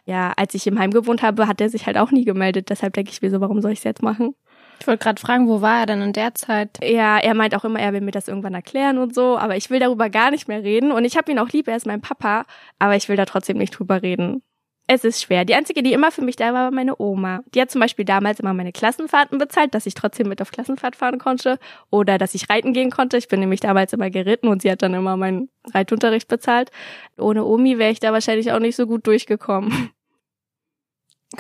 Ja, 0.07 0.33
als 0.37 0.55
ich 0.55 0.67
im 0.67 0.79
Heim 0.79 0.93
gewohnt 0.93 1.23
habe, 1.23 1.47
hat 1.47 1.61
er 1.61 1.69
sich 1.69 1.87
halt 1.87 1.99
auch 1.99 2.11
nie 2.11 2.25
gemeldet. 2.25 2.71
Deshalb 2.71 2.95
denke 2.95 3.11
ich 3.11 3.21
mir 3.21 3.31
so, 3.31 3.41
warum 3.41 3.61
soll 3.61 3.73
ich 3.73 3.79
es 3.81 3.85
jetzt 3.85 4.03
machen? 4.03 4.35
Ich 4.81 4.87
wollte 4.87 5.03
gerade 5.03 5.21
fragen, 5.21 5.47
wo 5.49 5.61
war 5.61 5.81
er 5.81 5.87
denn 5.87 6.01
in 6.01 6.13
der 6.13 6.35
Zeit? 6.35 6.79
Ja, 6.83 7.19
er 7.19 7.35
meint 7.35 7.55
auch 7.55 7.65
immer, 7.65 7.81
er 7.81 7.93
will 7.93 8.01
mir 8.01 8.13
das 8.13 8.29
irgendwann 8.29 8.55
erklären 8.55 8.97
und 8.97 9.15
so, 9.15 9.37
aber 9.37 9.57
ich 9.57 9.69
will 9.69 9.79
darüber 9.79 10.09
gar 10.09 10.31
nicht 10.31 10.49
mehr 10.49 10.63
reden. 10.63 10.91
Und 10.91 11.05
ich 11.05 11.19
habe 11.19 11.31
ihn 11.31 11.39
auch 11.39 11.51
lieb, 11.51 11.69
er 11.69 11.77
ist 11.77 11.87
mein 11.87 12.01
Papa, 12.01 12.47
aber 12.79 12.97
ich 12.97 13.09
will 13.09 13.17
da 13.17 13.27
trotzdem 13.27 13.59
nicht 13.59 13.73
drüber 13.73 14.03
reden 14.03 14.43
es 14.93 15.05
ist 15.05 15.23
schwer. 15.23 15.45
Die 15.45 15.55
einzige, 15.55 15.85
die 15.85 15.93
immer 15.93 16.11
für 16.11 16.23
mich 16.23 16.35
da 16.35 16.53
war, 16.53 16.65
war 16.65 16.71
meine 16.73 17.01
Oma. 17.01 17.43
Die 17.55 17.61
hat 17.61 17.71
zum 17.71 17.81
Beispiel 17.81 18.05
damals 18.05 18.41
immer 18.41 18.55
meine 18.55 18.73
Klassenfahrten 18.73 19.39
bezahlt, 19.39 19.73
dass 19.73 19.87
ich 19.87 19.95
trotzdem 19.95 20.29
mit 20.29 20.43
auf 20.43 20.51
Klassenfahrt 20.51 20.97
fahren 20.97 21.21
konnte 21.21 21.61
oder 21.91 22.19
dass 22.19 22.35
ich 22.35 22.51
reiten 22.51 22.73
gehen 22.73 22.91
konnte. 22.91 23.17
Ich 23.17 23.29
bin 23.29 23.39
nämlich 23.39 23.61
damals 23.61 23.93
immer 23.93 24.11
geritten 24.11 24.49
und 24.49 24.63
sie 24.63 24.71
hat 24.71 24.83
dann 24.83 24.95
immer 24.95 25.17
meinen 25.17 25.49
Reitunterricht 25.73 26.27
bezahlt. 26.27 26.73
Ohne 27.17 27.45
Omi 27.45 27.79
wäre 27.79 27.93
ich 27.93 28.01
da 28.01 28.13
wahrscheinlich 28.13 28.51
auch 28.51 28.59
nicht 28.59 28.75
so 28.75 28.89
gut 28.89 29.07
durchgekommen. 29.07 29.91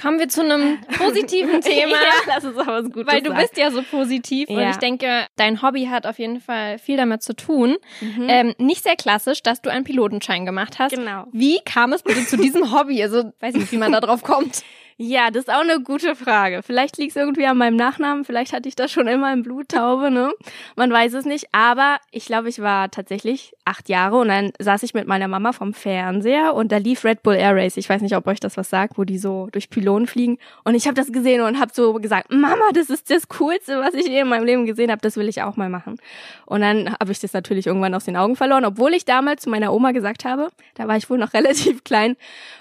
Kommen 0.00 0.18
wir 0.20 0.28
zu 0.28 0.42
einem 0.42 0.78
positiven 0.98 1.60
Thema. 1.62 1.92
ja, 1.92 2.12
das 2.34 2.44
ist 2.44 2.56
aber 2.56 2.82
was 2.82 2.84
Gutes. 2.92 3.12
Weil 3.12 3.22
du 3.22 3.30
sagen. 3.30 3.40
bist 3.42 3.56
ja 3.56 3.70
so 3.72 3.82
positiv 3.82 4.48
und 4.48 4.58
Ja. 4.60 4.70
ich 4.70 4.76
denke, 4.76 5.26
dein 5.36 5.62
Hobby 5.62 5.86
hat 5.86 6.06
auf 6.06 6.18
jeden 6.18 6.40
Fall 6.40 6.78
viel 6.78 6.96
damit 6.96 7.22
zu 7.22 7.34
tun. 7.34 7.76
Mhm. 8.00 8.26
Ähm, 8.28 8.54
nicht 8.58 8.84
sehr 8.84 8.94
klassisch, 8.96 9.42
dass 9.42 9.62
du 9.62 9.70
einen 9.70 9.84
Pilotenschein 9.84 10.46
gemacht 10.46 10.78
hast. 10.78 10.94
Genau. 10.94 11.24
Wie 11.32 11.58
kam 11.64 11.92
es 11.92 12.02
bitte 12.04 12.24
zu 12.24 12.36
diesem 12.36 12.72
Hobby? 12.78 13.02
Also, 13.02 13.32
weiß 13.40 13.54
nicht, 13.56 13.72
wie 13.72 13.78
man 13.78 13.90
da 13.92 14.00
drauf 14.00 14.22
kommt. 14.22 14.62
Ja, 15.02 15.30
das 15.30 15.44
ist 15.44 15.48
auch 15.48 15.62
eine 15.62 15.80
gute 15.80 16.14
Frage. 16.14 16.62
Vielleicht 16.62 16.98
liegt 16.98 17.12
es 17.12 17.16
irgendwie 17.16 17.46
an 17.46 17.56
meinem 17.56 17.76
Nachnamen, 17.76 18.26
vielleicht 18.26 18.52
hatte 18.52 18.68
ich 18.68 18.76
das 18.76 18.92
schon 18.92 19.06
immer 19.06 19.32
im 19.32 19.42
Bluttaube, 19.42 20.10
ne? 20.10 20.30
Man 20.76 20.92
weiß 20.92 21.14
es 21.14 21.24
nicht. 21.24 21.46
Aber 21.52 21.96
ich 22.10 22.26
glaube, 22.26 22.50
ich 22.50 22.60
war 22.60 22.90
tatsächlich 22.90 23.54
acht 23.64 23.88
Jahre 23.88 24.18
und 24.18 24.28
dann 24.28 24.52
saß 24.58 24.82
ich 24.82 24.92
mit 24.92 25.06
meiner 25.06 25.26
Mama 25.26 25.52
vom 25.52 25.72
Fernseher 25.72 26.52
und 26.52 26.70
da 26.70 26.76
lief 26.76 27.02
Red 27.02 27.22
Bull 27.22 27.36
Air 27.36 27.56
Race. 27.56 27.78
Ich 27.78 27.88
weiß 27.88 28.02
nicht, 28.02 28.14
ob 28.14 28.26
euch 28.26 28.40
das 28.40 28.58
was 28.58 28.68
sagt, 28.68 28.98
wo 28.98 29.04
die 29.04 29.16
so 29.16 29.48
durch 29.52 29.70
Pylonen 29.70 30.06
fliegen. 30.06 30.36
Und 30.64 30.74
ich 30.74 30.84
habe 30.84 30.96
das 30.96 31.10
gesehen 31.10 31.40
und 31.40 31.58
habe 31.58 31.72
so 31.72 31.94
gesagt, 31.94 32.30
Mama, 32.30 32.70
das 32.74 32.90
ist 32.90 33.10
das 33.10 33.26
Coolste, 33.28 33.80
was 33.80 33.94
ich 33.94 34.06
je 34.06 34.20
in 34.20 34.28
meinem 34.28 34.44
Leben 34.44 34.66
gesehen 34.66 34.90
habe. 34.90 35.00
Das 35.00 35.16
will 35.16 35.30
ich 35.30 35.40
auch 35.40 35.56
mal 35.56 35.70
machen. 35.70 35.96
Und 36.44 36.60
dann 36.60 36.94
habe 37.00 37.10
ich 37.10 37.20
das 37.20 37.32
natürlich 37.32 37.66
irgendwann 37.66 37.94
aus 37.94 38.04
den 38.04 38.18
Augen 38.18 38.36
verloren, 38.36 38.66
obwohl 38.66 38.92
ich 38.92 39.06
damals 39.06 39.44
zu 39.44 39.48
meiner 39.48 39.72
Oma 39.72 39.92
gesagt 39.92 40.26
habe, 40.26 40.50
da 40.74 40.88
war 40.88 40.98
ich 40.98 41.08
wohl 41.08 41.16
noch 41.16 41.32
relativ 41.32 41.84
klein, 41.84 42.16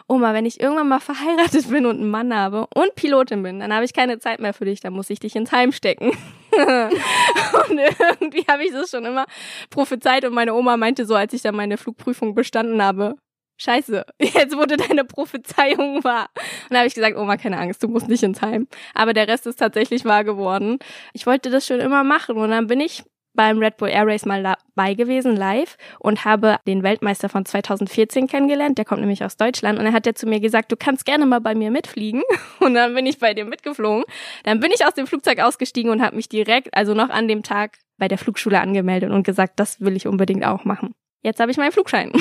Oma, 0.10 0.34
wenn 0.34 0.46
ich 0.46 0.60
irgendwann 0.60 0.88
mal 0.88 1.00
verheiratet 1.00 1.70
bin 1.70 1.86
und 1.86 2.00
einen 2.00 2.10
Mann 2.10 2.36
habe 2.36 2.68
und 2.74 2.96
Pilotin 2.96 3.44
bin, 3.44 3.60
dann 3.60 3.74
habe 3.74 3.86
ich 3.86 3.94
keine 3.94 4.20
Zeit 4.20 4.40
mehr 4.40 4.54
für 4.54 4.66
dich, 4.66 4.80
dann 4.80 4.94
muss 4.94 5.10
ich 5.10 5.20
dich 5.20 5.36
ins 5.36 5.52
Heim 5.52 5.72
stecken. 5.72 6.10
und 6.52 7.80
irgendwie 7.80 8.44
habe 8.50 8.64
ich 8.64 8.72
das 8.72 8.90
schon 8.90 9.06
immer 9.06 9.26
prophezeit 9.70 10.26
und 10.26 10.34
meine 10.34 10.56
Oma 10.56 10.78
meinte 10.78 11.06
so, 11.06 11.14
als 11.16 11.34
ich 11.34 11.44
dann 11.44 11.56
meine 11.56 11.78
Flugprüfung 11.78 12.34
bestanden 12.34 12.82
habe, 12.82 13.16
Scheiße, 13.62 14.06
jetzt 14.20 14.56
wurde 14.56 14.78
deine 14.78 15.04
Prophezeiung 15.04 16.04
wahr. 16.04 16.30
Und 16.36 16.72
da 16.72 16.78
habe 16.78 16.88
ich 16.88 16.96
gesagt, 16.96 17.18
Oma, 17.18 17.36
keine 17.38 17.60
Angst, 17.60 17.84
du 17.84 17.90
musst 17.90 18.08
nicht 18.08 18.24
ins 18.24 18.42
Heim. 18.42 18.68
Aber 18.94 19.14
der 19.14 19.28
Rest 19.28 19.46
ist 19.48 19.58
tatsächlich 19.58 20.06
wahr 20.06 20.24
geworden. 20.24 20.80
Ich 21.14 21.26
wollte 21.26 21.50
das 21.50 21.68
schon 21.68 21.82
immer 21.82 22.04
machen 22.06 22.38
und 22.38 22.50
dann 22.52 22.68
bin 22.68 22.80
ich 22.80 23.04
beim 23.40 23.60
Red 23.60 23.78
Bull 23.78 23.88
Air 23.88 24.06
Race 24.06 24.26
mal 24.26 24.44
dabei 24.44 24.96
gewesen, 24.96 25.34
live, 25.34 25.78
und 26.00 26.26
habe 26.26 26.58
den 26.68 26.84
Weltmeister 26.84 27.30
von 27.30 27.46
2014 27.46 28.28
kennengelernt. 28.28 28.78
Der 28.78 28.84
kommt 28.84 29.00
nämlich 29.00 29.24
aus 29.24 29.38
Deutschland. 29.38 29.80
Und 29.80 29.86
dann 29.86 29.94
hat 29.94 30.06
er 30.06 30.14
zu 30.14 30.28
mir 30.28 30.42
gesagt, 30.42 30.74
du 30.74 30.76
kannst 30.76 31.06
gerne 31.06 31.26
mal 31.26 31.40
bei 31.40 31.56
mir 31.56 31.72
mitfliegen. 31.72 32.22
Und 32.60 32.74
dann 32.74 32.94
bin 32.96 33.06
ich 33.06 33.18
bei 33.18 33.34
dem 33.34 33.48
mitgeflogen. 33.48 34.04
Dann 34.44 34.60
bin 34.60 34.72
ich 34.76 34.86
aus 34.86 34.94
dem 34.94 35.08
Flugzeug 35.08 35.40
ausgestiegen 35.40 35.90
und 35.90 36.02
habe 36.02 36.18
mich 36.18 36.28
direkt, 36.28 36.76
also 36.76 36.94
noch 36.94 37.10
an 37.10 37.30
dem 37.30 37.42
Tag, 37.42 37.78
bei 37.98 38.10
der 38.10 38.18
Flugschule 38.18 38.60
angemeldet 38.60 39.10
und 39.10 39.24
gesagt, 39.24 39.54
das 39.58 39.80
will 39.80 39.96
ich 39.96 40.06
unbedingt 40.06 40.44
auch 40.44 40.66
machen. 40.66 40.94
Jetzt 41.24 41.40
habe 41.40 41.50
ich 41.50 41.58
meinen 41.58 41.72
Flugschein. 41.72 42.12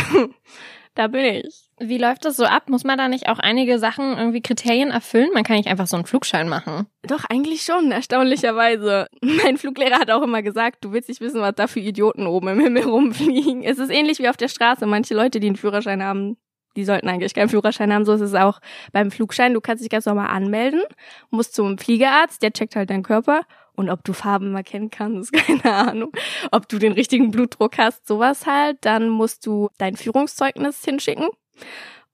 da 0.99 1.07
bin 1.07 1.25
ich. 1.25 1.71
Wie 1.79 1.97
läuft 1.97 2.25
das 2.25 2.37
so 2.37 2.45
ab? 2.45 2.69
Muss 2.69 2.83
man 2.83 2.99
da 2.99 3.07
nicht 3.09 3.29
auch 3.29 3.39
einige 3.39 3.79
Sachen, 3.79 4.19
irgendwie 4.19 4.43
Kriterien 4.43 4.91
erfüllen? 4.91 5.31
Man 5.33 5.45
kann 5.45 5.57
nicht 5.57 5.69
einfach 5.69 5.87
so 5.87 5.97
einen 5.97 6.07
Flugschein 6.07 6.49
machen. 6.49 6.87
Doch, 7.03 7.25
eigentlich 7.25 7.63
schon, 7.63 7.93
erstaunlicherweise. 7.93 9.07
Mein 9.21 9.59
Fluglehrer 9.59 10.01
hat 10.01 10.11
auch 10.11 10.23
immer 10.23 10.43
gesagt, 10.43 10.85
du 10.85 10.93
willst 10.93 11.09
nicht 11.09 11.21
wissen, 11.21 11.41
was 11.41 11.55
da 11.55 11.69
für 11.69 11.79
Idioten 11.79 12.27
oben 12.27 12.49
im 12.49 12.61
Himmel 12.61 12.83
rumfliegen. 12.83 13.63
Es 13.63 13.79
ist 13.79 13.91
ähnlich 13.91 14.19
wie 14.19 14.29
auf 14.29 14.37
der 14.37 14.49
Straße. 14.49 14.87
Manche 14.87 15.15
Leute, 15.15 15.39
die 15.39 15.47
einen 15.47 15.57
Führerschein 15.57 16.03
haben, 16.03 16.37
die 16.75 16.85
sollten 16.85 17.09
eigentlich 17.09 17.35
keinen 17.35 17.49
Führerschein 17.49 17.93
haben. 17.93 18.05
So 18.05 18.15
ist 18.15 18.21
es 18.21 18.35
auch 18.35 18.61
beim 18.93 19.13
Flugschein. 19.13 19.55
Du 19.55 19.61
kannst 19.61 19.85
dich 19.85 19.91
ganz 19.91 20.07
normal 20.07 20.31
anmelden, 20.31 20.83
musst 21.31 21.55
zum 21.55 21.79
Fliegerarzt, 21.79 22.43
der 22.43 22.53
checkt 22.53 22.75
halt 22.75 22.91
deinen 22.91 23.05
Körper. 23.05 23.43
Und 23.79 23.91
ob 23.91 24.03
du 24.03 24.13
Farben 24.13 24.57
erkennen 24.57 24.91
kannst, 24.91 25.33
keine 25.47 25.73
Ahnung. 25.73 26.11
Ob 26.51 26.69
du 26.69 26.79
den 26.81 26.93
richtigen 26.93 27.31
Blutdruck 27.31 27.79
hast, 27.79 28.09
sowas 28.09 28.45
halt. 28.45 28.79
Dann 28.81 29.09
musst 29.09 29.47
du 29.47 29.69
dein 29.79 29.95
Führungszeugnis 29.95 30.85
hinschicken 30.85 31.29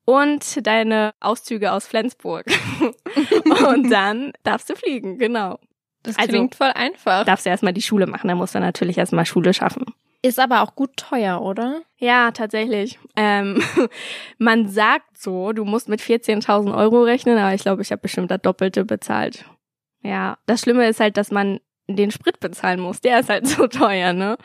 und 0.04 0.66
deine 0.66 1.14
Auszüge 1.20 1.72
aus 1.72 1.86
Flensburg. 1.86 2.44
und 3.66 3.90
dann 3.90 4.32
darfst 4.42 4.68
du 4.68 4.76
fliegen, 4.76 5.18
genau. 5.18 5.58
Das 6.02 6.18
Also- 6.18 6.28
klingt 6.28 6.54
voll 6.54 6.70
einfach. 6.74 7.24
Darfst 7.24 7.46
du 7.46 7.50
erstmal 7.50 7.72
die 7.72 7.80
Schule 7.80 8.06
machen, 8.06 8.28
dann 8.28 8.36
musst 8.36 8.54
du 8.54 8.60
natürlich 8.60 8.98
erstmal 8.98 9.24
Schule 9.24 9.54
schaffen. 9.54 9.86
Ist 10.20 10.38
aber 10.38 10.60
auch 10.62 10.74
gut 10.74 10.96
teuer, 10.98 11.40
oder? 11.40 11.80
Ja, 11.96 12.30
tatsächlich. 12.30 12.98
Ähm, 13.16 13.62
man 14.38 14.68
sagt 14.68 15.16
so, 15.18 15.52
du 15.52 15.64
musst 15.64 15.88
mit 15.88 16.00
14.000 16.02 16.76
Euro 16.76 17.02
rechnen, 17.04 17.38
aber 17.38 17.54
ich 17.54 17.62
glaube, 17.62 17.80
ich 17.80 17.90
habe 17.90 18.02
bestimmt 18.02 18.30
das 18.30 18.42
Doppelte 18.42 18.84
bezahlt. 18.84 19.46
Ja, 20.04 20.38
das 20.46 20.60
Schlimme 20.60 20.86
ist 20.88 21.00
halt, 21.00 21.16
dass 21.16 21.30
man 21.30 21.60
den 21.88 22.10
Sprit 22.10 22.40
bezahlen 22.40 22.80
muss. 22.80 23.00
Der 23.00 23.20
ist 23.20 23.28
halt 23.28 23.46
so 23.48 23.66
teuer, 23.66 24.12
ne? 24.12 24.36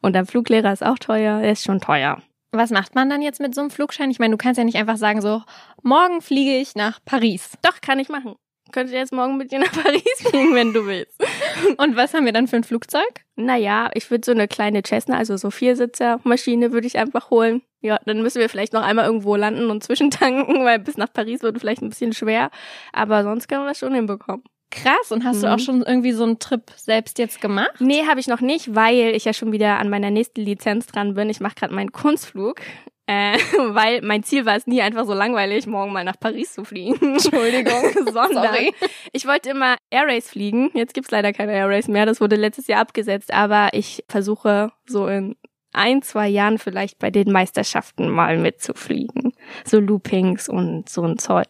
Und 0.00 0.14
der 0.14 0.26
Fluglehrer 0.26 0.72
ist 0.72 0.84
auch 0.84 0.98
teuer, 0.98 1.40
der 1.40 1.52
ist 1.52 1.64
schon 1.64 1.80
teuer. 1.80 2.22
Was 2.50 2.70
macht 2.70 2.94
man 2.94 3.10
dann 3.10 3.20
jetzt 3.20 3.40
mit 3.40 3.54
so 3.54 3.60
einem 3.60 3.70
Flugschein? 3.70 4.10
Ich 4.10 4.18
meine, 4.18 4.32
du 4.32 4.38
kannst 4.38 4.56
ja 4.56 4.64
nicht 4.64 4.78
einfach 4.78 4.96
sagen 4.96 5.20
so, 5.20 5.42
morgen 5.82 6.22
fliege 6.22 6.56
ich 6.56 6.74
nach 6.74 6.98
Paris. 7.04 7.58
Doch, 7.62 7.80
kann 7.82 7.98
ich 7.98 8.08
machen. 8.08 8.36
Könnte 8.72 8.94
jetzt 8.94 9.12
morgen 9.12 9.36
mit 9.36 9.52
dir 9.52 9.58
nach 9.58 9.72
Paris 9.82 10.02
fliegen, 10.18 10.54
wenn 10.54 10.72
du 10.72 10.86
willst. 10.86 11.20
Und 11.76 11.96
was 11.96 12.14
haben 12.14 12.24
wir 12.24 12.32
dann 12.32 12.48
für 12.48 12.56
ein 12.56 12.64
Flugzeug? 12.64 13.22
Naja, 13.36 13.90
ich 13.94 14.10
würde 14.10 14.24
so 14.24 14.32
eine 14.32 14.48
kleine 14.48 14.82
Cessna, 14.82 15.16
also 15.16 15.36
so 15.36 15.50
Viersitzer-Maschine 15.50 16.72
würde 16.72 16.86
ich 16.86 16.98
einfach 16.98 17.30
holen. 17.30 17.62
Ja, 17.80 17.98
dann 18.06 18.22
müssen 18.22 18.40
wir 18.40 18.48
vielleicht 18.48 18.72
noch 18.72 18.82
einmal 18.82 19.06
irgendwo 19.06 19.36
landen 19.36 19.70
und 19.70 19.82
zwischentanken, 19.82 20.64
weil 20.64 20.78
bis 20.78 20.96
nach 20.96 21.12
Paris 21.12 21.42
wird 21.42 21.58
vielleicht 21.58 21.82
ein 21.82 21.90
bisschen 21.90 22.12
schwer. 22.12 22.50
Aber 22.92 23.24
sonst 23.24 23.48
können 23.48 23.62
wir 23.62 23.68
das 23.68 23.78
schon 23.78 23.94
hinbekommen. 23.94 24.42
Krass. 24.70 25.10
Und 25.10 25.24
hast 25.24 25.42
du 25.42 25.46
Mhm. 25.46 25.52
auch 25.52 25.58
schon 25.58 25.82
irgendwie 25.82 26.12
so 26.12 26.24
einen 26.24 26.38
Trip 26.38 26.62
selbst 26.76 27.18
jetzt 27.18 27.40
gemacht? 27.40 27.80
Nee, 27.80 28.04
habe 28.06 28.20
ich 28.20 28.26
noch 28.28 28.40
nicht, 28.40 28.74
weil 28.74 29.14
ich 29.14 29.24
ja 29.24 29.32
schon 29.32 29.52
wieder 29.52 29.78
an 29.78 29.88
meiner 29.88 30.10
nächsten 30.10 30.42
Lizenz 30.42 30.86
dran 30.86 31.14
bin. 31.14 31.30
Ich 31.30 31.40
mache 31.40 31.54
gerade 31.54 31.74
meinen 31.74 31.92
Kunstflug. 31.92 32.60
Äh, 33.06 33.38
weil 33.70 34.02
mein 34.02 34.22
Ziel 34.22 34.44
war 34.44 34.56
es 34.56 34.66
nie 34.66 34.82
einfach 34.82 35.06
so 35.06 35.14
langweilig, 35.14 35.66
morgen 35.66 35.92
mal 35.94 36.04
nach 36.04 36.20
Paris 36.20 36.52
zu 36.52 36.64
fliegen. 36.64 37.14
Entschuldigung, 37.14 37.82
sondern 38.12 38.44
Sorry. 38.52 38.74
ich 39.12 39.26
wollte 39.26 39.48
immer 39.50 39.76
Air 39.90 40.06
Race 40.08 40.28
fliegen. 40.28 40.70
Jetzt 40.74 40.92
gibt's 40.92 41.10
leider 41.10 41.32
keine 41.32 41.52
Air 41.52 41.70
Race 41.70 41.88
mehr. 41.88 42.04
Das 42.04 42.20
wurde 42.20 42.36
letztes 42.36 42.66
Jahr 42.66 42.80
abgesetzt. 42.80 43.32
Aber 43.32 43.70
ich 43.72 44.04
versuche 44.08 44.70
so 44.86 45.06
in 45.06 45.36
ein, 45.72 46.02
zwei 46.02 46.28
Jahren 46.28 46.58
vielleicht 46.58 46.98
bei 46.98 47.10
den 47.10 47.32
Meisterschaften 47.32 48.10
mal 48.10 48.36
mitzufliegen. 48.36 49.32
So 49.64 49.80
Loopings 49.80 50.48
und 50.50 50.88
so 50.90 51.02
ein 51.04 51.16
Zeug. 51.18 51.46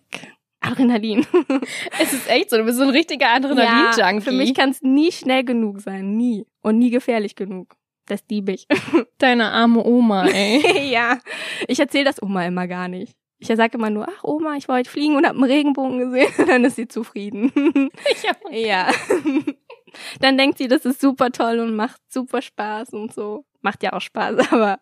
Adrenalin. 0.60 1.26
Es 2.00 2.12
ist 2.12 2.28
echt 2.28 2.50
so, 2.50 2.56
du 2.56 2.64
bist 2.64 2.78
so 2.78 2.84
ein 2.84 2.90
richtiger 2.90 3.26
Ja, 3.26 3.34
Adrenalin-Junkie. 3.36 4.20
für 4.22 4.32
mich 4.32 4.54
kann 4.54 4.70
es 4.70 4.82
nie 4.82 5.12
schnell 5.12 5.44
genug 5.44 5.80
sein. 5.80 6.16
Nie. 6.16 6.46
Und 6.62 6.78
nie 6.78 6.90
gefährlich 6.90 7.34
genug. 7.36 7.76
Das 8.06 8.24
liebe 8.30 8.52
ich. 8.52 8.66
Deine 9.18 9.50
arme 9.50 9.84
Oma, 9.84 10.26
ey. 10.26 10.90
ja. 10.90 11.18
Ich 11.66 11.78
erzähle 11.78 12.04
das 12.04 12.22
Oma 12.22 12.46
immer 12.46 12.66
gar 12.66 12.88
nicht. 12.88 13.14
Ich 13.40 13.46
sage 13.48 13.78
immer 13.78 13.90
nur, 13.90 14.08
ach 14.08 14.24
Oma, 14.24 14.56
ich 14.56 14.66
war 14.66 14.78
heute 14.78 14.90
fliegen 14.90 15.14
und 15.14 15.24
hab 15.24 15.34
einen 15.34 15.44
Regenbogen 15.44 15.98
gesehen. 15.98 16.46
Dann 16.48 16.64
ist 16.64 16.76
sie 16.76 16.88
zufrieden. 16.88 17.52
Ich 18.10 18.28
hab 18.28 18.38
ja. 18.50 18.90
dann 20.20 20.36
denkt 20.36 20.58
sie, 20.58 20.66
das 20.66 20.84
ist 20.84 21.00
super 21.00 21.30
toll 21.30 21.60
und 21.60 21.76
macht 21.76 22.00
super 22.08 22.42
Spaß 22.42 22.90
und 22.94 23.14
so. 23.14 23.44
Macht 23.60 23.84
ja 23.84 23.92
auch 23.92 24.00
Spaß, 24.00 24.52
aber 24.52 24.80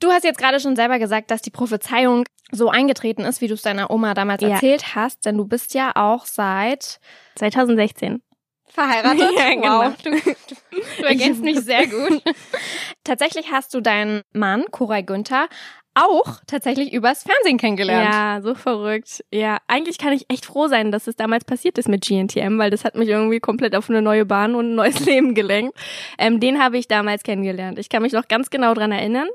Du 0.00 0.10
hast 0.10 0.24
jetzt 0.24 0.38
gerade 0.38 0.60
schon 0.60 0.76
selber 0.76 0.98
gesagt, 0.98 1.30
dass 1.30 1.42
die 1.42 1.50
Prophezeiung 1.50 2.24
so 2.52 2.68
eingetreten 2.68 3.22
ist, 3.22 3.40
wie 3.40 3.48
du 3.48 3.54
es 3.54 3.62
deiner 3.62 3.90
Oma 3.90 4.14
damals 4.14 4.42
Ja. 4.42 4.50
erzählt 4.50 4.94
hast, 4.94 5.24
denn 5.24 5.36
du 5.36 5.46
bist 5.46 5.74
ja 5.74 5.92
auch 5.94 6.26
seit 6.26 7.00
2016. 7.36 8.22
verheiratet. 8.68 9.30
Ja, 9.38 9.48
genau. 9.54 9.80
Wow, 9.84 9.94
du, 10.02 10.10
du, 10.10 10.80
du 10.98 11.02
ergänzt 11.04 11.42
mich 11.42 11.60
sehr 11.60 11.86
gut. 11.86 12.22
Tatsächlich 13.04 13.50
hast 13.50 13.72
du 13.74 13.80
deinen 13.80 14.20
Mann, 14.32 14.64
Koray 14.70 15.02
Günther, 15.02 15.48
auch 15.94 16.40
tatsächlich 16.46 16.92
übers 16.92 17.22
Fernsehen 17.22 17.56
kennengelernt. 17.56 18.12
Ja, 18.14 18.40
so 18.42 18.54
verrückt. 18.54 19.24
Ja, 19.32 19.56
eigentlich 19.66 19.96
kann 19.96 20.12
ich 20.12 20.26
echt 20.28 20.44
froh 20.44 20.68
sein, 20.68 20.92
dass 20.92 21.06
es 21.06 21.16
damals 21.16 21.46
passiert 21.46 21.78
ist 21.78 21.88
mit 21.88 22.04
GNTM, 22.06 22.58
weil 22.58 22.68
das 22.70 22.84
hat 22.84 22.96
mich 22.96 23.08
irgendwie 23.08 23.40
komplett 23.40 23.74
auf 23.74 23.88
eine 23.88 24.02
neue 24.02 24.26
Bahn 24.26 24.54
und 24.54 24.72
ein 24.72 24.74
neues 24.74 25.00
Leben 25.06 25.34
gelenkt. 25.34 25.74
Ähm, 26.18 26.38
den 26.38 26.62
habe 26.62 26.76
ich 26.76 26.86
damals 26.86 27.22
kennengelernt. 27.22 27.78
Ich 27.78 27.88
kann 27.88 28.02
mich 28.02 28.12
noch 28.12 28.28
ganz 28.28 28.50
genau 28.50 28.74
dran 28.74 28.92
erinnern. 28.92 29.28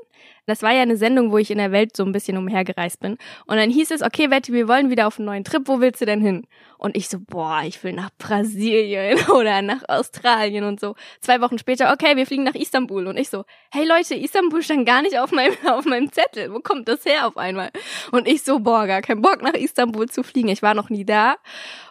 Das 0.46 0.62
war 0.62 0.72
ja 0.72 0.82
eine 0.82 0.96
Sendung, 0.96 1.30
wo 1.30 1.38
ich 1.38 1.50
in 1.50 1.58
der 1.58 1.70
Welt 1.70 1.96
so 1.96 2.04
ein 2.04 2.12
bisschen 2.12 2.36
umhergereist 2.36 3.00
bin. 3.00 3.16
Und 3.46 3.56
dann 3.56 3.70
hieß 3.70 3.92
es, 3.92 4.02
okay, 4.02 4.26
Betty, 4.26 4.52
wir 4.52 4.66
wollen 4.66 4.90
wieder 4.90 5.06
auf 5.06 5.18
einen 5.18 5.26
neuen 5.26 5.44
Trip. 5.44 5.62
Wo 5.66 5.80
willst 5.80 6.00
du 6.00 6.04
denn 6.04 6.20
hin? 6.20 6.46
Und 6.78 6.96
ich 6.96 7.08
so, 7.08 7.18
boah, 7.20 7.62
ich 7.64 7.82
will 7.84 7.92
nach 7.92 8.10
Brasilien 8.18 9.18
oder 9.30 9.62
nach 9.62 9.88
Australien 9.88 10.64
und 10.64 10.80
so. 10.80 10.96
Zwei 11.20 11.40
Wochen 11.40 11.58
später, 11.58 11.92
okay, 11.92 12.16
wir 12.16 12.26
fliegen 12.26 12.42
nach 12.42 12.56
Istanbul. 12.56 13.06
Und 13.06 13.16
ich 13.16 13.30
so, 13.30 13.44
hey 13.70 13.86
Leute, 13.86 14.16
Istanbul 14.16 14.62
stand 14.62 14.84
gar 14.84 15.02
nicht 15.02 15.16
auf 15.16 15.30
meinem, 15.30 15.54
auf 15.68 15.84
meinem 15.84 16.10
Zettel. 16.10 16.52
Wo 16.52 16.58
kommt 16.58 16.88
das 16.88 17.04
her 17.04 17.28
auf 17.28 17.36
einmal? 17.36 17.70
Und 18.10 18.26
ich 18.26 18.42
so, 18.42 18.58
boah, 18.58 18.86
gar 18.86 19.00
kein 19.00 19.22
Bock 19.22 19.42
nach 19.42 19.54
Istanbul 19.54 20.08
zu 20.08 20.24
fliegen. 20.24 20.48
Ich 20.48 20.62
war 20.62 20.74
noch 20.74 20.90
nie 20.90 21.04
da. 21.04 21.36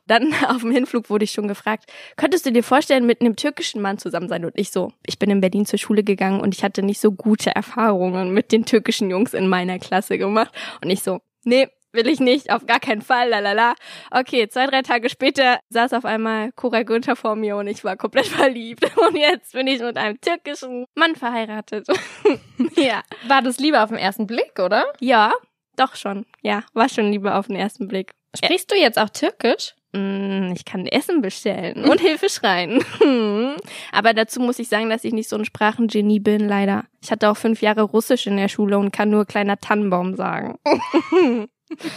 Dann 0.07 0.33
auf 0.47 0.61
dem 0.61 0.71
Hinflug 0.71 1.09
wurde 1.09 1.25
ich 1.25 1.31
schon 1.31 1.47
gefragt, 1.47 1.91
könntest 2.15 2.45
du 2.45 2.51
dir 2.51 2.63
vorstellen, 2.63 3.05
mit 3.05 3.21
einem 3.21 3.35
türkischen 3.35 3.81
Mann 3.81 3.97
zusammen 3.97 4.29
sein? 4.29 4.45
Und 4.45 4.53
ich 4.55 4.71
so, 4.71 4.91
ich 5.05 5.19
bin 5.19 5.29
in 5.29 5.41
Berlin 5.41 5.65
zur 5.65 5.79
Schule 5.79 6.03
gegangen 6.03 6.41
und 6.41 6.55
ich 6.55 6.63
hatte 6.63 6.83
nicht 6.83 6.99
so 6.99 7.11
gute 7.11 7.55
Erfahrungen 7.55 8.33
mit 8.33 8.51
den 8.51 8.65
türkischen 8.65 9.09
Jungs 9.09 9.33
in 9.33 9.47
meiner 9.47 9.79
Klasse 9.79 10.17
gemacht. 10.17 10.53
Und 10.83 10.89
ich 10.89 11.01
so, 11.01 11.21
nee, 11.43 11.67
will 11.93 12.07
ich 12.07 12.19
nicht, 12.19 12.51
auf 12.51 12.65
gar 12.65 12.79
keinen 12.79 13.01
Fall, 13.01 13.29
lalala. 13.29 13.75
Okay, 14.11 14.47
zwei, 14.47 14.67
drei 14.67 14.81
Tage 14.81 15.09
später 15.09 15.59
saß 15.69 15.93
auf 15.93 16.05
einmal 16.05 16.51
Koray 16.53 16.85
Günther 16.85 17.15
vor 17.15 17.35
mir 17.35 17.57
und 17.57 17.67
ich 17.67 17.83
war 17.83 17.97
komplett 17.97 18.27
verliebt. 18.27 18.83
Und 18.97 19.17
jetzt 19.17 19.53
bin 19.53 19.67
ich 19.67 19.81
mit 19.81 19.97
einem 19.97 20.19
türkischen 20.21 20.85
Mann 20.95 21.15
verheiratet. 21.15 21.87
ja. 22.75 23.03
War 23.27 23.41
das 23.41 23.57
Liebe 23.59 23.81
auf 23.81 23.89
den 23.89 23.97
ersten 23.97 24.27
Blick, 24.27 24.59
oder? 24.59 24.85
Ja, 24.99 25.33
doch 25.75 25.95
schon. 25.95 26.25
Ja, 26.41 26.63
war 26.73 26.89
schon 26.89 27.11
Liebe 27.11 27.35
auf 27.35 27.47
den 27.47 27.55
ersten 27.55 27.87
Blick. 27.87 28.11
Sprichst 28.35 28.71
du 28.71 28.75
jetzt 28.75 28.97
auch 28.97 29.09
Türkisch? 29.09 29.75
Mm, 29.93 30.54
Ich 30.56 30.63
kann 30.65 30.86
Essen 30.88 31.21
bestellen 31.21 31.84
und 31.86 31.99
Hilfe 32.01 32.30
schreien. 32.30 32.84
Aber 33.91 34.13
dazu 34.13 34.39
muss 34.39 34.60
ich 34.60 34.67
sagen, 34.69 34.89
dass 34.89 35.04
ich 35.04 35.13
nicht 35.13 35.30
so 35.30 35.36
ein 35.36 35.45
Sprachengenie 35.45 36.19
bin, 36.19 36.47
leider. 36.47 36.86
Ich 37.01 37.12
hatte 37.12 37.30
auch 37.30 37.38
fünf 37.38 37.62
Jahre 37.62 37.82
Russisch 37.84 38.27
in 38.27 38.38
der 38.38 38.47
Schule 38.47 38.77
und 38.77 38.91
kann 38.91 39.10
nur 39.10 39.25
kleiner 39.25 39.58
Tannenbaum 39.58 40.15
sagen. 40.15 40.58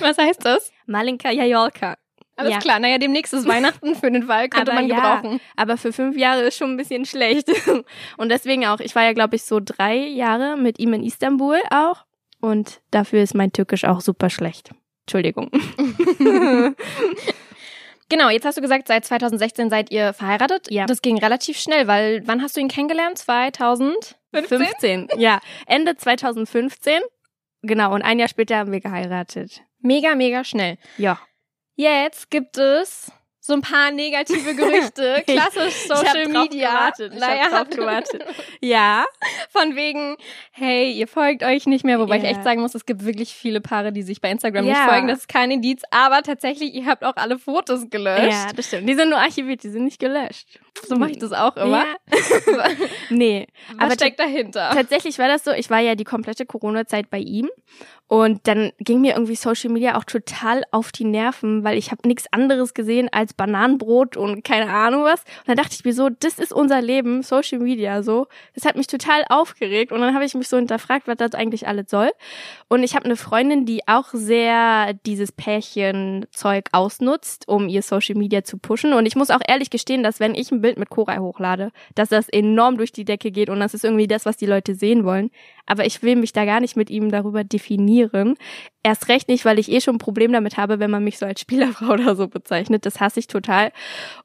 Was 0.00 0.18
heißt 0.18 0.44
das? 0.44 0.72
Malinka 0.86 1.30
Jajolka. 1.30 1.96
Alles 2.36 2.52
Ja. 2.52 2.58
klar, 2.58 2.80
naja, 2.80 2.98
demnächst 2.98 3.32
ist 3.32 3.46
Weihnachten 3.46 3.94
für 3.94 4.10
den 4.10 4.24
Fall, 4.24 4.48
könnte 4.48 4.72
Aber 4.72 4.80
man 4.80 4.88
ja. 4.90 5.20
gebrauchen. 5.20 5.40
Aber 5.56 5.76
für 5.76 5.92
fünf 5.92 6.16
Jahre 6.16 6.42
ist 6.42 6.56
schon 6.56 6.70
ein 6.72 6.76
bisschen 6.76 7.04
schlecht. 7.04 7.48
Und 8.16 8.28
deswegen 8.28 8.66
auch, 8.66 8.80
ich 8.80 8.94
war 8.96 9.04
ja, 9.04 9.12
glaube 9.12 9.36
ich, 9.36 9.44
so 9.44 9.60
drei 9.64 9.96
Jahre 9.96 10.56
mit 10.56 10.80
ihm 10.80 10.94
in 10.94 11.04
Istanbul 11.04 11.60
auch. 11.70 12.04
Und 12.40 12.80
dafür 12.90 13.22
ist 13.22 13.34
mein 13.34 13.52
Türkisch 13.52 13.84
auch 13.84 14.00
super 14.00 14.30
schlecht. 14.30 14.70
Entschuldigung. 15.06 15.50
Genau, 18.08 18.28
jetzt 18.28 18.44
hast 18.44 18.58
du 18.58 18.62
gesagt, 18.62 18.88
seit 18.88 19.04
2016 19.04 19.70
seid 19.70 19.90
ihr 19.90 20.12
verheiratet. 20.12 20.70
Ja. 20.70 20.86
Das 20.86 21.02
ging 21.02 21.18
relativ 21.18 21.58
schnell, 21.58 21.86
weil 21.86 22.22
wann 22.26 22.42
hast 22.42 22.56
du 22.56 22.60
ihn 22.60 22.68
kennengelernt? 22.68 23.18
2015? 23.18 24.16
15, 24.32 25.08
ja. 25.16 25.40
Ende 25.66 25.96
2015. 25.96 27.00
Genau, 27.62 27.94
und 27.94 28.02
ein 28.02 28.18
Jahr 28.18 28.28
später 28.28 28.58
haben 28.58 28.72
wir 28.72 28.80
geheiratet. 28.80 29.62
Mega, 29.80 30.14
mega 30.14 30.44
schnell. 30.44 30.76
Ja. 30.98 31.18
Jetzt 31.76 32.30
gibt 32.30 32.58
es 32.58 33.10
so 33.46 33.52
ein 33.52 33.60
paar 33.60 33.90
negative 33.90 34.54
Gerüchte. 34.54 35.22
Klassisch 35.26 35.86
Social 35.86 36.22
ich 36.22 36.28
Media. 36.28 36.70
Gewartet. 36.70 37.12
Ich 37.12 37.20
Naja, 37.20 37.42
hab 37.52 37.68
drauf 37.68 37.76
gewartet. 37.78 38.24
Ja. 38.62 39.04
Von 39.50 39.76
wegen, 39.76 40.16
hey, 40.52 40.90
ihr 40.92 41.06
folgt 41.06 41.42
euch 41.42 41.66
nicht 41.66 41.84
mehr, 41.84 41.98
wobei 41.98 42.16
ich 42.16 42.22
Ja. 42.22 42.30
echt 42.30 42.42
sagen 42.42 42.62
muss, 42.62 42.74
es 42.74 42.86
gibt 42.86 43.04
wirklich 43.04 43.34
viele 43.34 43.60
Paare, 43.60 43.92
die 43.92 44.02
sich 44.02 44.22
bei 44.22 44.30
Instagram 44.30 44.64
nicht 44.64 44.74
Ja. 44.74 44.88
folgen. 44.88 45.08
Das 45.08 45.18
ist 45.18 45.28
kein 45.28 45.50
Indiz, 45.50 45.82
aber 45.90 46.22
tatsächlich, 46.22 46.72
ihr 46.72 46.86
habt 46.86 47.04
auch 47.04 47.16
alle 47.16 47.38
Fotos 47.38 47.90
gelöscht. 47.90 48.32
Ja, 48.32 48.50
das 48.56 48.66
stimmt. 48.68 48.88
Die 48.88 48.94
sind 48.94 49.10
nur 49.10 49.18
archiviert, 49.18 49.62
die 49.62 49.68
sind 49.68 49.84
nicht 49.84 49.98
gelöscht. 49.98 50.58
So 50.88 50.96
mache 50.96 51.10
ich 51.10 51.18
das 51.18 51.32
auch 51.32 51.56
immer. 51.58 51.84
Ja. 51.84 51.94
nee. 53.10 53.46
Was 53.74 53.84
Aber 53.84 53.92
steckt 53.92 54.18
dahinter? 54.20 54.70
Tatsächlich 54.72 55.18
war 55.18 55.28
das 55.28 55.44
so, 55.44 55.50
ich 55.50 55.68
war 55.68 55.80
ja 55.80 55.94
die 55.96 56.04
komplette 56.04 56.46
Corona-Zeit 56.46 57.10
bei 57.10 57.18
ihm 57.18 57.50
und 58.06 58.46
dann 58.46 58.70
ging 58.78 59.00
mir 59.00 59.14
irgendwie 59.14 59.34
Social 59.34 59.70
Media 59.70 59.96
auch 59.96 60.04
total 60.04 60.62
auf 60.72 60.92
die 60.92 61.04
Nerven, 61.04 61.64
weil 61.64 61.78
ich 61.78 61.90
habe 61.90 62.06
nichts 62.06 62.26
anderes 62.30 62.74
gesehen 62.74 63.08
als 63.10 63.32
Bananenbrot 63.32 64.18
und 64.18 64.44
keine 64.44 64.70
Ahnung 64.70 65.04
was. 65.04 65.20
Und 65.20 65.48
dann 65.48 65.56
dachte 65.56 65.74
ich 65.74 65.84
mir 65.86 65.94
so, 65.94 66.10
das 66.10 66.38
ist 66.38 66.52
unser 66.52 66.82
Leben, 66.82 67.22
Social 67.22 67.60
Media 67.60 68.02
so. 68.02 68.26
Das 68.54 68.66
hat 68.66 68.76
mich 68.76 68.88
total 68.88 69.24
aufgeregt 69.30 69.90
und 69.90 70.02
dann 70.02 70.14
habe 70.14 70.26
ich 70.26 70.34
mich 70.34 70.48
so 70.48 70.58
hinterfragt, 70.58 71.08
was 71.08 71.16
das 71.16 71.32
eigentlich 71.32 71.66
alles 71.66 71.88
soll. 71.88 72.10
Und 72.68 72.82
ich 72.82 72.94
habe 72.94 73.06
eine 73.06 73.16
Freundin, 73.16 73.64
die 73.64 73.88
auch 73.88 74.08
sehr 74.12 74.92
dieses 75.06 75.32
Pärchenzeug 75.32 76.68
ausnutzt, 76.72 77.48
um 77.48 77.68
ihr 77.68 77.80
Social 77.80 78.16
Media 78.16 78.44
zu 78.44 78.58
pushen. 78.58 78.92
Und 78.92 79.06
ich 79.06 79.16
muss 79.16 79.30
auch 79.30 79.40
ehrlich 79.48 79.70
gestehen, 79.70 80.02
dass 80.02 80.20
wenn 80.20 80.34
ich 80.34 80.52
ein 80.52 80.60
Bild 80.60 80.78
mit 80.78 80.90
Koray 80.90 81.18
hochlade, 81.18 81.72
dass 81.94 82.10
das 82.10 82.28
enorm 82.28 82.76
durch 82.76 82.92
die 82.92 83.06
Decke 83.06 83.30
geht 83.30 83.48
und 83.48 83.60
das 83.60 83.72
ist 83.72 83.84
irgendwie 83.84 84.08
das, 84.08 84.26
was 84.26 84.36
die 84.36 84.46
Leute 84.46 84.74
sehen 84.74 85.04
wollen. 85.04 85.30
Aber 85.64 85.86
ich 85.86 86.02
will 86.02 86.16
mich 86.16 86.34
da 86.34 86.44
gar 86.44 86.60
nicht 86.60 86.76
mit 86.76 86.90
ihm 86.90 87.10
darüber 87.10 87.44
definieren. 87.44 87.93
Erst 88.82 89.08
recht 89.08 89.28
nicht, 89.28 89.44
weil 89.44 89.58
ich 89.58 89.70
eh 89.70 89.80
schon 89.80 89.96
ein 89.96 89.98
Problem 89.98 90.32
damit 90.32 90.56
habe, 90.56 90.78
wenn 90.78 90.90
man 90.90 91.04
mich 91.04 91.18
so 91.18 91.26
als 91.26 91.40
Spielerfrau 91.40 91.86
oder 91.92 92.16
so 92.16 92.28
bezeichnet. 92.28 92.86
Das 92.86 93.00
hasse 93.00 93.20
ich 93.20 93.26
total. 93.26 93.72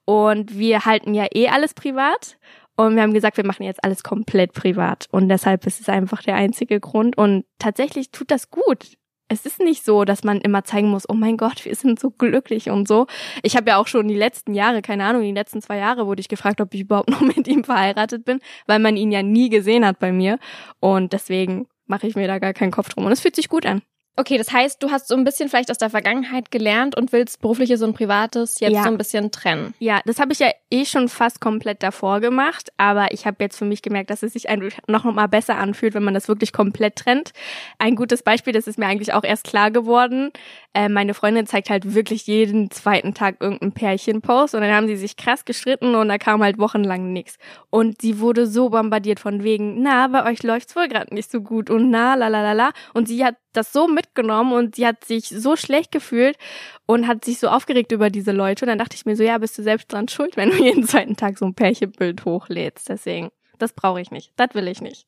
Und 0.06 0.58
wir 0.58 0.86
halten 0.86 1.14
ja 1.14 1.28
eh 1.34 1.48
alles 1.48 1.74
privat. 1.74 2.38
Und 2.76 2.96
wir 2.96 3.04
haben 3.04 3.14
gesagt, 3.14 3.36
wir 3.36 3.46
machen 3.46 3.64
jetzt 3.64 3.84
alles 3.84 4.04
komplett 4.04 4.54
privat. 4.54 5.08
Und 5.12 5.28
deshalb 5.28 5.66
ist 5.68 5.82
es 5.82 5.90
einfach 5.90 6.22
der 6.22 6.36
einzige 6.36 6.80
Grund. 6.80 7.18
Und 7.18 7.44
tatsächlich 7.58 8.12
tut 8.12 8.32
das 8.32 8.52
gut. 8.52 8.94
Es 9.28 9.46
ist 9.46 9.60
nicht 9.60 9.86
so, 9.86 10.06
dass 10.06 10.24
man 10.24 10.40
immer 10.40 10.64
zeigen 10.64 10.90
muss, 10.90 11.08
oh 11.08 11.14
mein 11.14 11.36
Gott, 11.36 11.66
wir 11.66 11.76
sind 11.76 12.00
so 12.00 12.10
glücklich 12.10 12.70
und 12.70 12.88
so. 12.88 13.06
Ich 13.44 13.58
habe 13.58 13.70
ja 13.70 13.78
auch 13.78 13.88
schon 13.88 14.08
die 14.08 14.16
letzten 14.16 14.54
Jahre, 14.54 14.82
keine 14.82 15.04
Ahnung, 15.04 15.22
die 15.22 15.34
letzten 15.34 15.62
zwei 15.62 15.78
Jahre 15.78 16.08
wurde 16.08 16.22
ich 16.22 16.30
gefragt, 16.30 16.62
ob 16.62 16.74
ich 16.74 16.82
überhaupt 16.82 17.10
noch 17.12 17.20
mit 17.20 17.48
ihm 17.50 17.66
verheiratet 17.66 18.24
bin, 18.24 18.40
weil 18.66 18.80
man 18.80 18.96
ihn 18.96 19.12
ja 19.12 19.24
nie 19.24 19.50
gesehen 19.50 19.86
hat 19.86 20.00
bei 20.00 20.14
mir. 20.14 20.40
Und 20.80 21.12
deswegen 21.12 21.68
mache 21.90 22.08
ich 22.08 22.16
mir 22.16 22.28
da 22.28 22.40
gar 22.40 22.54
keinen 22.54 22.72
Kopf 22.72 22.90
drum. 22.90 23.06
Und 23.06 23.12
es 23.12 23.20
fühlt 23.20 23.36
sich 23.36 23.50
gut 23.50 23.66
an. 23.66 23.82
Okay, 24.16 24.38
das 24.38 24.52
heißt, 24.52 24.84
du 24.84 24.92
hast 24.92 25.08
so 25.08 25.16
ein 25.16 25.24
bisschen 25.24 25.48
vielleicht 25.48 25.72
aus 25.72 25.78
der 25.78 25.90
Vergangenheit 25.90 26.52
gelernt 26.52 26.98
und 26.98 27.14
willst 27.14 27.40
berufliches 27.40 27.82
und 27.82 27.94
privates 27.94 28.60
jetzt 28.60 28.74
Ja. 28.74 28.84
so 28.84 28.90
ein 28.90 28.98
bisschen 28.98 29.32
trennen. 29.32 29.74
Ja, 29.80 30.02
das 30.06 30.20
habe 30.20 30.34
ich 30.34 30.40
ja 30.40 30.52
eh 30.70 30.84
schon 30.84 31.08
fast 31.08 31.40
komplett 31.40 31.84
davor 31.84 32.20
gemacht, 32.20 32.70
aber 32.76 33.14
ich 33.14 33.26
habe 33.26 33.38
jetzt 33.40 33.58
für 33.58 33.64
mich 33.64 33.82
gemerkt, 33.82 34.10
dass 34.10 34.22
es 34.22 34.34
sich 34.34 34.50
einfach 34.50 34.78
noch 34.88 35.06
mal 35.06 35.28
besser 35.28 35.56
anfühlt, 35.56 35.94
wenn 35.94 36.04
man 36.04 36.14
das 36.14 36.28
wirklich 36.28 36.52
komplett 36.52 36.98
trennt. 36.98 37.32
Ein 37.78 37.96
gutes 37.96 38.22
Beispiel, 38.22 38.52
das 38.52 38.68
ist 38.68 38.78
mir 38.78 38.88
eigentlich 38.88 39.14
auch 39.14 39.24
erst 39.24 39.46
klar 39.46 39.72
geworden. 39.72 40.32
Äh, 40.76 40.88
meine 40.88 41.16
Freundin 41.16 41.48
zeigt 41.48 41.72
halt 41.72 41.96
wirklich 41.96 42.28
jeden 42.28 42.70
zweiten 42.70 43.16
Tag 43.16 43.38
irgendeinen 43.40 43.72
Pärchenpost 43.72 44.54
und 44.54 44.62
dann 44.62 44.72
haben 44.72 44.88
sie 44.88 44.98
sich 44.98 45.18
krass 45.18 45.44
gestritten 45.44 45.96
und 45.96 46.10
da 46.10 46.20
kam 46.20 46.44
halt 46.44 46.60
wochenlang 46.60 47.12
nichts. 47.12 47.38
Und 47.72 48.02
sie 48.02 48.20
wurde 48.20 48.46
so 48.46 48.70
bombardiert 48.70 49.20
von 49.20 49.44
wegen, 49.44 49.82
na, 49.82 50.08
bei 50.08 50.30
euch 50.30 50.44
läuft's 50.44 50.76
wohl 50.76 50.88
gerade 50.88 51.12
nicht 51.14 51.32
so 51.32 51.42
gut 51.42 51.72
und 51.72 51.90
na, 51.90 52.14
la 52.14 52.28
la 52.28 52.44
la 52.44 52.54
la. 52.54 52.72
Und 52.94 53.08
sie 53.08 53.26
hat 53.26 53.36
das 53.54 53.74
so 53.74 53.88
mitgenommen 53.88 54.54
und 54.54 54.76
sie 54.76 54.86
hat 54.86 55.04
sich 55.06 55.30
so 55.30 55.56
schlecht 55.56 55.92
gefühlt 55.92 56.38
und 56.86 57.08
hat 57.08 57.26
sich 57.26 57.40
so 57.40 57.48
aufgeregt 57.48 57.92
über 57.92 58.12
diese 58.12 58.32
Leute. 58.32 58.66
Und 58.66 58.70
dann 58.70 58.78
dachte 58.78 58.96
ich 58.96 59.08
mir 59.08 59.16
so, 59.16 59.24
ja, 59.24 59.40
bist 59.40 59.58
du 59.58 59.64
selbst 59.64 59.92
dran 59.92 60.08
schuld, 60.08 60.38
wenn 60.38 60.52
du 60.52 60.56
jeden 60.64 60.84
zweiten 60.84 61.16
Tag 61.16 61.40
so 61.40 61.46
ein 61.46 61.56
Pärchenbild 61.56 62.26
hochlädst. 62.26 62.90
Deswegen, 62.90 63.32
das 63.58 63.74
brauche 63.74 64.02
ich 64.02 64.12
nicht. 64.12 64.34
Das 64.36 64.54
will 64.54 64.68
ich 64.68 64.82
nicht. 64.82 65.08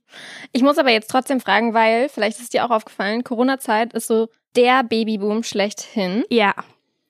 Ich 0.53 0.63
muss 0.63 0.79
aber 0.79 0.89
jetzt 0.89 1.11
trotzdem 1.11 1.39
fragen, 1.39 1.75
weil 1.75 2.09
vielleicht 2.09 2.39
ist 2.39 2.55
dir 2.55 2.65
auch 2.65 2.71
aufgefallen, 2.71 3.23
Corona-Zeit 3.23 3.93
ist 3.93 4.07
so 4.07 4.27
der 4.55 4.83
Babyboom 4.83 5.43
schlechthin. 5.43 6.23
Ja, 6.29 6.53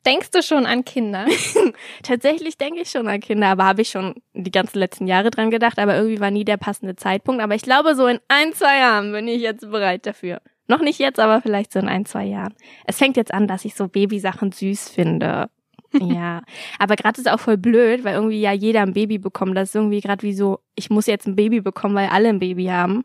Denkst 0.06 0.32
du 0.32 0.42
schon 0.42 0.66
an 0.66 0.84
Kinder? 0.84 1.28
tatsächlich 2.04 2.58
denke 2.58 2.82
ich 2.82 2.90
schon 2.90 3.08
an 3.08 3.20
Kinder, 3.20 3.50
aber 3.50 3.66
habe 3.66 3.84
ich 3.84 3.90
schon 3.90 4.16
die 4.34 4.50
ganzen 4.50 4.80
letzten 4.80 5.06
Jahre 5.06 5.30
dran 5.30 5.52
gedacht, 5.52 5.78
aber 5.78 5.96
irgendwie 5.96 6.20
war 6.20 6.32
nie 6.32 6.44
der 6.44 6.58
passende 6.58 6.96
Zeitpunkt. 6.96 7.42
Aber 7.42 7.54
ich 7.54 7.62
glaube, 7.62 7.94
so 7.94 8.08
in 8.08 8.20
ein, 8.28 8.54
zwei 8.54 8.80
Jahren 8.80 9.12
bin 9.12 9.28
ich 9.28 9.42
jetzt 9.42 9.70
bereit 9.70 10.08
dafür. 10.08 10.42
Noch 10.68 10.82
nicht 10.82 11.00
jetzt, 11.00 11.20
aber 11.20 11.42
vielleicht 11.42 11.72
so 11.72 11.80
in 11.80 11.88
ein, 11.88 12.06
zwei 12.06 12.26
Jahren. 12.26 12.56
Es 12.86 12.98
fängt 12.98 13.16
jetzt 13.16 13.34
an, 13.34 13.48
dass 13.48 13.66
ich 13.66 13.76
so 13.76 13.88
Babysachen 13.88 14.52
süß 14.52 14.90
finde. 14.90 15.50
Ja, 16.00 16.42
aber 16.80 16.96
gerade 16.96 17.20
ist 17.20 17.30
auch 17.30 17.42
voll 17.42 17.58
blöd, 17.58 18.06
weil 18.06 18.14
irgendwie 18.16 18.40
ja 18.40 18.54
jeder 18.54 18.80
ein 18.80 18.94
Baby 18.94 19.18
bekommt. 19.18 19.58
Das 19.58 19.68
ist 19.68 19.76
irgendwie 19.76 20.00
gerade 20.00 20.24
wie 20.24 20.32
so, 20.32 20.60
ich 20.74 20.90
muss 20.90 21.06
jetzt 21.06 21.28
ein 21.28 21.36
Baby 21.36 21.60
bekommen, 21.60 21.96
weil 21.96 22.08
alle 22.08 22.30
ein 22.30 22.40
Baby 22.40 22.68
haben. 22.68 23.04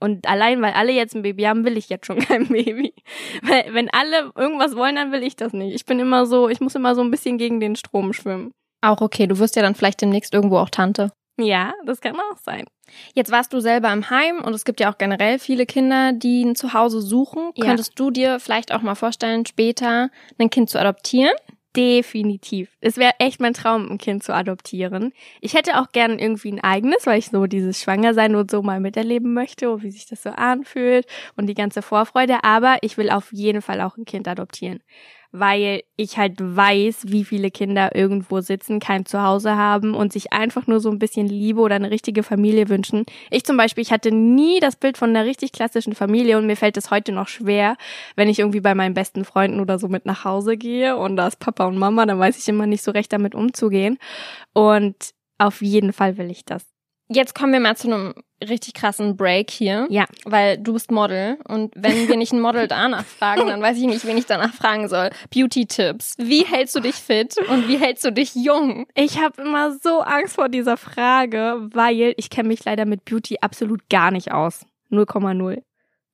Und 0.00 0.28
allein, 0.28 0.60
weil 0.60 0.72
alle 0.72 0.92
jetzt 0.92 1.14
ein 1.14 1.22
Baby 1.22 1.44
haben, 1.44 1.64
will 1.64 1.76
ich 1.76 1.88
jetzt 1.88 2.06
schon 2.06 2.18
kein 2.20 2.48
Baby. 2.48 2.94
Weil 3.42 3.72
wenn 3.72 3.88
alle 3.90 4.32
irgendwas 4.34 4.76
wollen, 4.76 4.96
dann 4.96 5.12
will 5.12 5.22
ich 5.22 5.36
das 5.36 5.52
nicht. 5.52 5.74
Ich 5.74 5.86
bin 5.86 5.98
immer 5.98 6.26
so, 6.26 6.48
ich 6.48 6.60
muss 6.60 6.74
immer 6.74 6.94
so 6.94 7.02
ein 7.02 7.10
bisschen 7.10 7.38
gegen 7.38 7.60
den 7.60 7.76
Strom 7.76 8.12
schwimmen. 8.12 8.52
auch 8.82 9.00
okay, 9.00 9.26
du 9.26 9.38
wirst 9.38 9.56
ja 9.56 9.62
dann 9.62 9.74
vielleicht 9.74 10.02
demnächst 10.02 10.34
irgendwo 10.34 10.58
auch 10.58 10.70
Tante. 10.70 11.10
Ja, 11.36 11.72
das 11.84 12.00
kann 12.00 12.14
auch 12.14 12.38
sein. 12.38 12.64
Jetzt 13.14 13.32
warst 13.32 13.52
du 13.52 13.60
selber 13.60 13.92
im 13.92 14.08
Heim 14.08 14.40
und 14.44 14.54
es 14.54 14.64
gibt 14.64 14.78
ja 14.78 14.92
auch 14.92 14.98
generell 14.98 15.40
viele 15.40 15.66
Kinder, 15.66 16.12
die 16.12 16.44
ein 16.44 16.54
Zuhause 16.54 17.00
suchen. 17.00 17.50
Ja. 17.56 17.66
Könntest 17.66 17.98
du 17.98 18.10
dir 18.10 18.38
vielleicht 18.38 18.72
auch 18.72 18.82
mal 18.82 18.94
vorstellen, 18.94 19.44
später 19.44 20.10
ein 20.38 20.50
Kind 20.50 20.70
zu 20.70 20.78
adoptieren? 20.78 21.34
Definitiv. 21.76 22.70
Es 22.80 22.96
wäre 22.98 23.14
echt 23.18 23.40
mein 23.40 23.52
Traum, 23.52 23.90
ein 23.90 23.98
Kind 23.98 24.22
zu 24.22 24.32
adoptieren. 24.32 25.12
Ich 25.40 25.54
hätte 25.54 25.80
auch 25.80 25.90
gern 25.90 26.20
irgendwie 26.20 26.52
ein 26.52 26.60
eigenes, 26.60 27.04
weil 27.04 27.18
ich 27.18 27.26
so 27.30 27.46
dieses 27.46 27.80
Schwangersein 27.82 28.36
und 28.36 28.48
so 28.48 28.62
mal 28.62 28.78
miterleben 28.78 29.34
möchte, 29.34 29.68
und 29.72 29.82
wie 29.82 29.90
sich 29.90 30.06
das 30.06 30.22
so 30.22 30.30
anfühlt 30.30 31.04
und 31.36 31.46
die 31.46 31.54
ganze 31.54 31.82
Vorfreude. 31.82 32.44
Aber 32.44 32.76
ich 32.82 32.96
will 32.96 33.10
auf 33.10 33.32
jeden 33.32 33.60
Fall 33.60 33.80
auch 33.80 33.96
ein 33.96 34.04
Kind 34.04 34.28
adoptieren. 34.28 34.80
Weil 35.36 35.82
ich 35.96 36.16
halt 36.16 36.34
weiß, 36.38 37.06
wie 37.08 37.24
viele 37.24 37.50
Kinder 37.50 37.96
irgendwo 37.96 38.40
sitzen, 38.40 38.78
kein 38.78 39.04
Zuhause 39.04 39.56
haben 39.56 39.94
und 39.94 40.12
sich 40.12 40.32
einfach 40.32 40.68
nur 40.68 40.78
so 40.78 40.90
ein 40.90 41.00
bisschen 41.00 41.26
Liebe 41.26 41.60
oder 41.60 41.74
eine 41.74 41.90
richtige 41.90 42.22
Familie 42.22 42.68
wünschen. 42.68 43.04
Ich 43.30 43.44
zum 43.44 43.56
Beispiel, 43.56 43.82
ich 43.82 43.90
hatte 43.90 44.12
nie 44.12 44.60
das 44.60 44.76
Bild 44.76 44.96
von 44.96 45.10
einer 45.10 45.24
richtig 45.24 45.50
klassischen 45.50 45.96
Familie 45.96 46.38
und 46.38 46.46
mir 46.46 46.56
fällt 46.56 46.76
es 46.76 46.92
heute 46.92 47.10
noch 47.10 47.26
schwer, 47.26 47.76
wenn 48.14 48.28
ich 48.28 48.38
irgendwie 48.38 48.60
bei 48.60 48.76
meinen 48.76 48.94
besten 48.94 49.24
Freunden 49.24 49.58
oder 49.58 49.80
so 49.80 49.88
mit 49.88 50.06
nach 50.06 50.24
Hause 50.24 50.56
gehe 50.56 50.96
und 50.96 51.16
da 51.16 51.26
ist 51.26 51.40
Papa 51.40 51.66
und 51.66 51.78
Mama, 51.78 52.06
dann 52.06 52.20
weiß 52.20 52.38
ich 52.38 52.48
immer 52.48 52.66
nicht 52.66 52.84
so 52.84 52.92
recht 52.92 53.12
damit 53.12 53.34
umzugehen. 53.34 53.98
Und 54.52 55.14
auf 55.38 55.62
jeden 55.62 55.92
Fall 55.92 56.16
will 56.16 56.30
ich 56.30 56.44
das. 56.44 56.73
Jetzt 57.08 57.34
kommen 57.34 57.52
wir 57.52 57.60
mal 57.60 57.76
zu 57.76 57.88
einem 57.88 58.14
richtig 58.48 58.74
krassen 58.74 59.16
Break 59.16 59.50
hier. 59.50 59.86
Ja. 59.90 60.06
Weil 60.24 60.58
du 60.58 60.74
bist 60.74 60.90
Model 60.90 61.38
und 61.48 61.72
wenn 61.76 62.08
wir 62.08 62.16
nicht 62.16 62.32
ein 62.32 62.40
Model 62.40 62.66
danach 62.68 63.04
fragen, 63.04 63.46
dann 63.46 63.62
weiß 63.62 63.76
ich 63.78 63.84
nicht, 63.84 64.06
wen 64.06 64.16
ich 64.16 64.26
danach 64.26 64.52
fragen 64.52 64.88
soll. 64.88 65.10
Beauty-Tipps. 65.30 66.14
Wie 66.18 66.44
hältst 66.44 66.74
du 66.74 66.80
dich 66.80 66.96
fit 66.96 67.36
und 67.48 67.68
wie 67.68 67.78
hältst 67.78 68.04
du 68.04 68.12
dich 68.12 68.34
jung? 68.34 68.86
Ich 68.94 69.18
habe 69.18 69.42
immer 69.42 69.72
so 69.72 70.00
Angst 70.00 70.34
vor 70.34 70.48
dieser 70.48 70.76
Frage, 70.76 71.68
weil 71.72 72.14
ich 72.16 72.30
kenne 72.30 72.48
mich 72.48 72.64
leider 72.64 72.86
mit 72.86 73.04
Beauty 73.04 73.38
absolut 73.40 73.88
gar 73.88 74.10
nicht 74.10 74.32
aus. 74.32 74.66
0,0. 74.90 75.62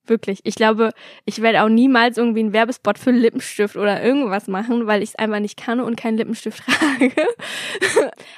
Wirklich. 0.07 0.39
Ich 0.43 0.55
glaube, 0.55 0.91
ich 1.25 1.41
werde 1.41 1.61
auch 1.61 1.69
niemals 1.69 2.17
irgendwie 2.17 2.39
einen 2.39 2.53
Werbespot 2.53 2.97
für 2.97 3.11
Lippenstift 3.11 3.75
oder 3.75 4.03
irgendwas 4.03 4.47
machen, 4.47 4.87
weil 4.87 5.03
ich 5.03 5.09
es 5.09 5.15
einfach 5.15 5.39
nicht 5.39 5.57
kann 5.57 5.79
und 5.79 5.95
keinen 5.95 6.17
Lippenstift 6.17 6.63
trage. 6.65 7.11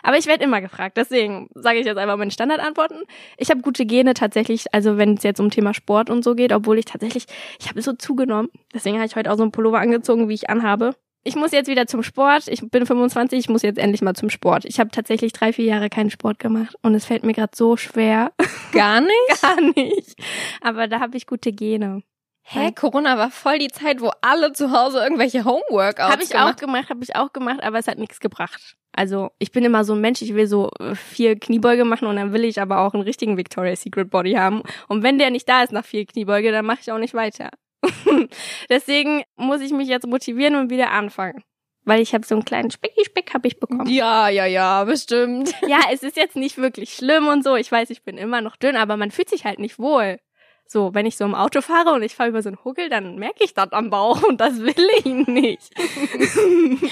Aber 0.04 0.18
ich 0.18 0.26
werde 0.26 0.44
immer 0.44 0.60
gefragt. 0.60 0.98
Deswegen 0.98 1.50
sage 1.56 1.80
ich 1.80 1.86
jetzt 1.86 1.98
einfach 1.98 2.18
meine 2.18 2.32
Standardantworten. 2.32 3.04
Ich 3.38 3.50
habe 3.50 3.62
gute 3.62 3.86
Gene 3.86 4.14
tatsächlich, 4.14 4.74
also 4.74 4.98
wenn 4.98 5.14
es 5.14 5.24
jetzt 5.24 5.40
um 5.40 5.50
Thema 5.50 5.74
Sport 5.74 6.10
und 6.10 6.24
so 6.24 6.36
geht, 6.36 6.52
obwohl 6.52 6.78
ich 6.78 6.86
tatsächlich, 6.86 7.26
ich 7.60 7.70
habe 7.70 7.82
so 7.82 7.94
zugenommen. 7.94 8.50
Deswegen 8.74 8.98
habe 8.98 9.08
ich 9.08 9.16
heute 9.16 9.32
auch 9.32 9.38
so 9.38 9.44
einen 9.44 9.52
Pullover 9.54 9.80
angezogen, 9.80 10.28
wie 10.28 10.34
ich 10.34 10.50
anhabe. 10.50 10.96
Ich 11.24 11.36
muss 11.36 11.52
jetzt 11.52 11.68
wieder 11.70 11.88
zum 11.88 12.04
Sport. 12.04 12.48
Ich 12.48 12.62
bin 12.70 12.86
25, 12.86 13.40
ich 13.40 13.50
muss 13.50 13.62
jetzt 13.62 13.80
endlich 13.80 14.02
mal 14.02 14.14
zum 14.14 14.30
Sport. 14.30 14.66
Ich 14.66 14.80
habe 14.80 14.90
tatsächlich 14.92 15.34
drei, 15.34 15.54
vier 15.54 15.66
Jahre 15.66 15.90
keinen 15.90 16.10
Sport 16.10 16.40
gemacht 16.40 16.76
und 16.82 16.96
es 16.96 17.06
fällt 17.06 17.24
mir 17.24 17.34
gerade 17.34 17.56
so 17.56 17.78
schwer. 17.78 18.32
Gar 18.72 19.02
nicht? 19.02 19.42
Gar 19.42 19.62
nicht. 19.76 20.16
Aber 20.62 20.88
da 20.88 21.00
habe 21.00 21.18
ich 21.18 21.28
gute 21.28 21.52
Gene. 21.54 22.04
Hä, 22.46 22.74
Corona 22.74 23.18
war 23.18 23.32
voll 23.32 23.58
die 23.58 23.70
Zeit, 23.70 24.02
wo 24.02 24.12
alle 24.22 24.52
zu 24.52 24.72
Hause 24.72 25.00
irgendwelche 25.00 25.46
Homeworkouts 25.46 26.12
Habe 26.12 26.24
ich 26.24 26.30
gemacht 26.32 26.56
auch 26.56 26.60
gemacht, 26.60 26.90
habe 26.90 27.02
ich 27.02 27.16
auch 27.16 27.32
gemacht, 27.32 27.64
aber 27.64 27.80
es 27.80 27.88
hat 27.88 27.98
nichts 27.98 28.20
gebracht. 28.20 28.76
Also 28.92 29.32
ich 29.40 29.52
bin 29.52 29.64
immer 29.64 29.86
so 29.86 29.94
ein 29.94 30.02
Mensch, 30.02 30.22
ich 30.22 30.36
will 30.36 30.46
so 30.46 30.70
äh, 30.80 30.94
vier 30.94 31.40
Kniebeuge 31.40 31.86
machen 31.86 32.08
und 32.08 32.18
dann 32.18 32.34
will 32.34 32.44
ich 32.44 32.62
aber 32.62 32.80
auch 32.80 32.94
einen 32.94 33.04
richtigen 33.04 33.38
Victoria's 33.38 33.82
Secret 33.82 34.10
Body 34.10 34.34
haben. 34.34 34.62
Und 34.90 35.04
wenn 35.04 35.18
der 35.18 35.32
nicht 35.32 35.48
da 35.48 35.64
ist 35.64 35.72
nach 35.72 35.86
vier 35.86 36.06
Kniebeuge, 36.06 36.52
dann 36.52 36.66
mache 36.66 36.80
ich 36.82 36.92
auch 36.92 37.00
nicht 37.00 37.14
weiter. 37.14 37.50
Deswegen 38.70 39.24
muss 39.36 39.62
ich 39.62 39.72
mich 39.72 39.88
jetzt 39.88 40.08
motivieren 40.08 40.56
und 40.56 40.70
wieder 40.70 40.92
anfangen. 40.92 41.44
Weil 41.86 42.02
ich 42.02 42.14
habe 42.14 42.26
so 42.26 42.36
einen 42.36 42.46
kleinen 42.46 42.72
Specki-Speck 42.72 43.34
habe 43.34 43.48
ich 43.48 43.60
bekommen. 43.60 43.88
Ja, 43.88 44.30
ja, 44.30 44.46
ja, 44.46 44.84
bestimmt. 44.86 45.54
Ja, 45.68 45.80
es 45.92 46.02
ist 46.04 46.16
jetzt 46.16 46.36
nicht 46.36 46.58
wirklich 46.58 46.94
schlimm 46.94 47.28
und 47.28 47.44
so. 47.44 47.56
Ich 47.56 47.72
weiß, 47.72 47.90
ich 47.90 48.04
bin 48.04 48.18
immer 48.18 48.42
noch 48.42 48.56
dünn, 48.56 48.78
aber 48.78 48.96
man 48.96 49.12
fühlt 49.12 49.30
sich 49.30 49.44
halt 49.44 49.60
nicht 49.60 49.80
wohl. 49.80 50.20
So, 50.66 50.94
wenn 50.94 51.06
ich 51.06 51.18
so 51.18 51.26
im 51.26 51.36
Auto 51.36 51.62
fahre 51.62 51.92
und 51.92 52.04
ich 52.04 52.16
fahre 52.16 52.30
über 52.30 52.42
so 52.42 52.50
einen 52.50 52.64
Huckel, 52.64 52.90
dann 52.90 53.18
merke 53.18 53.44
ich 53.44 53.54
das 53.54 53.74
am 53.74 53.90
Bauch 53.90 54.24
und 54.24 54.40
das 54.40 54.60
will 54.62 54.88
ich 54.98 55.06
nicht. 55.28 55.72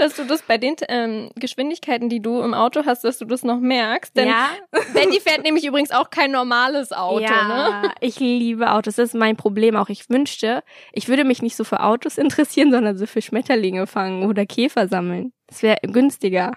dass 0.00 0.16
du 0.16 0.24
das 0.24 0.42
bei 0.42 0.58
den 0.58 0.76
ähm, 0.88 1.30
Geschwindigkeiten, 1.36 2.08
die 2.08 2.20
du 2.20 2.40
im 2.40 2.54
Auto 2.54 2.84
hast, 2.86 3.04
dass 3.04 3.18
du 3.18 3.24
das 3.24 3.44
noch 3.44 3.60
merkst. 3.60 4.16
Denn 4.16 4.28
ja, 4.28 4.48
Betty 4.94 5.20
fährt 5.20 5.44
nämlich 5.44 5.64
übrigens 5.64 5.90
auch 5.90 6.10
kein 6.10 6.30
normales 6.30 6.92
Auto, 6.92 7.20
ja, 7.20 7.82
ne? 7.82 7.92
ich 8.00 8.18
liebe 8.18 8.72
Autos. 8.72 8.96
Das 8.96 9.10
ist 9.10 9.14
mein 9.14 9.36
Problem 9.36 9.76
auch. 9.76 9.88
Ich 9.88 10.08
wünschte, 10.08 10.62
ich 10.92 11.08
würde 11.08 11.24
mich 11.24 11.42
nicht 11.42 11.56
so 11.56 11.64
für 11.64 11.80
Autos 11.80 12.18
interessieren, 12.18 12.70
sondern 12.72 12.96
so 12.96 13.06
für 13.06 13.22
Schmetterlinge 13.22 13.86
fangen 13.86 14.26
oder 14.28 14.46
Käfer 14.46 14.88
sammeln. 14.88 15.32
Das 15.46 15.62
wäre 15.62 15.78
günstiger. 15.82 16.52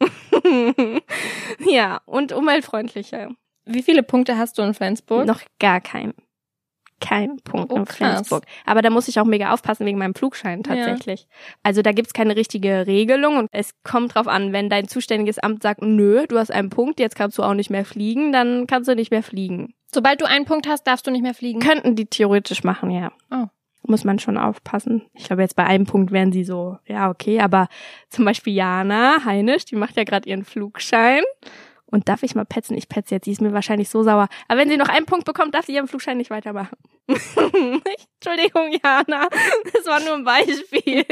ja, 1.66 2.00
und 2.06 2.32
umweltfreundlicher. 2.32 3.30
Wie 3.66 3.82
viele 3.82 4.02
Punkte 4.02 4.36
hast 4.36 4.58
du 4.58 4.62
in 4.62 4.74
Flensburg? 4.74 5.26
Noch 5.26 5.42
gar 5.58 5.80
kein. 5.80 6.14
Kein 7.00 7.38
Punkt 7.42 7.72
Oh, 7.72 7.76
in 7.76 7.84
krass. 7.84 7.96
Flensburg. 7.96 8.44
Aber 8.66 8.82
da 8.82 8.90
muss 8.90 9.08
ich 9.08 9.18
auch 9.18 9.24
mega 9.24 9.52
aufpassen 9.52 9.86
wegen 9.86 9.98
meinem 9.98 10.14
Flugschein 10.14 10.62
tatsächlich. 10.62 11.26
Also 11.62 11.82
da 11.82 11.92
gibt's 11.92 12.12
keine 12.12 12.36
richtige 12.36 12.86
Regelung 12.86 13.36
und 13.38 13.48
es 13.52 13.72
kommt 13.82 14.14
drauf 14.14 14.28
an, 14.28 14.52
wenn 14.52 14.68
dein 14.68 14.86
zuständiges 14.88 15.38
Amt 15.38 15.62
sagt, 15.62 15.82
nö, 15.82 16.26
du 16.28 16.38
hast 16.38 16.50
einen 16.50 16.70
Punkt, 16.70 17.00
jetzt 17.00 17.16
kannst 17.16 17.38
du 17.38 17.42
auch 17.42 17.54
nicht 17.54 17.70
mehr 17.70 17.84
fliegen, 17.84 18.32
dann 18.32 18.66
kannst 18.66 18.88
du 18.88 18.94
nicht 18.94 19.10
mehr 19.10 19.22
fliegen. 19.22 19.74
Sobald 19.92 20.20
du 20.20 20.26
einen 20.26 20.44
Punkt 20.44 20.68
hast, 20.68 20.84
darfst 20.86 21.06
du 21.06 21.10
nicht 21.10 21.22
mehr 21.22 21.34
fliegen. 21.34 21.60
Könnten 21.60 21.96
die 21.96 22.06
theoretisch 22.06 22.62
machen, 22.64 22.90
ja. 22.90 23.10
Oh. 23.30 23.46
Muss 23.86 24.04
man 24.04 24.18
schon 24.18 24.36
aufpassen. 24.36 25.02
Ich 25.14 25.24
glaube, 25.24 25.40
jetzt 25.42 25.56
bei 25.56 25.64
einem 25.64 25.86
Punkt 25.86 26.12
wären 26.12 26.32
sie 26.32 26.44
so, 26.44 26.76
ja, 26.86 27.08
okay, 27.08 27.40
aber 27.40 27.68
zum 28.10 28.26
Beispiel 28.26 28.52
Jana 28.52 29.24
Heinisch, 29.24 29.64
die 29.64 29.74
macht 29.76 29.96
ja 29.96 30.04
gerade 30.04 30.28
ihren 30.28 30.44
Flugschein. 30.44 31.22
Und 31.90 32.08
darf 32.08 32.22
ich 32.22 32.34
mal 32.34 32.44
petzen? 32.44 32.76
Ich 32.76 32.88
petze 32.88 33.14
jetzt, 33.14 33.24
sie 33.24 33.32
ist 33.32 33.40
mir 33.40 33.52
wahrscheinlich 33.52 33.88
so 33.88 34.02
sauer. 34.02 34.28
Aber 34.48 34.60
wenn 34.60 34.68
sie 34.68 34.76
noch 34.76 34.88
einen 34.88 35.06
Punkt 35.06 35.24
bekommt, 35.24 35.54
darf 35.54 35.66
sie 35.66 35.74
ihren 35.74 35.88
Flugschein 35.88 36.16
nicht 36.16 36.30
weitermachen. 36.30 36.76
Entschuldigung, 37.08 38.72
Jana. 38.82 39.28
Das 39.72 39.86
war 39.86 40.00
nur 40.00 40.14
ein 40.14 40.24
Beispiel. 40.24 41.04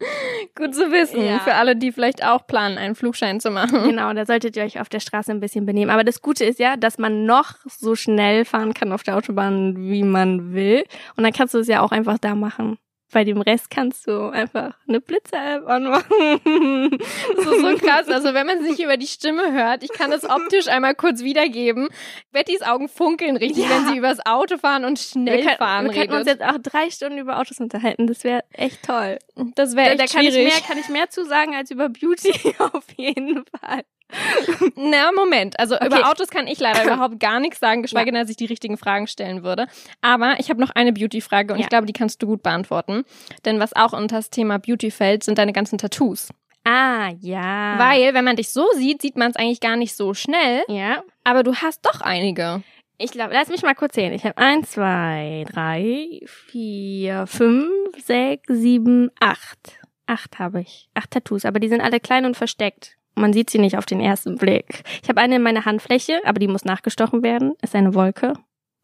Gut 0.54 0.74
zu 0.74 0.92
wissen. 0.92 1.24
Ja. 1.24 1.40
Für 1.40 1.54
alle, 1.54 1.74
die 1.74 1.90
vielleicht 1.90 2.24
auch 2.24 2.46
planen, 2.46 2.78
einen 2.78 2.94
Flugschein 2.94 3.40
zu 3.40 3.50
machen. 3.50 3.82
Genau, 3.82 4.12
da 4.12 4.24
solltet 4.24 4.56
ihr 4.56 4.62
euch 4.62 4.80
auf 4.80 4.88
der 4.88 5.00
Straße 5.00 5.32
ein 5.32 5.40
bisschen 5.40 5.66
benehmen. 5.66 5.90
Aber 5.90 6.04
das 6.04 6.22
Gute 6.22 6.44
ist 6.44 6.60
ja, 6.60 6.76
dass 6.76 6.98
man 6.98 7.24
noch 7.24 7.54
so 7.66 7.96
schnell 7.96 8.44
fahren 8.44 8.74
kann 8.74 8.92
auf 8.92 9.02
der 9.02 9.16
Autobahn, 9.16 9.74
wie 9.76 10.04
man 10.04 10.54
will. 10.54 10.84
Und 11.16 11.24
dann 11.24 11.32
kannst 11.32 11.54
du 11.54 11.58
es 11.58 11.66
ja 11.66 11.80
auch 11.80 11.90
einfach 11.90 12.18
da 12.18 12.34
machen. 12.36 12.78
Bei 13.10 13.24
dem 13.24 13.40
Rest 13.40 13.70
kannst 13.70 14.06
du 14.06 14.28
einfach 14.28 14.74
eine 14.86 15.00
Blitzer-App 15.00 15.66
anmachen. 15.66 16.90
Das 17.36 17.46
ist 17.46 17.60
so 17.60 17.76
krass. 17.78 18.06
Also 18.08 18.34
wenn 18.34 18.46
man 18.46 18.62
sich 18.62 18.82
über 18.82 18.96
die 18.98 19.06
Stimme 19.06 19.52
hört, 19.52 19.82
ich 19.82 19.90
kann 19.92 20.12
es 20.12 20.28
optisch 20.28 20.68
einmal 20.68 20.94
kurz 20.94 21.22
wiedergeben. 21.22 21.88
Bettys 22.32 22.60
Augen 22.62 22.88
funkeln 22.88 23.36
richtig, 23.38 23.64
Ja. 23.64 23.70
wenn 23.70 23.86
sie 23.92 23.98
übers 23.98 24.18
Auto 24.26 24.58
fahren 24.58 24.84
und 24.84 24.98
schnell 24.98 25.38
wir 25.38 25.44
können, 25.44 25.56
fahren 25.56 25.84
wir 25.86 25.92
könnten 25.94 26.12
uns 26.16 26.26
redet. 26.26 26.40
jetzt 26.40 26.50
auch 26.50 26.58
drei 26.62 26.90
Stunden 26.90 27.18
über 27.18 27.38
Autos 27.38 27.58
unterhalten. 27.60 28.06
Das 28.06 28.24
wäre 28.24 28.44
echt 28.52 28.82
toll. 28.84 29.18
Das 29.54 29.70
Da, 29.72 29.76
wäre 29.76 29.96
da 29.96 30.04
echt 30.04 30.14
kann 30.14 30.24
ich, 30.24 30.34
schwierig. 30.34 30.52
mehr, 30.52 30.62
kann 30.66 30.78
ich 30.78 30.88
mehr 30.90 31.08
zu 31.08 31.24
sagen 31.24 31.54
als 31.54 31.70
über 31.70 31.88
Beauty 31.88 32.32
auf 32.58 32.84
jeden 32.96 33.44
Fall. 33.58 33.84
Na, 34.76 35.12
Moment. 35.12 35.58
Also 35.58 35.74
Okay. 35.76 35.86
über 35.86 36.10
Autos 36.10 36.28
kann 36.28 36.46
ich 36.46 36.58
leider 36.60 36.84
überhaupt 36.84 37.20
gar 37.20 37.40
nichts 37.40 37.60
sagen, 37.60 37.82
geschweige 37.82 38.06
Ja. 38.08 38.12
denn, 38.12 38.22
dass 38.22 38.30
ich 38.30 38.36
die 38.36 38.46
richtigen 38.46 38.76
Fragen 38.78 39.06
stellen 39.06 39.42
würde. 39.42 39.66
Aber 40.00 40.36
ich 40.38 40.50
habe 40.50 40.60
noch 40.60 40.70
eine 40.70 40.92
Beauty-Frage 40.92 41.52
und 41.52 41.58
Ja. 41.60 41.64
ich 41.64 41.68
glaube, 41.68 41.86
die 41.86 41.92
kannst 41.92 42.22
du 42.22 42.26
gut 42.26 42.42
beantworten. 42.42 43.04
Denn 43.44 43.60
was 43.60 43.74
auch 43.76 43.92
unter 43.92 44.16
das 44.16 44.30
Thema 44.30 44.58
Beauty 44.58 44.90
fällt, 44.90 45.24
sind 45.24 45.38
deine 45.38 45.52
ganzen 45.52 45.78
Tattoos. 45.78 46.28
Ah, 46.64 47.10
ja. 47.20 47.78
Weil, 47.78 48.12
wenn 48.14 48.24
man 48.24 48.36
dich 48.36 48.50
so 48.50 48.66
sieht, 48.74 49.00
sieht 49.00 49.16
man 49.16 49.30
es 49.30 49.36
eigentlich 49.36 49.60
gar 49.60 49.76
nicht 49.76 49.94
so 49.94 50.12
schnell. 50.14 50.62
Ja. 50.68 51.02
Aber 51.24 51.42
du 51.42 51.54
hast 51.54 51.84
doch 51.86 52.00
einige. 52.00 52.62
Ich 52.98 53.12
glaube, 53.12 53.32
lass 53.32 53.48
mich 53.48 53.62
mal 53.62 53.74
kurz 53.74 53.94
sehen. 53.94 54.12
Ich 54.12 54.24
habe 54.24 54.36
eins, 54.38 54.72
zwei, 54.72 55.46
drei, 55.50 56.20
vier, 56.26 57.26
fünf, 57.26 57.70
sechs, 58.04 58.42
sieben, 58.48 59.10
acht. 59.20 59.78
Acht 60.06 60.38
habe 60.38 60.62
ich. 60.62 60.88
Acht 60.94 61.12
Tattoos, 61.12 61.44
aber 61.44 61.60
die 61.60 61.68
sind 61.68 61.80
alle 61.80 62.00
klein 62.00 62.24
und 62.24 62.36
versteckt. 62.36 62.96
Man 63.18 63.32
sieht 63.32 63.50
sie 63.50 63.58
nicht 63.58 63.76
auf 63.76 63.86
den 63.86 64.00
ersten 64.00 64.36
Blick. 64.36 64.82
Ich 65.02 65.08
habe 65.08 65.20
eine 65.20 65.36
in 65.36 65.42
meiner 65.42 65.64
Handfläche, 65.64 66.20
aber 66.24 66.38
die 66.38 66.48
muss 66.48 66.64
nachgestochen 66.64 67.22
werden. 67.22 67.54
Ist 67.62 67.74
eine 67.74 67.94
Wolke. 67.94 68.34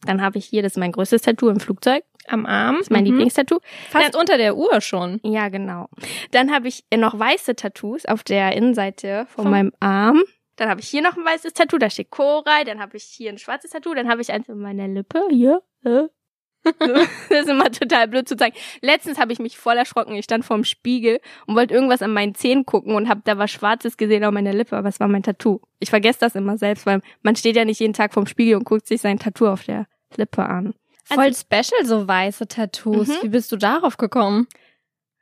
Dann 0.07 0.21
habe 0.21 0.37
ich 0.39 0.45
hier, 0.47 0.63
das 0.63 0.73
ist 0.73 0.79
mein 0.79 0.93
größtes 0.93 1.23
Tattoo 1.23 1.49
im 1.49 1.61
Flugzeug. 1.61 2.05
Am 2.27 2.47
Arm. 2.47 2.77
Das 2.77 2.87
ist 2.87 2.91
mein 2.91 3.05
Mhm. 3.05 3.11
Lieblingstattoo. 3.11 3.59
Fast 3.91 4.17
unter 4.17 4.37
der 4.39 4.57
Uhr 4.57 4.81
schon. 4.81 5.21
Ja, 5.23 5.49
genau. 5.49 5.89
Dann 6.31 6.53
habe 6.53 6.69
ich 6.69 6.85
noch 6.95 7.19
weiße 7.19 7.55
Tattoos 7.55 8.05
auf 8.07 8.23
der 8.25 8.55
Innenseite 8.57 9.27
von 9.29 9.45
Vom- 9.45 9.51
meinem 9.51 9.73
Arm. 9.81 10.23
Dann 10.57 10.69
habe 10.69 10.81
ich 10.81 10.89
hier 10.89 11.03
noch 11.03 11.17
ein 11.17 11.25
weißes 11.25 11.53
Tattoo, 11.53 11.79
da 11.79 11.91
steht 11.91 12.11
Koray. 12.11 12.65
Dann 12.65 12.81
habe 12.81 12.97
ich 12.97 13.05
hier 13.05 13.31
ein 13.31 13.39
schwarzes 13.39 13.71
Tattoo. 13.73 13.93
Dann 13.95 14.09
habe 14.09 14.21
ich 14.23 14.33
eins 14.33 14.49
in 14.49 14.59
meiner 14.59 14.87
Lippe. 14.89 15.23
Hier. 15.31 15.63
Das 17.29 17.41
ist 17.41 17.49
immer 17.49 17.71
total 17.71 18.09
blöd 18.09 18.29
zu 18.29 18.37
zeigen. 18.37 18.57
Letztens 18.81 19.19
habe 19.19 19.33
ich 19.33 19.39
mich 19.39 19.59
voll 19.59 19.77
erschrocken. 19.77 20.15
Ich 20.15 20.25
stand 20.25 20.45
vorm 20.45 20.65
Spiegel 20.65 21.21
und 21.47 21.57
wollte 21.57 21.75
irgendwas 21.75 22.03
an 22.03 22.13
meinen 22.13 22.35
Zähnen 22.35 22.65
gucken 22.65 22.95
und 22.95 23.09
habe 23.09 23.23
da 23.25 23.39
was 23.39 23.51
Schwarzes 23.51 23.97
gesehen 23.97 24.25
auf 24.25 24.33
meiner 24.33 24.53
Lippe, 24.53 24.77
aber 24.77 24.89
es 24.89 25.01
war 25.01 25.09
mein 25.09 25.23
Tattoo. 25.23 25.61
Ich 25.81 25.91
vergesse 25.91 26.21
das 26.21 26.35
immer 26.35 26.59
selbst, 26.59 26.87
weil 26.87 27.01
man 27.23 27.37
steht 27.37 27.57
ja 27.57 27.65
nicht 27.65 27.81
jeden 27.81 27.95
Tag 27.95 28.15
vorm 28.15 28.27
Spiegel 28.27 28.57
und 28.57 28.65
guckt 28.65 28.87
sich 28.87 29.01
sein 29.01 29.19
Tattoo 29.19 29.49
auf 29.49 29.65
der 29.65 29.87
Lippe 30.17 30.45
an. 30.45 30.75
Voll 31.05 31.35
special, 31.35 31.85
so 31.85 32.09
weiße 32.09 32.49
Tattoos. 32.49 33.09
Mhm. 33.09 33.23
Wie 33.23 33.29
bist 33.29 33.53
du 33.53 33.57
darauf 33.57 33.97
gekommen? 33.99 34.47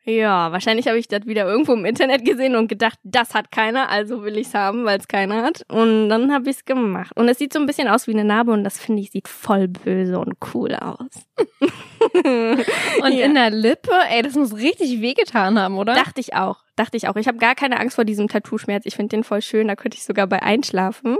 Ja, 0.04 0.50
wahrscheinlich 0.50 0.88
habe 0.88 0.98
ich 0.98 1.06
das 1.06 1.26
wieder 1.26 1.46
irgendwo 1.46 1.74
im 1.74 1.84
Internet 1.84 2.24
gesehen 2.24 2.56
und 2.56 2.66
gedacht, 2.66 2.98
das 3.04 3.34
hat 3.34 3.52
keiner, 3.52 3.88
also 3.88 4.24
will 4.24 4.36
ich's 4.36 4.52
haben, 4.52 4.84
weil 4.84 4.98
es 4.98 5.06
keiner 5.06 5.42
hat. 5.42 5.64
Und 5.68 6.08
dann 6.08 6.32
habe 6.32 6.50
ich's 6.50 6.64
gemacht. 6.64 7.12
Und 7.16 7.28
es 7.28 7.38
sieht 7.38 7.52
so 7.52 7.60
ein 7.60 7.66
bisschen 7.66 7.86
aus 7.86 8.08
wie 8.08 8.12
eine 8.12 8.24
Narbe 8.24 8.50
und 8.50 8.64
das 8.64 8.80
finde 8.80 9.00
ich 9.00 9.12
sieht 9.12 9.28
voll 9.28 9.68
böse 9.68 10.18
und 10.18 10.34
cool 10.54 10.74
aus. 10.74 11.28
Und 12.14 13.12
Ja. 13.12 13.26
in 13.26 13.34
der 13.34 13.50
Lippe, 13.50 13.92
ey, 14.10 14.22
das 14.22 14.34
muss 14.34 14.56
richtig 14.56 15.00
wehgetan 15.00 15.58
haben, 15.58 15.78
oder? 15.78 15.94
Dachte 15.94 16.20
ich 16.20 16.34
auch, 16.34 16.58
dachte 16.74 16.96
ich 16.96 17.06
auch. 17.08 17.14
Ich 17.16 17.28
habe 17.28 17.38
gar 17.38 17.54
keine 17.54 17.78
Angst 17.78 17.94
vor 17.94 18.04
diesem 18.04 18.26
Tattoo-Schmerz. 18.28 18.84
Ich 18.86 18.96
finde 18.96 19.10
den 19.16 19.24
voll 19.24 19.40
schön, 19.40 19.68
da 19.68 19.76
könnte 19.76 19.96
ich 19.96 20.04
sogar 20.04 20.26
bei 20.26 20.42
einschlafen. 20.42 21.16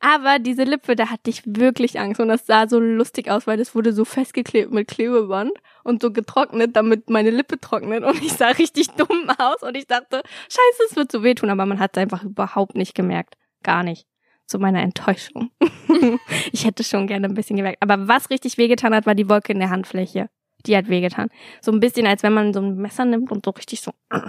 Aber 0.00 0.40
diese 0.40 0.64
Lippe, 0.64 0.96
da 0.96 1.10
hatte 1.10 1.30
ich 1.30 1.42
wirklich 1.46 2.00
Angst 2.00 2.20
und 2.20 2.28
das 2.28 2.46
sah 2.46 2.66
so 2.68 2.80
lustig 2.80 3.30
aus, 3.30 3.46
weil 3.46 3.56
das 3.58 3.74
wurde 3.76 3.92
so 3.92 4.04
festgeklebt 4.04 4.72
mit 4.72 4.88
Klebeband 4.88 5.52
und 5.84 6.02
so 6.02 6.10
getrocknet, 6.10 6.74
damit 6.74 7.08
meine 7.10 7.30
Lippe 7.30 7.60
trocknet 7.60 8.02
und 8.02 8.20
ich 8.22 8.32
sah 8.32 8.48
richtig 8.48 8.88
dumm 8.92 9.30
aus 9.38 9.62
und 9.62 9.76
ich 9.76 9.86
dachte, 9.86 10.22
scheiße, 10.48 10.82
es 10.90 10.96
wird 10.96 11.12
so 11.12 11.22
wehtun, 11.22 11.50
aber 11.50 11.66
man 11.66 11.78
hat 11.78 11.96
es 11.96 12.02
einfach 12.02 12.24
überhaupt 12.24 12.74
nicht 12.74 12.94
gemerkt. 12.94 13.36
Gar 13.62 13.84
nicht. 13.84 14.06
Zu 14.46 14.58
meiner 14.58 14.82
Enttäuschung. 14.82 15.50
ich 16.52 16.66
hätte 16.66 16.84
schon 16.84 17.06
gerne 17.06 17.28
ein 17.28 17.34
bisschen 17.34 17.56
gemerkt. 17.56 17.78
Aber 17.80 18.08
was 18.08 18.28
richtig 18.28 18.58
wehgetan 18.58 18.94
hat, 18.94 19.06
war 19.06 19.14
die 19.14 19.28
Wolke 19.28 19.52
in 19.52 19.58
der 19.58 19.70
Handfläche. 19.70 20.28
Die 20.66 20.76
hat 20.76 20.88
wehgetan. 20.88 21.28
So 21.62 21.72
ein 21.72 21.80
bisschen, 21.80 22.06
als 22.06 22.22
wenn 22.22 22.34
man 22.34 22.52
so 22.52 22.60
ein 22.60 22.76
Messer 22.76 23.04
nimmt 23.04 23.30
und 23.30 23.44
so 23.44 23.52
richtig 23.52 23.80
so 23.80 23.92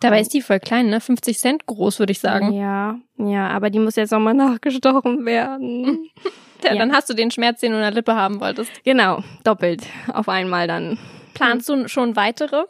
Dabei 0.00 0.20
ist 0.20 0.32
die 0.32 0.42
voll 0.42 0.60
klein, 0.60 0.90
ne? 0.90 1.00
50 1.00 1.38
Cent 1.38 1.66
groß, 1.66 1.98
würde 1.98 2.12
ich 2.12 2.20
sagen. 2.20 2.52
Ja, 2.52 3.00
ja, 3.16 3.48
aber 3.48 3.68
die 3.70 3.80
muss 3.80 3.96
jetzt 3.96 4.12
nochmal 4.12 4.34
nachgestochen 4.34 5.26
werden. 5.26 6.08
Ja. 6.64 6.74
Dann 6.76 6.92
hast 6.92 7.08
du 7.08 7.14
den 7.14 7.30
Schmerz, 7.30 7.60
den 7.60 7.70
du 7.72 7.76
in 7.78 7.82
der 7.82 7.92
Lippe 7.92 8.14
haben 8.14 8.40
wolltest. 8.40 8.70
genau, 8.84 9.22
doppelt 9.44 9.82
auf 10.12 10.28
einmal 10.28 10.66
dann. 10.66 10.98
Planst 11.34 11.68
du 11.68 11.88
schon 11.88 12.16
weitere? 12.16 12.64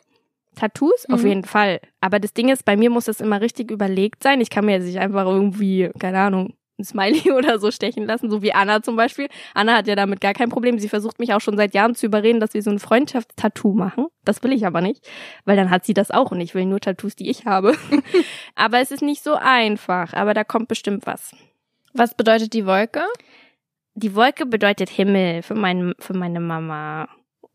Tattoos? 0.56 1.06
Auf 1.10 1.22
Mhm. 1.22 1.28
jeden 1.28 1.44
Fall. 1.44 1.80
Aber 2.00 2.18
das 2.18 2.34
Ding 2.34 2.48
ist, 2.48 2.64
bei 2.64 2.76
mir 2.76 2.90
muss 2.90 3.04
das 3.06 3.20
immer 3.20 3.40
richtig 3.40 3.70
überlegt 3.70 4.22
sein. 4.22 4.40
Ich 4.40 4.50
kann 4.50 4.64
mir 4.66 4.72
jetzt 4.72 4.84
nicht 4.86 4.98
einfach 4.98 5.24
irgendwie, 5.24 5.90
keine 5.98 6.18
Ahnung, 6.18 6.54
ein 6.78 6.84
Smiley 6.84 7.32
oder 7.32 7.58
so 7.58 7.70
stechen 7.70 8.06
lassen, 8.06 8.28
so 8.30 8.42
wie 8.42 8.52
Anna 8.52 8.82
zum 8.82 8.94
Beispiel. 8.96 9.28
Anna 9.54 9.76
hat 9.76 9.86
ja 9.86 9.94
damit 9.96 10.20
gar 10.20 10.34
kein 10.34 10.48
Problem. 10.48 10.78
Sie 10.78 10.88
versucht 10.88 11.18
mich 11.20 11.32
auch 11.32 11.40
schon 11.40 11.56
seit 11.56 11.74
Jahren 11.74 11.94
zu 11.94 12.06
überreden, 12.06 12.40
dass 12.40 12.54
wir 12.54 12.62
so 12.62 12.70
ein 12.70 12.78
Freundschaftstattoo 12.80 13.72
machen. 13.72 14.06
Das 14.24 14.42
will 14.42 14.52
ich 14.52 14.66
aber 14.66 14.80
nicht, 14.80 15.08
weil 15.44 15.56
dann 15.56 15.70
hat 15.70 15.84
sie 15.84 15.94
das 15.94 16.10
auch 16.10 16.30
und 16.32 16.40
ich 16.40 16.54
will 16.54 16.66
nur 16.66 16.80
Tattoos, 16.80 17.16
die 17.16 17.30
ich 17.30 17.46
habe. 17.46 17.74
aber 18.54 18.80
es 18.80 18.90
ist 18.90 19.02
nicht 19.02 19.22
so 19.24 19.34
einfach, 19.34 20.12
aber 20.12 20.34
da 20.34 20.44
kommt 20.44 20.68
bestimmt 20.68 21.06
was. 21.06 21.32
Was 21.94 22.14
bedeutet 22.14 22.52
die 22.52 22.66
Wolke? 22.66 23.02
Die 24.00 24.14
Wolke 24.14 24.46
bedeutet 24.46 24.90
Himmel 24.90 25.42
für, 25.42 25.56
mein, 25.56 25.92
für 25.98 26.14
meine 26.14 26.38
Mama. 26.38 27.08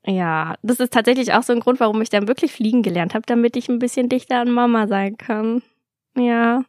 Ja, 0.05 0.55
das 0.61 0.81
ist 0.81 0.91
tatsächlich 0.91 1.33
auch 1.33 1.43
so 1.43 1.53
ein 1.53 1.61
Grund, 1.61 1.79
warum 1.79 2.01
ich 2.01 2.09
dann 2.09 2.27
wirklich 2.27 2.51
fliegen 2.51 2.83
gelernt 2.83 3.13
habe, 3.13 3.23
damit 3.25 3.55
ich 3.55 3.69
ein 3.69 3.79
bisschen 3.79 4.09
dichter 4.09 4.41
an 4.41 4.51
Mama 4.51 4.87
sein 4.87 5.15
kann. 5.15 5.63
Ja. 6.17 6.65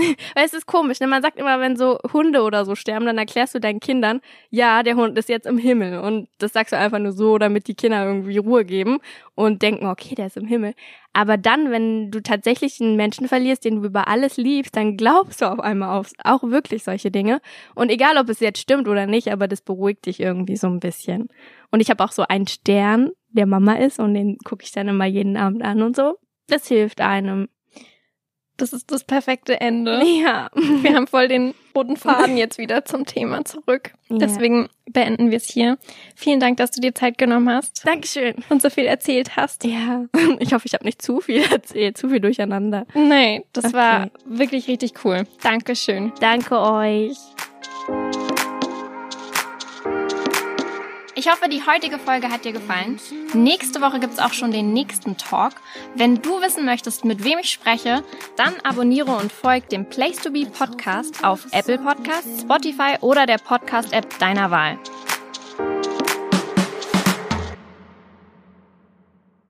Weil 0.34 0.44
es 0.44 0.54
ist 0.54 0.66
komisch, 0.66 1.00
ne? 1.00 1.06
Man 1.06 1.22
sagt 1.22 1.38
immer, 1.38 1.60
wenn 1.60 1.76
so 1.76 1.98
Hunde 2.12 2.42
oder 2.42 2.64
so 2.64 2.74
sterben, 2.74 3.06
dann 3.06 3.18
erklärst 3.18 3.54
du 3.54 3.60
deinen 3.60 3.80
Kindern, 3.80 4.20
ja, 4.50 4.82
der 4.82 4.96
Hund 4.96 5.18
ist 5.18 5.28
jetzt 5.28 5.46
im 5.46 5.58
Himmel. 5.58 5.98
Und 5.98 6.28
das 6.38 6.52
sagst 6.52 6.72
du 6.72 6.78
einfach 6.78 6.98
nur 6.98 7.12
so, 7.12 7.38
damit 7.38 7.68
die 7.68 7.74
Kinder 7.74 8.04
irgendwie 8.04 8.38
Ruhe 8.38 8.64
geben 8.64 8.98
und 9.34 9.62
denken, 9.62 9.86
okay, 9.86 10.14
der 10.14 10.26
ist 10.26 10.36
im 10.36 10.46
Himmel. 10.46 10.74
Aber 11.12 11.38
dann, 11.38 11.70
wenn 11.70 12.10
du 12.10 12.22
tatsächlich 12.22 12.80
einen 12.80 12.96
Menschen 12.96 13.26
verlierst, 13.26 13.64
den 13.64 13.76
du 13.76 13.86
über 13.86 14.06
alles 14.06 14.36
liebst, 14.36 14.76
dann 14.76 14.96
glaubst 14.96 15.40
du 15.40 15.50
auf 15.50 15.60
einmal 15.60 15.98
auf, 15.98 16.10
auch 16.22 16.42
wirklich 16.42 16.84
solche 16.84 17.10
Dinge. 17.10 17.40
Und 17.74 17.90
egal, 17.90 18.18
ob 18.18 18.28
es 18.28 18.40
jetzt 18.40 18.60
stimmt 18.60 18.86
oder 18.86 19.06
nicht, 19.06 19.32
aber 19.32 19.48
das 19.48 19.62
beruhigt 19.62 20.04
dich 20.06 20.20
irgendwie 20.20 20.56
so 20.56 20.66
ein 20.66 20.78
bisschen. 20.78 21.28
Und 21.70 21.80
ich 21.80 21.88
habe 21.90 22.04
auch 22.04 22.12
so 22.12 22.24
einen 22.28 22.46
Stern, 22.46 23.12
der 23.28 23.46
Mama 23.46 23.74
ist, 23.74 23.98
und 23.98 24.14
den 24.14 24.38
gucke 24.38 24.64
ich 24.64 24.72
dann 24.72 24.88
immer 24.88 25.06
jeden 25.06 25.36
Abend 25.36 25.62
an 25.62 25.82
und 25.82 25.96
so. 25.96 26.18
Das 26.48 26.68
hilft 26.68 27.00
einem. 27.00 27.48
Das 28.58 28.72
ist 28.72 28.90
das 28.90 29.04
perfekte 29.04 29.60
Ende. 29.60 30.02
Ja. 30.04 30.48
Wir 30.54 30.94
haben 30.94 31.06
voll 31.06 31.28
den 31.28 31.54
roten 31.74 31.96
Faden 31.96 32.36
jetzt 32.38 32.56
wieder 32.56 32.84
zum 32.86 33.04
Thema 33.04 33.44
zurück. 33.44 33.92
Ja. 34.08 34.16
Deswegen 34.18 34.68
beenden 34.90 35.30
wir 35.30 35.36
es 35.36 35.44
hier. 35.50 35.76
Vielen 36.14 36.40
Dank, 36.40 36.56
dass 36.56 36.70
du 36.70 36.80
dir 36.80 36.94
Zeit 36.94 37.18
genommen 37.18 37.50
hast 37.50 37.86
Dankeschön. 37.86 38.36
und 38.48 38.62
so 38.62 38.70
viel 38.70 38.86
erzählt 38.86 39.36
hast. 39.36 39.64
Ja. 39.64 40.06
Ich 40.38 40.52
hoffe, 40.54 40.66
ich 40.66 40.74
habe 40.74 40.84
nicht 40.84 41.02
zu 41.02 41.20
viel 41.20 41.42
erzählt, 41.52 41.98
zu 41.98 42.08
viel 42.08 42.20
durcheinander. 42.20 42.86
Nee, 42.94 43.44
das 43.52 43.66
Okay. 43.66 43.74
war 43.74 44.10
wirklich 44.24 44.68
richtig 44.68 45.04
cool. 45.04 45.24
Dankeschön. 45.42 46.12
Danke 46.20 46.58
euch. 46.60 47.16
Ich 51.18 51.30
hoffe, 51.30 51.48
die 51.48 51.62
heutige 51.66 51.98
Folge 51.98 52.30
hat 52.30 52.44
dir 52.44 52.52
gefallen. 52.52 53.00
Nächste 53.32 53.80
Woche 53.80 54.00
gibt's 54.00 54.18
auch 54.18 54.34
schon 54.34 54.50
den 54.50 54.74
nächsten 54.74 55.16
Talk. 55.16 55.54
Wenn 55.94 56.20
du 56.20 56.42
wissen 56.42 56.66
möchtest, 56.66 57.06
mit 57.06 57.24
wem 57.24 57.38
ich 57.38 57.50
spreche, 57.50 58.04
dann 58.36 58.54
abonniere 58.64 59.16
und 59.16 59.32
folg 59.32 59.70
dem 59.70 59.88
Place 59.88 60.18
to 60.18 60.30
Be 60.30 60.44
Podcast 60.44 61.24
auf 61.24 61.46
Apple 61.52 61.78
Podcasts, 61.78 62.42
Spotify 62.42 62.96
oder 63.00 63.24
der 63.24 63.38
Podcast-App 63.38 64.18
deiner 64.18 64.50
Wahl. 64.50 64.78